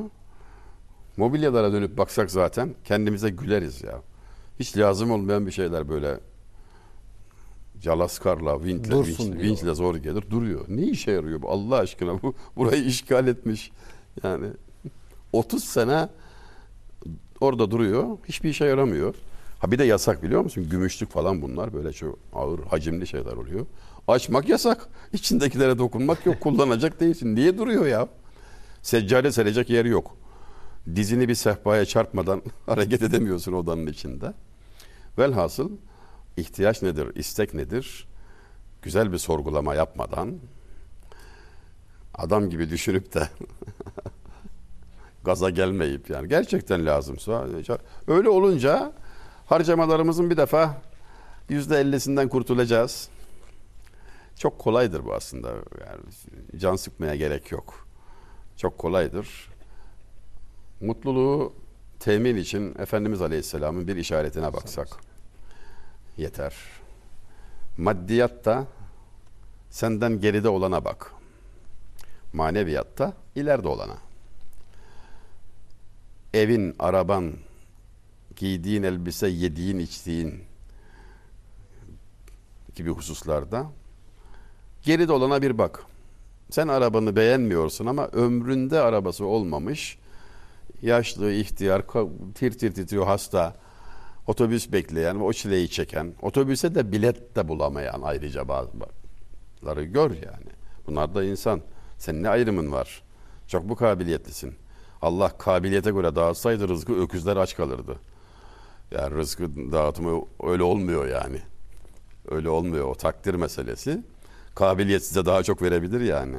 Mobilyalara 1.17 1.73
dönüp 1.73 1.97
baksak 1.97 2.31
zaten 2.31 2.75
kendimize 2.83 3.29
güleriz 3.29 3.83
ya. 3.83 4.01
Hiç 4.59 4.77
lazım 4.77 5.11
olmayan 5.11 5.45
bir 5.45 5.51
şeyler 5.51 5.89
böyle 5.89 6.19
Calaskarla, 7.81 8.63
vinçle, 8.63 8.91
Dursun 8.91 9.39
vinçle 9.39 9.73
zor 9.73 9.95
gelir 9.95 10.23
duruyor. 10.29 10.65
Ne 10.67 10.81
işe 10.81 11.11
yarıyor 11.11 11.41
bu 11.41 11.49
Allah 11.49 11.75
aşkına 11.75 12.21
bu 12.21 12.33
burayı 12.55 12.83
işgal 12.83 13.27
etmiş. 13.27 13.71
Yani 14.23 14.47
30 15.33 15.63
sene 15.63 16.09
orada 17.41 17.71
duruyor. 17.71 18.17
Hiçbir 18.27 18.49
işe 18.49 18.65
yaramıyor. 18.65 19.15
Ha 19.61 19.71
bir 19.71 19.79
de 19.79 19.83
yasak 19.83 20.23
biliyor 20.23 20.41
musun? 20.41 20.69
Gümüşlük 20.69 21.11
falan 21.11 21.41
bunlar 21.41 21.73
böyle 21.73 21.93
çok 21.93 22.19
ağır 22.33 22.63
hacimli 22.63 23.07
şeyler 23.07 23.33
oluyor. 23.33 23.65
Açmak 24.07 24.49
yasak. 24.49 24.87
İçindekilere 25.13 25.77
dokunmak 25.77 26.25
yok. 26.25 26.39
Kullanacak 26.41 26.99
değilsin. 26.99 27.35
Niye 27.35 27.57
duruyor 27.57 27.85
ya? 27.85 28.07
Seccade 28.81 29.31
serecek 29.31 29.69
yer 29.69 29.85
yok. 29.85 30.17
Dizini 30.95 31.27
bir 31.27 31.35
sehpaya 31.35 31.85
çarpmadan 31.85 32.41
hareket 32.65 33.01
edemiyorsun 33.01 33.53
odanın 33.53 33.87
içinde. 33.87 34.33
Velhasıl 35.17 35.71
ihtiyaç 36.37 36.81
nedir, 36.81 37.15
istek 37.15 37.53
nedir? 37.53 38.07
Güzel 38.81 39.11
bir 39.11 39.17
sorgulama 39.17 39.75
yapmadan 39.75 40.35
adam 42.15 42.49
gibi 42.49 42.69
düşünüp 42.69 43.13
de 43.13 43.29
gaza 45.23 45.49
gelmeyip 45.49 46.09
yani 46.09 46.27
gerçekten 46.27 46.85
lazımsa 46.85 47.47
öyle 48.07 48.29
olunca 48.29 48.93
harcamalarımızın 49.51 50.29
bir 50.29 50.37
defa 50.37 50.81
yüzde 51.49 51.79
ellisinden 51.79 52.29
kurtulacağız. 52.29 53.09
Çok 54.35 54.59
kolaydır 54.59 55.05
bu 55.05 55.13
aslında. 55.13 55.49
Yani 55.49 56.01
can 56.57 56.75
sıkmaya 56.75 57.15
gerek 57.15 57.51
yok. 57.51 57.87
Çok 58.57 58.77
kolaydır. 58.77 59.49
Mutluluğu 60.81 61.53
temin 61.99 62.35
için 62.35 62.75
Efendimiz 62.79 63.21
Aleyhisselam'ın 63.21 63.87
bir 63.87 63.95
işaretine 63.95 64.53
baksak 64.53 64.87
yeter. 66.17 66.55
Maddiyatta 67.77 68.65
senden 69.69 70.21
geride 70.21 70.49
olana 70.49 70.85
bak. 70.85 71.13
Maneviyatta 72.33 73.13
ileride 73.35 73.67
olana. 73.67 73.97
Evin, 76.33 76.75
araban, 76.79 77.33
giydiğin 78.35 78.83
elbise, 78.83 79.27
yediğin, 79.27 79.79
içtiğin 79.79 80.43
gibi 82.75 82.89
hususlarda 82.89 83.65
geride 84.83 85.13
olana 85.13 85.41
bir 85.41 85.57
bak. 85.57 85.83
Sen 86.49 86.67
arabanı 86.67 87.15
beğenmiyorsun 87.15 87.85
ama 87.85 88.07
ömründe 88.07 88.79
arabası 88.79 89.25
olmamış, 89.25 89.97
yaşlı, 90.81 91.31
ihtiyar, 91.31 91.83
tir 92.35 92.51
tir 92.51 92.73
titriyor 92.73 93.05
hasta, 93.05 93.55
otobüs 94.27 94.71
bekleyen 94.71 95.19
ve 95.19 95.23
o 95.23 95.33
çileyi 95.33 95.69
çeken, 95.69 96.13
otobüse 96.21 96.75
de 96.75 96.91
bilet 96.91 97.35
de 97.35 97.47
bulamayan 97.47 98.01
ayrıca 98.03 98.47
bazıları 98.47 99.83
gör 99.83 100.11
yani. 100.11 100.51
Bunlar 100.87 101.15
da 101.15 101.23
insan. 101.23 101.61
Senin 101.97 102.23
ne 102.23 102.29
ayrımın 102.29 102.71
var? 102.71 103.03
Çok 103.47 103.69
bu 103.69 103.75
kabiliyetlisin. 103.75 104.55
Allah 105.01 105.37
kabiliyete 105.37 105.91
göre 105.91 106.15
dağıtsaydı 106.15 106.67
rızkı 106.67 107.01
öküzler 107.01 107.37
aç 107.37 107.55
kalırdı. 107.55 107.95
Yani 108.91 109.15
rızkı 109.15 109.71
dağıtımı 109.71 110.25
öyle 110.43 110.63
olmuyor 110.63 111.07
yani. 111.07 111.41
Öyle 112.31 112.49
olmuyor 112.49 112.87
o 112.87 112.95
takdir 112.95 113.35
meselesi. 113.35 114.03
Kabiliyet 114.55 115.05
size 115.05 115.25
daha 115.25 115.43
çok 115.43 115.61
verebilir 115.61 116.01
yani. 116.01 116.37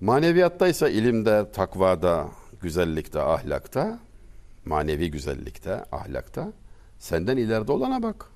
Maneviyatta 0.00 0.68
ise 0.68 0.92
ilimde, 0.92 1.52
takvada, 1.52 2.28
güzellikte, 2.60 3.20
ahlakta, 3.20 3.98
manevi 4.64 5.10
güzellikte, 5.10 5.84
ahlakta 5.92 6.52
senden 6.98 7.36
ileride 7.36 7.72
olana 7.72 8.02
bak. 8.02 8.26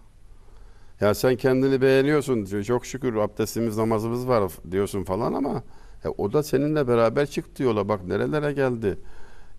Ya 1.00 1.14
sen 1.14 1.36
kendini 1.36 1.80
beğeniyorsun. 1.82 2.62
Çok 2.62 2.86
şükür 2.86 3.16
abdestimiz, 3.16 3.76
namazımız 3.76 4.28
var 4.28 4.52
diyorsun 4.70 5.04
falan 5.04 5.32
ama 5.32 5.62
e, 6.04 6.08
o 6.08 6.32
da 6.32 6.42
seninle 6.42 6.88
beraber 6.88 7.26
çıktı 7.26 7.62
yola. 7.62 7.88
Bak 7.88 8.04
nerelere 8.04 8.52
geldi. 8.52 8.98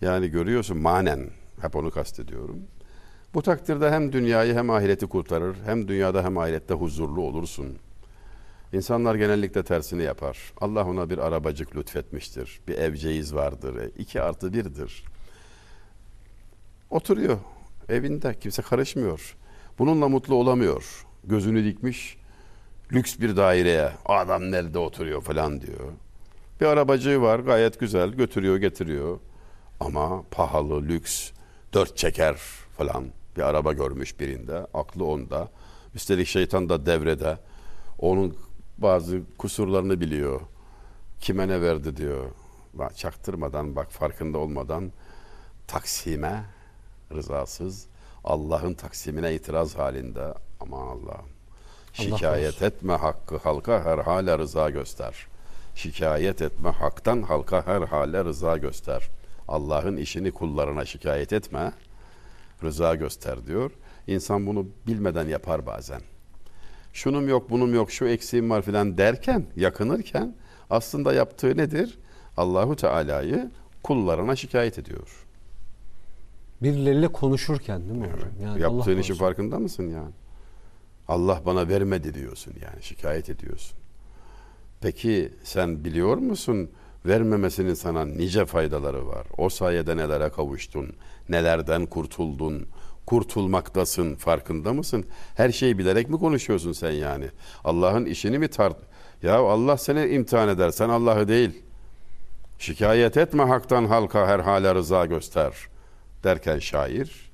Yani 0.02 0.28
görüyorsun 0.28 0.78
manen. 0.78 1.30
Hep 1.62 1.76
onu 1.76 1.92
kastediyorum. 1.92 2.60
Bu 3.34 3.42
takdirde 3.42 3.92
hem 3.92 4.14
dünyayı 4.14 4.54
hem 4.54 4.70
ahireti 4.70 5.06
kurtarır. 5.08 5.58
Hem 5.66 5.88
dünyada 5.88 6.24
hem 6.24 6.38
ahirette 6.38 6.74
huzurlu 6.74 7.22
olursun. 7.22 7.78
İnsanlar 8.74 9.16
genellikle 9.16 9.64
tersini 9.64 10.04
yapar. 10.04 10.54
Allah 10.62 10.86
ona 10.86 11.10
bir 11.10 11.18
arabacık 11.18 11.76
lütfetmiştir. 11.76 12.62
Bir 12.68 12.78
evceyiz 12.78 13.36
vardır. 13.36 13.76
E, 13.76 13.90
iki 13.98 14.22
artı 14.22 14.54
birdir. 14.54 15.04
Oturuyor 16.90 17.38
evinde. 17.90 18.40
Kimse 18.40 18.62
karışmıyor. 18.62 19.36
Bununla 19.80 20.10
mutlu 20.10 20.36
olamıyor. 20.36 21.06
Gözünü 21.24 21.66
dikmiş. 21.66 22.18
Lüks 22.94 23.20
bir 23.20 23.38
daireye. 23.38 23.92
Adam 24.06 24.52
nerede 24.52 24.80
oturuyor 24.80 25.22
falan 25.22 25.62
diyor. 25.62 25.92
Bir 26.62 26.66
arabacığı 26.66 27.22
var 27.22 27.40
gayet 27.40 27.80
güzel. 27.80 28.10
Götürüyor 28.10 28.58
getiriyor. 28.58 29.20
Ama 29.80 30.24
pahalı, 30.32 30.82
lüks, 30.82 31.32
dört 31.74 31.98
çeker 31.98 32.36
falan 32.78 33.06
bir 33.38 33.42
araba 33.42 33.74
görmüş 33.74 34.20
birinde. 34.20 34.68
Aklı 34.74 35.06
onda. 35.06 35.50
Üstelik 35.96 36.28
şeytan 36.28 36.70
da 36.70 36.86
devrede. 36.86 37.38
Onun 38.00 38.38
bazı 38.78 39.22
kusurlarını 39.38 40.02
biliyor. 40.02 40.42
Kime 41.22 41.48
ne 41.48 41.62
verdi 41.62 41.98
diyor. 41.98 42.26
Bak, 42.74 42.98
çaktırmadan 42.98 43.76
bak 43.76 43.92
farkında 43.92 44.38
olmadan 44.38 44.92
taksime 45.68 46.44
rızasız 47.14 47.86
Allah'ın 48.24 48.74
taksimine 48.74 49.36
itiraz 49.36 49.78
halinde 49.78 50.34
aman 50.60 50.88
Allah'ım 50.88 51.30
şikayet 51.94 52.62
etme 52.62 52.94
hakkı 52.94 53.38
halka 53.38 53.86
her 53.86 53.98
hale 53.98 54.38
rıza 54.38 54.70
göster. 54.70 55.28
Şikayet 55.76 56.42
etme 56.42 56.70
haktan 56.70 57.22
halka 57.22 57.68
her 57.68 57.82
hale 57.82 58.26
rıza 58.26 58.58
göster. 58.58 59.10
Allah'ın 59.52 59.98
işini 59.98 60.32
kullarına 60.32 60.86
şikayet 60.86 61.34
etme 61.34 61.72
rıza 62.64 62.96
göster 62.96 63.48
diyor. 63.48 63.72
İnsan 64.08 64.46
bunu 64.48 64.68
bilmeden 64.88 65.28
yapar 65.28 65.66
bazen. 65.66 66.02
Şunum 66.94 67.30
yok, 67.30 67.50
bunum 67.50 67.74
yok, 67.74 67.92
şu 67.92 68.06
eksiğim 68.06 68.50
var 68.50 68.62
filan 68.62 68.98
derken, 68.98 69.46
yakınırken 69.56 70.36
aslında 70.70 71.14
yaptığı 71.14 71.58
nedir? 71.58 72.00
Allahu 72.38 72.76
Teala'yı 72.76 73.52
kullarına 73.84 74.36
şikayet 74.36 74.80
ediyor. 74.80 75.26
Birileriyle 76.64 77.08
konuşurken 77.08 77.82
değil 77.90 78.00
mi 78.00 78.08
hocam? 78.08 78.30
Yani 78.42 78.66
Allah 78.66 78.76
Yaptığın 78.78 78.98
işin 78.98 79.16
farkında 79.16 79.60
mısın 79.60 79.90
yani? 79.90 80.14
Allah 81.08 81.42
bana 81.46 81.68
vermedi 81.68 82.14
diyorsun 82.14 82.54
yani 82.62 82.84
şikayet 82.84 83.30
ediyorsun. 83.30 83.78
Peki 84.82 85.34
sen 85.44 85.84
biliyor 85.84 86.18
musun 86.18 86.70
vermemesinin 87.06 87.74
sana 87.74 88.06
nice 88.06 88.46
faydaları 88.46 89.08
var. 89.08 89.28
O 89.38 89.50
sayede 89.50 89.98
nelere 89.98 90.30
kavuştun, 90.30 90.94
nelerden 91.30 91.86
kurtuldun, 91.86 92.68
kurtulmaktasın 93.06 94.16
farkında 94.16 94.74
mısın? 94.74 95.06
Her 95.36 95.52
şeyi 95.52 95.78
bilerek 95.78 96.10
mi 96.10 96.20
konuşuyorsun 96.20 96.72
sen 96.72 96.92
yani? 96.92 97.26
Allah'ın 97.64 98.06
işini 98.06 98.40
mi 98.40 98.48
tart? 98.48 98.78
Ya 99.24 99.40
Allah 99.40 99.78
seni 99.78 100.06
imtihan 100.06 100.50
eder, 100.50 100.72
sen 100.72 100.90
Allah'ı 100.90 101.28
değil. 101.28 101.64
Şikayet 102.60 103.18
etme 103.18 103.44
haktan 103.44 103.86
halka 103.86 104.28
her 104.28 104.40
hale 104.40 104.76
rıza 104.76 105.06
göster 105.06 105.54
derken 106.24 106.60
şair 106.60 107.32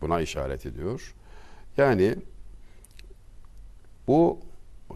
buna 0.00 0.20
işaret 0.20 0.66
ediyor. 0.66 1.14
Yani 1.76 2.14
bu 4.06 4.40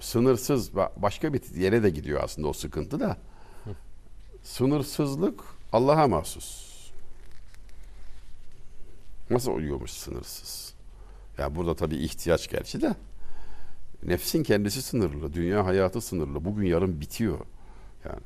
sınırsız 0.01 0.71
ba- 0.71 0.91
başka 0.97 1.33
bir 1.35 1.55
yere 1.55 1.83
de 1.83 1.91
gidiyor 1.91 2.21
aslında 2.25 2.49
o 2.49 2.53
sıkıntı 2.53 3.01
da. 3.01 3.17
Sınırsızlık 4.43 5.41
Allah'a 5.73 6.09
mahsus. 6.09 6.73
Nasıl 9.31 9.53
oluyormuş 9.53 9.91
sınırsız? 9.91 10.75
Ya 11.39 11.57
burada 11.57 11.75
tabii 11.77 11.97
ihtiyaç 11.97 12.51
gerçi 12.51 12.81
de. 12.83 12.95
Nefsin 14.03 14.43
kendisi 14.43 14.83
sınırlı, 14.83 15.33
dünya 15.33 15.67
hayatı 15.67 16.01
sınırlı. 16.01 16.45
Bugün 16.45 16.67
yarın 16.67 17.01
bitiyor. 17.01 17.39
Yani 18.05 18.21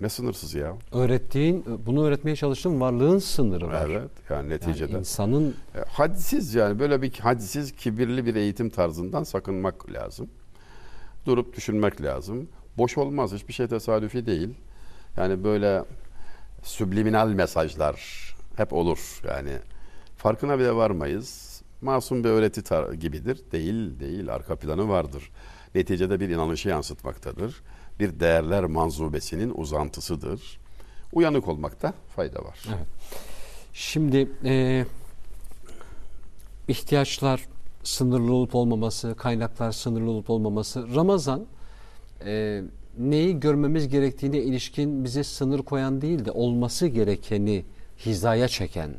ne 0.00 0.08
sınırsız 0.08 0.54
ya? 0.54 0.76
Öğrettiğin, 0.92 1.64
bunu 1.86 2.04
öğretmeye 2.04 2.36
çalıştığın 2.36 2.80
varlığın 2.80 3.18
sınırı 3.18 3.66
var. 3.68 3.86
Evet. 3.90 4.10
Yani 4.30 4.38
Yani 4.38 4.48
neticede. 4.48 4.98
insanın 4.98 5.54
E, 5.74 5.78
Hadsiz 5.88 6.54
yani 6.54 6.78
böyle 6.78 7.02
bir 7.02 7.12
hadsiz 7.12 7.72
kibirli 7.72 8.26
bir 8.26 8.34
eğitim 8.34 8.70
tarzından 8.70 9.24
sakınmak 9.24 9.92
lazım. 9.92 10.28
Durup 11.26 11.56
düşünmek 11.56 12.02
lazım. 12.02 12.48
Boş 12.78 12.98
olmaz 12.98 13.32
hiçbir 13.32 13.52
şey 13.52 13.66
tesadüfi 13.66 14.26
değil. 14.26 14.48
Yani 15.18 15.44
böyle 15.44 15.84
subliminal 16.62 17.28
mesajlar 17.28 18.28
hep 18.56 18.72
olur 18.72 19.20
yani. 19.28 19.52
Farkına 20.16 20.58
bile 20.58 20.74
varmayız. 20.74 21.60
Masum 21.80 22.24
bir 22.24 22.28
öğreti 22.28 22.60
tar- 22.60 22.94
gibidir. 22.94 23.40
Değil, 23.52 24.00
değil. 24.00 24.34
Arka 24.34 24.56
planı 24.56 24.88
vardır. 24.88 25.30
Neticede 25.74 26.20
bir 26.20 26.28
inanışı 26.28 26.68
yansıtmaktadır. 26.68 27.62
Bir 28.00 28.20
değerler 28.20 28.64
manzubesinin 28.64 29.52
uzantısıdır. 29.56 30.58
Uyanık 31.12 31.48
olmakta 31.48 31.94
fayda 32.16 32.44
var. 32.44 32.58
Evet. 32.68 32.86
Şimdi 33.72 34.28
e, 34.44 34.84
ihtiyaçlar 36.68 37.46
sınırlı 37.82 38.32
olup 38.32 38.54
olmaması, 38.54 39.14
kaynaklar 39.18 39.72
sınırlı 39.72 40.10
olup 40.10 40.30
olmaması. 40.30 40.94
Ramazan 40.94 41.46
e, 42.24 42.62
neyi 42.98 43.40
görmemiz 43.40 43.88
gerektiğine 43.88 44.38
ilişkin 44.38 45.04
bize 45.04 45.24
sınır 45.24 45.58
koyan 45.62 46.00
değil 46.00 46.24
de 46.24 46.30
olması 46.30 46.86
gerekeni 46.86 47.64
hizaya 48.06 48.48
çeken, 48.48 48.90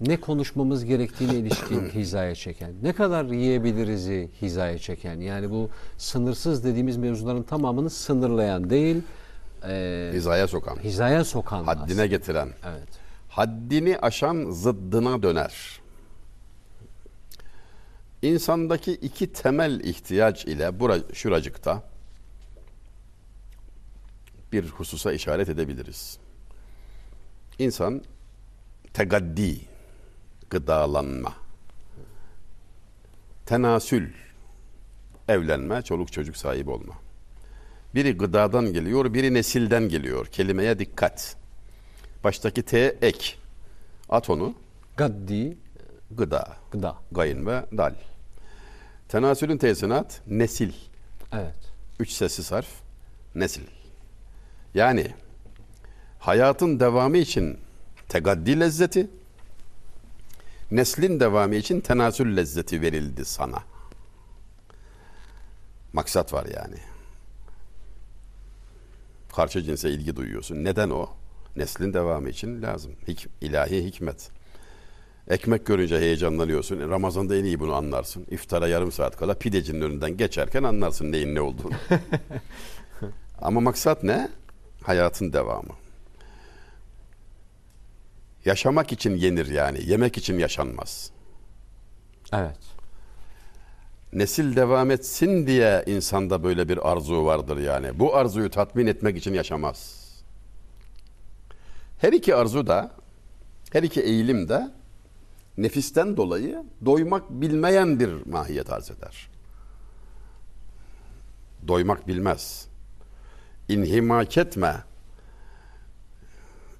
ne 0.00 0.16
konuşmamız 0.16 0.84
gerektiğine 0.84 1.34
ilişkin 1.34 1.88
hizaya 1.94 2.34
çeken, 2.34 2.72
ne 2.82 2.92
kadar 2.92 3.24
yiyebiliriz'i 3.24 4.30
hizaya 4.42 4.78
çeken. 4.78 5.20
Yani 5.20 5.50
bu 5.50 5.70
sınırsız 5.98 6.64
dediğimiz 6.64 6.96
mevzuların 6.96 7.42
tamamını 7.42 7.90
sınırlayan 7.90 8.70
değil, 8.70 8.96
e, 9.68 10.10
Hizaya 10.14 10.48
sokan, 10.48 10.76
hizaya 10.76 11.24
sokan. 11.24 11.64
haddine 11.64 11.82
aslında. 11.84 12.06
getiren, 12.06 12.48
Evet. 12.68 12.88
haddini 13.28 13.98
aşan 13.98 14.50
zıddına 14.50 15.22
döner. 15.22 15.80
İnsandaki 18.22 18.92
iki 18.92 19.32
temel 19.32 19.80
ihtiyaç 19.80 20.44
ile 20.44 20.80
bura, 20.80 20.96
şuracıkta 21.12 21.82
bir 24.64 24.70
hususa 24.70 25.12
işaret 25.12 25.48
edebiliriz. 25.48 26.18
İnsan 27.58 28.02
tegaddi, 28.92 29.60
gıdalanma, 30.50 31.34
tenasül, 33.46 34.12
evlenme, 35.28 35.82
çoluk 35.82 36.12
çocuk 36.12 36.36
sahibi 36.36 36.70
olma. 36.70 36.94
Biri 37.94 38.16
gıdadan 38.16 38.72
geliyor, 38.72 39.14
biri 39.14 39.34
nesilden 39.34 39.88
geliyor. 39.88 40.26
Kelimeye 40.26 40.78
dikkat. 40.78 41.36
Baştaki 42.24 42.62
T 42.62 42.96
ek. 43.02 43.34
At 44.08 44.30
onu. 44.30 44.54
Gaddi 44.96 45.56
Gıda. 46.10 46.56
gıda. 46.70 46.96
Gayın 47.12 47.46
ve 47.46 47.66
dal. 47.76 47.94
Tenasülün 49.08 49.58
T'sini 49.58 49.94
at. 49.94 50.22
Nesil. 50.26 50.72
Evet. 51.32 51.72
Üç 52.00 52.10
sessiz 52.10 52.52
harf. 52.52 52.68
Nesil. 53.34 53.62
Yani 54.76 55.06
hayatın 56.18 56.80
devamı 56.80 57.16
için 57.16 57.58
tegaddi 58.08 58.60
lezzeti, 58.60 59.10
neslin 60.70 61.20
devamı 61.20 61.54
için 61.54 61.80
tenasül 61.80 62.36
lezzeti 62.36 62.82
verildi 62.82 63.24
sana. 63.24 63.62
Maksat 65.92 66.32
var 66.32 66.46
yani. 66.56 66.76
Karşı 69.36 69.62
cinse 69.62 69.90
ilgi 69.90 70.16
duyuyorsun. 70.16 70.64
Neden 70.64 70.90
o? 70.90 71.08
Neslin 71.56 71.94
devamı 71.94 72.28
için 72.28 72.62
lazım. 72.62 72.92
Hik, 73.08 73.26
ilahi 73.40 73.84
hikmet. 73.84 74.30
Ekmek 75.28 75.66
görünce 75.66 75.98
heyecanlanıyorsun. 75.98 76.90
Ramazan'da 76.90 77.36
en 77.36 77.44
iyi 77.44 77.60
bunu 77.60 77.74
anlarsın. 77.74 78.26
İftara 78.30 78.68
yarım 78.68 78.92
saat 78.92 79.16
kala 79.16 79.34
pidecinin 79.34 79.80
önünden 79.80 80.16
geçerken 80.16 80.62
anlarsın 80.62 81.12
neyin 81.12 81.34
ne 81.34 81.40
olduğunu. 81.40 81.74
Ama 83.42 83.60
maksat 83.60 84.02
ne? 84.02 84.28
Hayatın 84.86 85.32
devamı. 85.32 85.72
Yaşamak 88.44 88.92
için 88.92 89.16
yenir 89.16 89.46
yani. 89.46 89.78
Yemek 89.90 90.16
için 90.16 90.38
yaşanmaz. 90.38 91.10
Evet. 92.32 92.58
Nesil 94.12 94.56
devam 94.56 94.90
etsin 94.90 95.46
diye 95.46 95.84
insanda 95.86 96.42
böyle 96.42 96.68
bir 96.68 96.90
arzu 96.90 97.24
vardır 97.24 97.56
yani. 97.56 97.98
Bu 97.98 98.16
arzuyu 98.16 98.50
tatmin 98.50 98.86
etmek 98.86 99.16
için 99.16 99.34
yaşamaz. 99.34 100.06
Her 101.98 102.12
iki 102.12 102.34
arzu 102.34 102.66
da, 102.66 102.90
her 103.72 103.82
iki 103.82 104.00
eğilim 104.00 104.48
de 104.48 104.70
nefisten 105.58 106.16
dolayı 106.16 106.64
doymak 106.84 107.30
bilmeyen 107.30 108.00
bir 108.00 108.26
mahiyet 108.26 108.72
arz 108.72 108.90
eder. 108.90 109.28
Doymak 111.68 112.08
bilmez. 112.08 112.68
İnhimak 113.68 114.38
etme. 114.38 114.74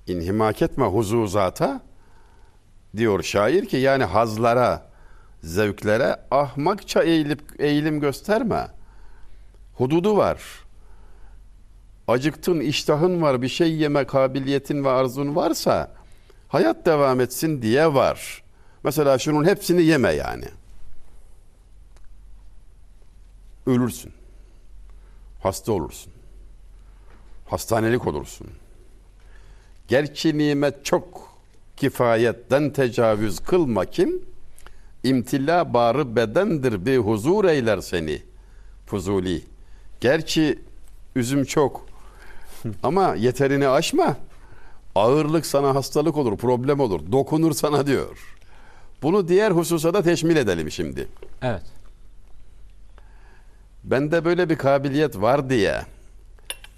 İnhimak 0.07 0.62
etme 0.62 0.84
huzuzata 0.84 1.80
diyor 2.97 3.22
şair 3.22 3.66
ki 3.66 3.76
yani 3.76 4.05
hazlara, 4.05 4.91
zevklere 5.43 6.16
ahmakça 6.30 7.03
eğilip 7.03 7.43
eğilim 7.59 8.01
gösterme. 8.01 8.68
Hududu 9.74 10.16
var. 10.16 10.43
Acıktın, 12.09 12.61
iştahın 12.61 13.22
var, 13.22 13.43
bir 13.43 13.49
şey 13.49 13.76
yeme 13.76 14.05
kabiliyetin 14.05 14.84
ve 14.84 14.89
arzun 14.89 15.37
varsa 15.37 15.93
hayat 16.49 16.87
devam 16.87 17.20
etsin 17.20 17.62
diye 17.62 17.95
var. 17.95 18.43
Mesela 18.84 19.18
şunun 19.18 19.45
hepsini 19.45 19.82
yeme 19.82 20.12
yani. 20.12 20.45
Ölürsün. 23.66 24.12
Hasta 25.43 25.72
olursun. 25.72 26.16
Hastanelik 27.47 28.07
olursun. 28.07 28.47
Gerçi 29.89 30.39
nimet 30.39 30.85
çok 30.85 31.37
kifayetten 31.77 32.73
tecavüz 32.73 33.41
kılma 33.41 33.85
kim? 33.85 34.23
İmtila 35.05 35.75
barı 35.75 36.17
bedendir 36.17 36.87
bir 36.87 36.99
huzur 36.99 37.45
eyler 37.45 37.81
seni. 37.81 38.23
Fuzuli. 38.87 39.43
Gerçi 40.01 40.59
üzüm 41.17 41.45
çok 41.45 41.87
ama 42.83 43.15
yeterini 43.15 43.69
aşma. 43.69 44.17
Ağırlık 44.95 45.47
sana 45.47 45.75
hastalık 45.75 46.17
olur, 46.17 46.37
problem 46.37 46.81
olur. 46.81 47.13
Dokunur 47.13 47.53
sana 47.53 47.87
diyor. 47.87 48.37
Bunu 49.03 49.29
diğer 49.29 49.51
hususa 49.51 49.95
da 49.95 50.03
teşmil 50.03 50.37
edelim 50.37 50.71
şimdi. 50.71 51.09
Evet. 51.43 51.63
Bende 53.85 54.25
böyle 54.25 54.49
bir 54.49 54.57
kabiliyet 54.57 55.21
var 55.21 55.51
diye, 55.51 55.83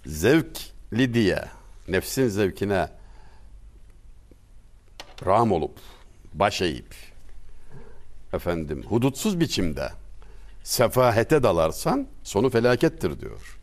zevkli 0.08 1.14
diye, 1.14 1.44
nefsin 1.88 2.28
zevkine 2.28 2.88
ram 5.26 5.52
olup, 5.52 5.78
baş 6.34 6.62
eğip, 6.62 6.94
efendim 8.32 8.84
hudutsuz 8.88 9.40
biçimde 9.40 9.92
sefahete 10.62 11.42
dalarsan 11.42 12.06
sonu 12.22 12.50
felakettir 12.50 13.20
diyor. 13.20 13.58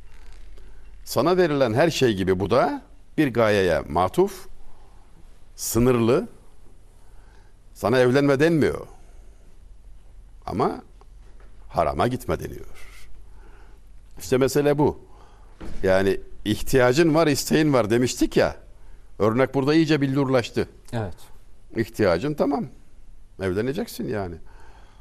Sana 1.05 1.37
verilen 1.37 1.73
her 1.73 1.89
şey 1.89 2.13
gibi 2.13 2.39
bu 2.39 2.49
da 2.49 2.81
bir 3.17 3.33
gayeye 3.33 3.79
matuf, 3.79 4.47
sınırlı. 5.55 6.27
Sana 7.73 7.99
evlenme 7.99 8.39
denmiyor. 8.39 8.87
Ama 10.45 10.81
harama 11.69 12.07
gitme 12.07 12.39
deniyor. 12.39 12.65
İşte 14.19 14.37
mesele 14.37 14.77
bu. 14.77 14.99
Yani 15.83 16.19
ihtiyacın 16.45 17.15
var, 17.15 17.27
isteğin 17.27 17.73
var 17.73 17.89
demiştik 17.89 18.37
ya. 18.37 18.55
Örnek 19.19 19.55
burada 19.55 19.73
iyice 19.73 20.01
billurlaştı. 20.01 20.67
Evet. 20.93 21.15
İhtiyacın 21.75 22.33
tamam. 22.33 22.65
Evleneceksin 23.41 24.07
yani. 24.07 24.35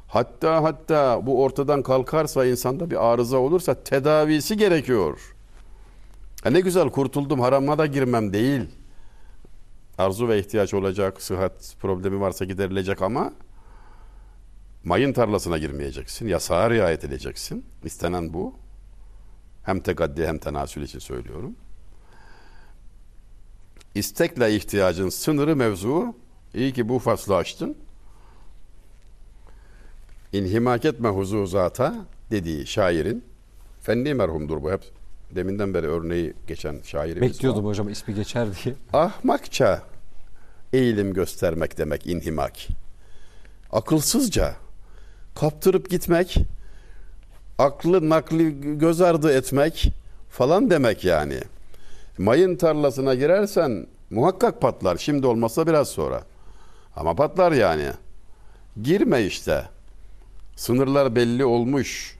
Hatta 0.07 0.63
hatta 0.63 1.25
bu 1.25 1.43
ortadan 1.43 1.83
kalkarsa 1.83 2.45
insanda 2.45 2.91
bir 2.91 3.13
arıza 3.13 3.37
olursa 3.37 3.83
tedavisi 3.83 4.57
gerekiyor. 4.57 5.35
Ha 6.43 6.49
ne 6.49 6.59
güzel 6.59 6.89
kurtuldum 6.89 7.39
harama 7.39 7.77
da 7.77 7.85
girmem 7.85 8.33
değil. 8.33 8.61
Arzu 9.97 10.27
ve 10.27 10.39
ihtiyaç 10.39 10.73
olacak, 10.73 11.21
sıhhat 11.21 11.75
problemi 11.81 12.19
varsa 12.19 12.45
giderilecek 12.45 13.01
ama 13.01 13.33
mayın 14.83 15.13
tarlasına 15.13 15.57
girmeyeceksin. 15.57 16.27
Yasağa 16.27 16.69
riayet 16.69 17.03
edeceksin. 17.03 17.65
İstenen 17.83 18.33
bu. 18.33 18.64
Hem 19.65 19.79
tekaddi 19.79 20.27
hem 20.27 20.37
tenasül 20.37 20.81
için 20.83 20.99
söylüyorum. 20.99 21.55
İstekle 23.95 24.55
ihtiyacın 24.55 25.09
sınırı 25.09 25.55
mevzu. 25.55 26.15
İyi 26.53 26.73
ki 26.73 26.89
bu 26.89 26.99
faslı 26.99 27.35
açtın. 27.35 27.77
İnhimak 30.33 30.85
etme 30.85 31.09
huzuzata 31.09 31.95
dediği 32.31 32.67
şairin 32.67 33.23
fenni 33.81 34.13
merhumdur 34.13 34.63
bu 34.63 34.71
hep. 34.71 34.81
Deminden 35.31 35.73
beri 35.73 35.87
örneği 35.87 36.33
geçen 36.47 36.81
şairimiz 36.83 37.33
Bekliyordum 37.33 37.63
var. 37.63 37.69
hocam 37.71 37.89
ismi 37.89 38.15
geçer 38.15 38.47
diye. 38.63 38.75
Ahmakça 38.93 39.81
eğilim 40.73 41.13
göstermek 41.13 41.77
demek 41.77 42.07
inhimak. 42.07 42.53
Akılsızca 43.71 44.55
kaptırıp 45.35 45.89
gitmek, 45.89 46.37
aklı 47.59 48.09
nakli 48.09 48.77
göz 48.77 49.01
ardı 49.01 49.33
etmek 49.33 49.91
falan 50.29 50.69
demek 50.69 51.03
yani. 51.03 51.39
Mayın 52.17 52.55
tarlasına 52.55 53.15
girersen 53.15 53.87
muhakkak 54.09 54.61
patlar. 54.61 54.97
Şimdi 54.97 55.27
olmazsa 55.27 55.67
biraz 55.67 55.87
sonra. 55.87 56.23
Ama 56.95 57.15
patlar 57.15 57.51
yani. 57.51 57.91
Girme 58.81 59.23
işte. 59.23 59.65
Sınırlar 60.55 61.15
belli 61.15 61.45
olmuş. 61.45 62.17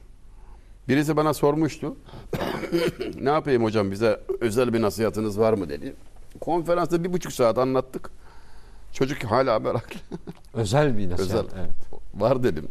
Birisi 0.88 1.18
bana 1.18 1.34
sormuştu. 1.34 1.96
ne 3.22 3.30
yapayım 3.30 3.64
hocam 3.64 3.92
bize 3.92 4.20
özel 4.42 4.74
bir 4.74 4.82
nasihatınız 4.82 5.40
var 5.40 5.54
mı 5.54 5.70
dedi. 5.70 5.94
Konferansta 6.42 7.04
bir 7.04 7.14
buçuk 7.14 7.32
saat 7.34 7.58
anlattık. 7.58 8.10
Çocuk 8.94 9.24
hala 9.24 9.60
meraklı. 9.60 10.00
Özel 10.54 10.98
bir 10.98 11.10
nasihat. 11.10 11.20
Özel. 11.20 11.46
Evet. 11.60 12.02
Var 12.16 12.44
dedim. 12.44 12.68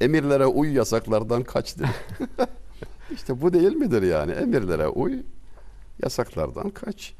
Emirlere 0.00 0.46
uy 0.46 0.72
yasaklardan 0.72 1.42
kaç 1.44 1.76
dedim. 1.76 1.88
işte 3.14 3.40
bu 3.40 3.52
değil 3.52 3.72
midir 3.72 4.02
yani? 4.02 4.32
Emirlere 4.32 4.88
uy 4.88 5.22
yasaklardan 6.02 6.70
kaç. 6.70 7.14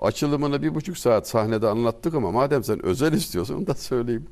Açılımını 0.00 0.62
bir 0.62 0.74
buçuk 0.74 0.98
saat 0.98 1.28
sahnede 1.28 1.68
anlattık 1.68 2.14
ama 2.14 2.30
madem 2.32 2.64
sen 2.64 2.84
özel 2.86 3.12
istiyorsun 3.12 3.54
onu 3.54 3.66
da 3.66 3.74
söyleyeyim. 3.74 4.26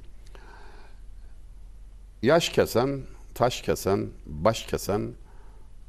Yaş 2.22 2.49
kesen, 2.49 3.01
taş 3.35 3.62
kesen, 3.62 4.09
baş 4.26 4.66
kesen 4.66 5.12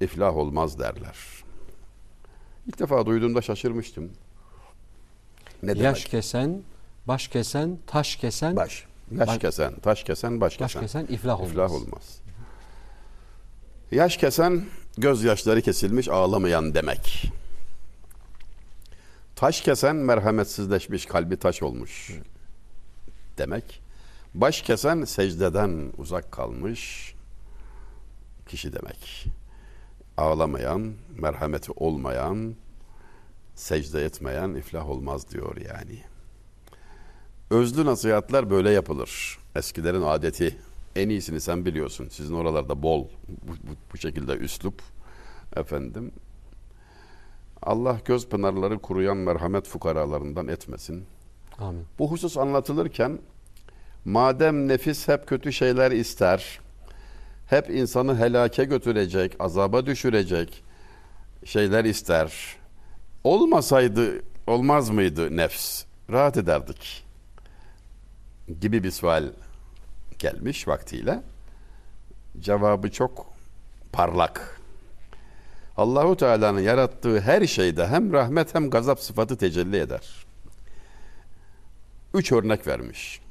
iflah 0.01 0.35
olmaz 0.35 0.79
derler. 0.79 1.15
İlk 2.67 2.79
defa 2.79 3.05
duyduğumda 3.05 3.41
şaşırmıştım. 3.41 4.11
Ne 5.63 5.71
Yaş 5.71 5.79
demek? 5.79 6.11
kesen, 6.11 6.61
baş 7.07 7.27
kesen, 7.27 7.77
taş 7.87 8.15
kesen, 8.15 8.55
Baş. 8.55 8.85
Yaş 9.11 9.27
Baş- 9.27 9.37
kesen, 9.37 9.75
taş 9.79 10.03
kesen, 10.03 10.41
baş 10.41 10.57
kesen. 10.57 10.81
kesen 10.81 11.05
iflah 11.05 11.39
olmaz. 11.39 11.51
İflah 11.51 11.71
olmaz. 11.71 12.19
Yaş 13.91 14.17
kesen 14.17 14.65
gözyaşları 14.97 15.61
kesilmiş 15.61 16.09
ağlamayan 16.09 16.73
demek. 16.73 17.31
Taş 19.35 19.61
kesen 19.61 19.95
merhametsizleşmiş 19.95 21.05
kalbi 21.05 21.37
taş 21.37 21.63
olmuş 21.63 22.11
demek. 23.37 23.81
Baş 24.33 24.61
kesen 24.61 25.03
secdeden 25.03 25.91
uzak 25.97 26.31
kalmış 26.31 27.13
kişi 28.47 28.73
demek. 28.73 29.25
Ağlamayan, 30.17 30.93
merhameti 31.17 31.71
olmayan, 31.71 32.55
secde 33.55 34.05
etmeyen 34.05 34.49
iflah 34.53 34.89
olmaz 34.89 35.31
diyor 35.31 35.57
yani. 35.57 36.03
Özlü 37.49 37.85
nasihatler 37.85 38.49
böyle 38.49 38.69
yapılır. 38.69 39.39
Eskilerin 39.55 40.01
adeti. 40.01 40.57
En 40.95 41.09
iyisini 41.09 41.41
sen 41.41 41.65
biliyorsun. 41.65 42.07
Sizin 42.09 42.33
oralarda 42.33 42.83
bol 42.83 43.03
bu, 43.27 43.51
bu, 43.51 43.75
bu 43.93 43.97
şekilde 43.97 44.33
üslup. 44.33 44.81
Efendim. 45.55 46.11
Allah 47.61 47.99
göz 48.05 48.29
pınarları 48.29 48.79
kuruyan 48.79 49.17
merhamet 49.17 49.67
fukaralarından 49.67 50.47
etmesin. 50.47 51.05
Amin. 51.59 51.85
Bu 51.99 52.11
husus 52.11 52.37
anlatılırken 52.37 53.19
madem 54.05 54.67
nefis 54.67 55.07
hep 55.07 55.27
kötü 55.27 55.53
şeyler 55.53 55.91
ister, 55.91 56.59
hep 57.47 57.69
insanı 57.69 58.17
helake 58.17 58.63
götürecek, 58.63 59.35
azaba 59.39 59.85
düşürecek 59.85 60.63
şeyler 61.45 61.85
ister. 61.85 62.55
Olmasaydı 63.23 64.21
olmaz 64.47 64.89
mıydı 64.89 65.37
nefs? 65.37 65.83
Rahat 66.11 66.37
ederdik. 66.37 67.04
Gibi 68.61 68.83
bir 68.83 68.91
sual 68.91 69.31
gelmiş 70.19 70.67
vaktiyle. 70.67 71.23
Cevabı 72.39 72.91
çok 72.91 73.33
parlak. 73.91 74.61
Allahu 75.77 76.17
Teala'nın 76.17 76.59
yarattığı 76.59 77.21
her 77.21 77.47
şeyde 77.47 77.87
hem 77.87 78.13
rahmet 78.13 78.55
hem 78.55 78.69
gazap 78.69 78.99
sıfatı 78.99 79.37
tecelli 79.37 79.77
eder. 79.77 80.25
Üç 82.13 82.31
örnek 82.31 82.67
vermiş. 82.67 83.21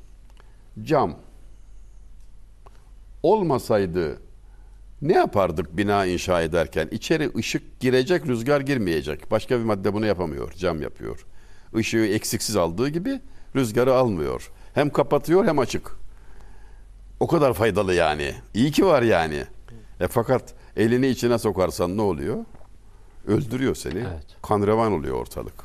Cam. 0.83 1.17
Olmasaydı 3.23 4.19
ne 5.03 5.13
yapardık 5.13 5.77
bina 5.77 6.07
inşa 6.07 6.43
ederken? 6.43 6.89
İçeri 6.91 7.31
ışık 7.37 7.81
girecek, 7.81 8.27
rüzgar 8.27 8.61
girmeyecek. 8.61 9.31
Başka 9.31 9.59
bir 9.59 9.65
madde 9.65 9.95
bunu 9.95 10.07
yapamıyor, 10.07 10.53
cam 10.53 10.83
yapıyor. 10.83 11.27
Işığı 11.75 12.07
eksiksiz 12.07 12.57
aldığı 12.57 12.89
gibi 12.89 13.21
rüzgarı 13.57 13.95
almıyor. 13.95 14.51
Hem 14.75 14.91
kapatıyor 14.91 15.45
hem 15.45 15.59
açık. 15.59 15.97
O 17.21 17.27
kadar 17.27 17.55
faydalı 17.55 17.95
yani. 17.95 18.35
İyi 18.55 18.71
ki 18.71 18.87
var 18.87 19.03
yani. 19.03 19.45
E 20.01 20.09
fakat 20.09 20.55
elini 20.77 21.07
içine 21.07 21.39
sokarsan 21.39 21.97
ne 21.97 22.03
oluyor? 22.03 22.45
Öldürüyor 23.27 23.75
seni. 23.75 23.99
Evet. 23.99 24.27
Kan 24.43 24.67
revan 24.67 24.93
oluyor 24.93 25.17
ortalık. 25.17 25.65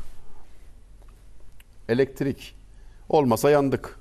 Elektrik. 1.89 2.55
Olmasa 3.10 3.49
yandık. 3.49 3.99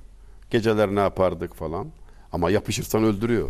Geceler 0.50 0.88
ne 0.88 1.00
yapardık 1.00 1.54
falan. 1.54 1.88
Ama 2.32 2.50
yapışırsan 2.50 3.04
öldürüyor. 3.04 3.48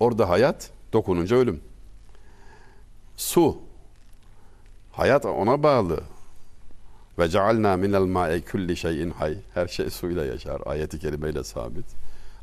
Orada 0.00 0.28
hayat, 0.28 0.70
dokununca 0.92 1.36
ölüm. 1.36 1.60
Su. 3.16 3.58
Hayat 4.92 5.26
ona 5.26 5.62
bağlı. 5.62 6.00
Ve 7.20 7.28
cealna 7.28 7.76
minel 7.76 8.00
ma'i 8.00 8.44
kulli 8.44 8.76
şeyin 8.76 9.10
hay. 9.10 9.38
Her 9.54 9.68
şey 9.68 9.90
suyla 9.90 10.24
yaşar. 10.24 10.60
Ayeti 10.66 10.98
kerimeyle 10.98 11.44
sabit. 11.44 11.84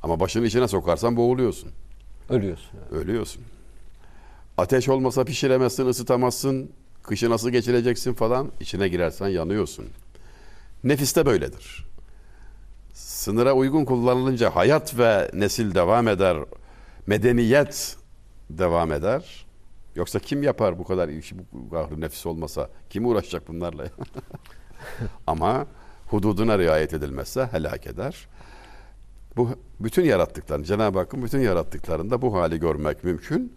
Ama 0.04 0.20
başını 0.20 0.46
içine 0.46 0.68
sokarsan 0.68 1.18
boğuluyorsun. 1.18 1.72
Ölüyorsun. 2.30 2.72
Ölüyorsun. 2.92 3.44
Ateş 4.58 4.90
olmasa 4.90 5.24
pişiremezsin, 5.24 5.86
ısıtamazsın. 5.86 6.72
Kışı 7.04 7.30
nasıl 7.30 7.50
geçireceksin 7.50 8.14
falan. 8.14 8.52
İçine 8.60 8.88
girersen 8.88 9.28
yanıyorsun. 9.28 9.86
Nefis 10.84 11.16
de 11.16 11.26
böyledir. 11.26 11.86
Sınıra 12.94 13.54
uygun 13.54 13.86
kullanılınca 13.86 14.56
hayat 14.56 14.98
ve 14.98 15.32
nesil 15.34 15.76
devam 15.76 16.08
eder. 16.08 16.38
Medeniyet 17.08 17.98
devam 18.50 18.92
eder. 18.92 19.46
Yoksa 19.96 20.20
kim 20.20 20.44
yapar 20.44 20.80
bu 20.80 20.84
kadar 20.84 21.10
işi 21.10 21.36
bu 21.52 21.70
kahrı 21.70 22.02
nefis 22.02 22.26
olmasa? 22.26 22.70
Kim 22.90 23.06
uğraşacak 23.06 23.48
bunlarla? 23.48 23.86
Ama 25.28 25.68
hududuna 26.08 26.60
riayet 26.60 26.94
edilmezse 26.94 27.48
helak 27.52 27.88
eder. 27.88 28.28
Bu 29.38 29.50
bütün 29.80 30.06
yarattıkların, 30.06 30.64
Cenab-ı 30.64 31.00
Hakk'ın 31.00 31.24
bütün 31.24 31.40
yarattıklarında 31.40 32.22
bu 32.22 32.36
hali 32.36 32.60
görmek 32.60 33.04
mümkün. 33.04 33.54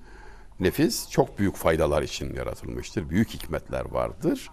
Nefis 0.61 1.11
çok 1.11 1.39
büyük 1.39 1.57
faydalar 1.57 2.03
için 2.03 2.35
yaratılmıştır. 2.35 3.11
Büyük 3.11 3.29
hikmetler 3.29 3.91
vardır. 3.91 4.49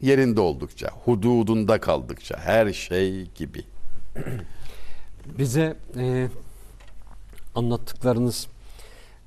Yerinde 0.00 0.40
oldukça, 0.40 0.88
hududunda 1.04 1.80
kaldıkça 1.80 2.38
her 2.38 2.72
şey 2.72 3.26
gibi. 3.26 3.64
Bize 5.38 5.76
e, 5.96 6.28
anlattıklarınız 7.54 8.48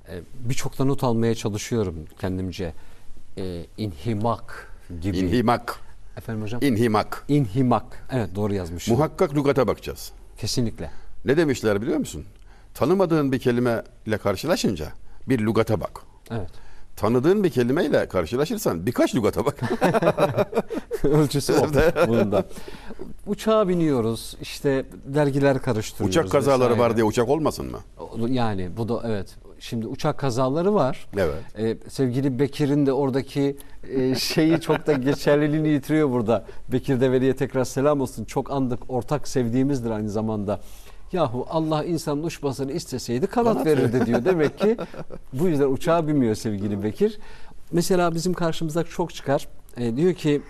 e, 0.09 0.21
birçok 0.39 0.79
da 0.79 0.85
not 0.85 1.03
almaya 1.03 1.35
çalışıyorum 1.35 1.95
kendimce. 2.19 2.73
E, 3.37 3.65
inhimak 3.77 4.73
gibi. 5.01 5.17
İnhimak. 5.17 5.84
Efendim 6.17 6.43
hocam? 6.43 6.61
İnhimak. 6.63 7.23
İnhimak. 7.27 8.07
Evet 8.11 8.35
doğru 8.35 8.53
yazmış. 8.53 8.87
Muhakkak 8.87 9.35
lügata 9.35 9.67
bakacağız. 9.67 10.11
Kesinlikle. 10.37 10.91
Ne 11.25 11.37
demişler 11.37 11.81
biliyor 11.81 11.97
musun? 11.97 12.25
Tanımadığın 12.73 13.31
bir 13.31 13.39
kelimeyle 13.39 14.17
karşılaşınca 14.23 14.87
bir 15.29 15.39
lügata 15.39 15.81
bak. 15.81 16.01
Evet. 16.31 16.49
Tanıdığın 16.95 17.43
bir 17.43 17.49
kelimeyle 17.49 18.07
karşılaşırsan 18.07 18.85
birkaç 18.85 19.15
lügata 19.15 19.45
bak. 19.45 19.59
Ölçüsü 21.03 21.53
o 21.53 21.67
bunun 22.07 22.31
da. 22.31 22.43
Uçağa 23.27 23.67
biniyoruz. 23.67 24.37
işte 24.41 24.85
dergiler 25.05 25.61
karıştırıyoruz. 25.61 26.15
uçak 26.17 26.31
kazaları 26.31 26.69
vesaire. 26.69 26.89
var 26.89 26.95
diye 26.95 27.03
uçak 27.03 27.29
olmasın 27.29 27.71
mı? 27.71 27.79
Yani 28.29 28.69
bu 28.77 28.89
da 28.89 29.01
evet. 29.05 29.35
Şimdi 29.59 29.87
uçak 29.87 30.17
kazaları 30.17 30.73
var. 30.73 31.07
Evet. 31.17 31.43
Ee, 31.57 31.89
sevgili 31.89 32.39
Bekir'in 32.39 32.85
de 32.85 32.93
oradaki 32.93 33.57
e, 33.89 34.15
şeyi 34.15 34.61
çok 34.61 34.87
da 34.87 34.93
geçerliliğini 34.93 35.69
yitiriyor 35.69 36.11
burada. 36.11 36.45
Bekir 36.71 37.01
Develi'ye 37.01 37.35
tekrar 37.35 37.63
selam 37.63 38.01
olsun. 38.01 38.25
Çok 38.25 38.51
andık. 38.51 38.79
Ortak 38.89 39.27
sevdiğimizdir 39.27 39.89
aynı 39.89 40.09
zamanda. 40.09 40.59
Yahu 41.11 41.45
Allah 41.49 41.83
insanın 41.83 42.23
uçmasını 42.23 42.71
isteseydi 42.71 43.27
kanat, 43.27 43.65
verirdi 43.65 44.05
diyor. 44.05 44.25
Demek 44.25 44.59
ki 44.59 44.77
bu 45.33 45.47
yüzden 45.47 45.67
uçağa 45.71 46.07
binmiyor 46.07 46.35
sevgili 46.35 46.83
Bekir. 46.83 47.19
Mesela 47.71 48.15
bizim 48.15 48.33
karşımıza 48.33 48.83
çok 48.83 49.13
çıkar. 49.13 49.47
E, 49.77 49.95
diyor 49.97 50.13
ki 50.13 50.41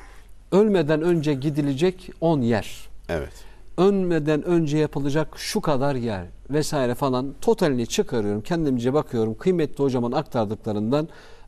ölmeden 0.51 1.01
önce 1.01 1.33
gidilecek 1.33 2.09
10 2.21 2.41
yer 2.41 2.89
Evet. 3.09 3.33
ölmeden 3.77 4.43
önce 4.43 4.77
yapılacak 4.77 5.27
şu 5.35 5.61
kadar 5.61 5.95
yer 5.95 6.25
vesaire 6.49 6.95
falan 6.95 7.33
totalini 7.41 7.87
çıkarıyorum. 7.87 8.41
Kendimce 8.41 8.93
bakıyorum. 8.93 9.35
Kıymetli 9.35 9.83
hocamın 9.83 10.11
aktardıklarından 10.11 11.07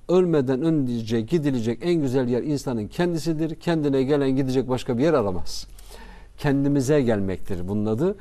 ölmeden 0.09 0.61
önce 0.61 1.21
gidilecek 1.21 1.79
en 1.81 2.01
güzel 2.01 2.27
yer 2.27 2.43
insanın 2.43 2.87
kendisidir. 2.87 3.55
Kendine 3.55 4.03
gelen 4.03 4.29
gidecek 4.35 4.69
başka 4.69 4.97
bir 4.97 5.03
yer 5.03 5.13
aramaz. 5.13 5.67
Kendimize 6.37 7.01
gelmektir 7.01 7.67
bunun 7.67 7.85
adı. 7.85 8.15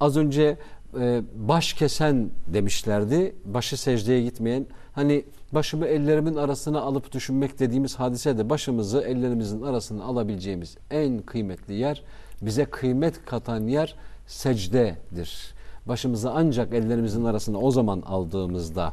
Az 0.00 0.16
önce 0.16 0.56
e, 1.00 1.22
baş 1.34 1.72
kesen 1.72 2.30
demişlerdi. 2.46 3.34
Başı 3.44 3.76
secdeye 3.76 4.22
gitmeyen. 4.22 4.66
Hani 4.92 5.24
başımı 5.52 5.86
ellerimin 5.86 6.36
arasına 6.36 6.80
alıp 6.80 7.12
düşünmek 7.12 7.58
dediğimiz 7.58 7.94
hadise 7.94 8.38
de 8.38 8.50
başımızı 8.50 9.00
ellerimizin 9.00 9.62
arasına 9.62 10.04
alabileceğimiz 10.04 10.76
en 10.90 11.18
kıymetli 11.18 11.74
yer 11.74 12.02
bize 12.42 12.64
kıymet 12.64 13.24
katan 13.24 13.66
yer 13.66 13.94
secdedir. 14.26 15.54
Başımızı 15.86 16.30
ancak 16.30 16.74
ellerimizin 16.74 17.24
arasına 17.24 17.58
o 17.58 17.70
zaman 17.70 18.02
aldığımızda 18.06 18.92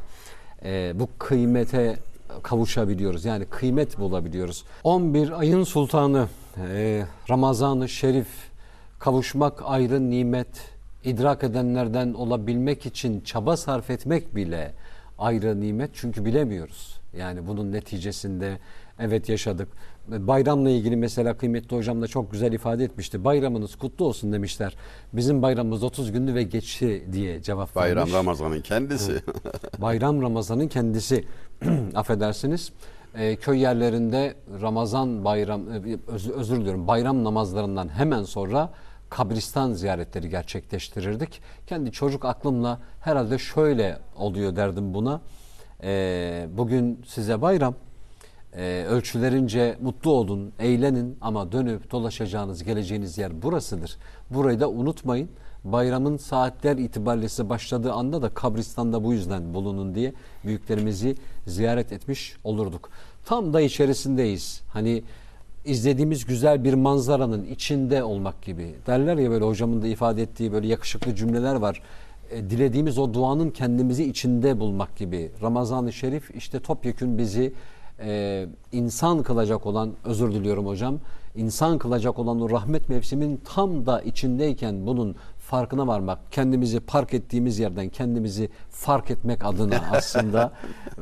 e, 0.64 0.92
bu 0.94 1.08
kıymete 1.18 1.96
kavuşabiliyoruz. 2.42 3.24
Yani 3.24 3.44
kıymet 3.44 3.98
bulabiliyoruz. 3.98 4.64
11 4.84 5.40
ayın 5.40 5.64
sultanı 5.64 6.28
e, 6.58 7.04
Ramazan-ı 7.30 7.88
Şerif 7.88 8.28
kavuşmak 8.98 9.62
ayrı 9.64 10.10
nimet. 10.10 10.70
İdrak 11.04 11.44
edenlerden 11.44 12.12
olabilmek 12.14 12.86
için 12.86 13.20
çaba 13.20 13.56
sarf 13.56 13.90
etmek 13.90 14.36
bile 14.36 14.74
ayrı 15.18 15.60
nimet. 15.60 15.90
Çünkü 15.94 16.24
bilemiyoruz. 16.24 16.99
Yani 17.18 17.46
bunun 17.46 17.72
neticesinde 17.72 18.58
evet 18.98 19.28
yaşadık. 19.28 19.68
Bayramla 20.08 20.70
ilgili 20.70 20.96
mesela 20.96 21.36
kıymetli 21.36 21.76
hocam 21.76 22.02
da 22.02 22.06
çok 22.06 22.32
güzel 22.32 22.52
ifade 22.52 22.84
etmişti. 22.84 23.24
Bayramınız 23.24 23.76
kutlu 23.76 24.04
olsun 24.04 24.32
demişler. 24.32 24.76
Bizim 25.12 25.42
bayramımız 25.42 25.82
30 25.82 26.12
gündü 26.12 26.34
ve 26.34 26.42
geçti 26.42 27.04
diye 27.12 27.42
cevap 27.42 27.74
Bayram 27.76 27.96
vermiş. 27.98 28.14
Ramazan'ın 28.14 28.60
kendisi. 28.60 29.22
Bayram 29.78 30.22
Ramazan'ın 30.22 30.68
kendisi 30.68 31.24
affedersiniz. 31.94 32.72
e, 33.14 33.36
köy 33.36 33.58
yerlerinde 33.60 34.34
Ramazan 34.62 35.24
bayram 35.24 35.60
e, 35.72 35.98
öz- 36.06 36.30
özür 36.30 36.56
diliyorum 36.60 36.86
bayram 36.86 37.24
namazlarından 37.24 37.88
hemen 37.88 38.22
sonra 38.22 38.70
kabristan 39.10 39.72
ziyaretleri 39.72 40.28
gerçekleştirirdik. 40.28 41.40
Kendi 41.66 41.92
çocuk 41.92 42.24
aklımla 42.24 42.80
herhalde 43.00 43.38
şöyle 43.38 43.98
oluyor 44.16 44.56
derdim 44.56 44.94
buna. 44.94 45.20
E, 45.82 46.48
bugün 46.56 47.02
size 47.06 47.42
bayram. 47.42 47.74
E, 48.56 48.84
ölçülerince 48.88 49.76
mutlu 49.82 50.10
olun, 50.10 50.52
eğlenin 50.58 51.18
ama 51.20 51.52
dönüp 51.52 51.90
dolaşacağınız, 51.90 52.64
geleceğiniz 52.64 53.18
yer 53.18 53.42
burasıdır. 53.42 53.96
Burayı 54.30 54.60
da 54.60 54.70
unutmayın. 54.70 55.28
Bayramın 55.64 56.16
saatler 56.16 56.76
itibariyle 56.76 57.48
başladığı 57.48 57.92
anda 57.92 58.22
da 58.22 58.28
kabristanda 58.28 59.04
bu 59.04 59.12
yüzden 59.12 59.54
bulunun 59.54 59.94
diye 59.94 60.12
büyüklerimizi 60.44 61.14
ziyaret 61.46 61.92
etmiş 61.92 62.36
olurduk. 62.44 62.90
Tam 63.24 63.52
da 63.52 63.60
içerisindeyiz. 63.60 64.62
Hani 64.72 65.02
izlediğimiz 65.64 66.24
güzel 66.24 66.64
bir 66.64 66.74
manzaranın 66.74 67.44
içinde 67.44 68.02
olmak 68.02 68.42
gibi. 68.42 68.74
Derler 68.86 69.16
ya 69.16 69.30
böyle 69.30 69.44
hocamın 69.44 69.82
da 69.82 69.86
ifade 69.86 70.22
ettiği 70.22 70.52
böyle 70.52 70.66
yakışıklı 70.66 71.14
cümleler 71.14 71.54
var. 71.54 71.82
E, 72.30 72.50
dilediğimiz 72.50 72.98
o 72.98 73.14
duanın 73.14 73.50
kendimizi 73.50 74.04
içinde 74.04 74.60
bulmak 74.60 74.96
gibi. 74.96 75.30
Ramazan-ı 75.42 75.92
Şerif 75.92 76.30
işte 76.36 76.60
topyekün 76.60 77.18
bizi 77.18 77.52
e, 78.00 78.46
insan 78.72 79.22
kılacak 79.22 79.66
olan 79.66 79.90
özür 80.04 80.32
diliyorum 80.32 80.66
hocam 80.66 80.98
insan 81.34 81.78
kılacak 81.78 82.18
olan 82.18 82.40
o 82.40 82.50
rahmet 82.50 82.88
mevsimin 82.88 83.40
tam 83.54 83.86
da 83.86 84.00
içindeyken 84.00 84.86
bunun 84.86 85.16
farkına 85.38 85.86
varmak 85.86 86.18
kendimizi 86.32 86.80
park 86.80 87.14
ettiğimiz 87.14 87.58
yerden 87.58 87.88
kendimizi 87.88 88.48
fark 88.70 89.10
etmek 89.10 89.44
adına 89.44 89.80
aslında 89.92 90.52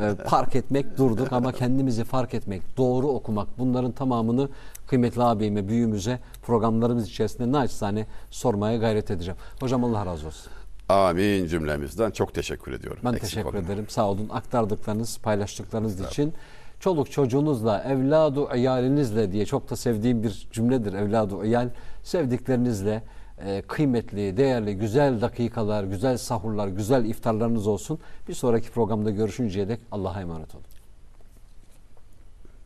e, 0.01 0.14
park 0.14 0.57
etmek 0.57 0.99
durduk 0.99 1.33
ama 1.33 1.53
kendimizi 1.53 2.05
fark 2.05 2.35
etmek 2.35 2.76
doğru 2.76 3.09
okumak 3.09 3.49
bunların 3.59 3.93
tamamını 3.93 4.49
kıymetli 4.87 5.22
abime 5.22 5.68
büyüğümüze 5.68 6.18
programlarımız 6.43 7.09
içerisinde 7.09 7.53
naçizane 7.53 8.07
sormaya 8.31 8.76
gayret 8.76 9.11
edeceğim. 9.11 9.39
Hocam 9.61 9.85
Allah 9.85 10.07
razı 10.07 10.26
olsun. 10.26 10.57
Amin 10.89 11.47
cümlemizden 11.47 12.11
çok 12.11 12.34
teşekkür 12.34 12.72
ediyorum. 12.72 13.01
Ben 13.05 13.12
Eksik 13.12 13.22
teşekkür 13.22 13.49
olmayın. 13.49 13.66
ederim. 13.66 13.84
Sağ 13.89 14.09
olun. 14.09 14.28
Aktardıklarınız, 14.32 15.18
paylaştıklarınız 15.18 16.01
için. 16.01 16.32
Çoluk 16.80 17.11
çocuğunuzla, 17.11 17.82
evladu 17.82 18.49
iyalinizle 18.57 19.32
diye 19.32 19.47
çok 19.47 19.70
da 19.70 19.76
sevdiğim 19.76 20.22
bir 20.22 20.49
cümledir. 20.53 20.93
Evladu 20.93 21.45
iyal. 21.45 21.68
Sevdiklerinizle 22.03 23.03
e, 23.45 23.62
kıymetli, 23.62 24.36
değerli, 24.36 24.74
güzel 24.78 25.20
dakikalar, 25.20 25.84
güzel 25.84 26.16
sahurlar, 26.18 26.68
güzel 26.68 27.05
iftarlarınız 27.05 27.66
olsun. 27.66 27.99
Bir 28.28 28.34
sonraki 28.34 28.70
programda 28.70 29.11
görüşünceye 29.11 29.68
dek 29.68 29.80
Allah'a 29.93 30.20
emanet 30.20 30.55
olun. 30.55 30.64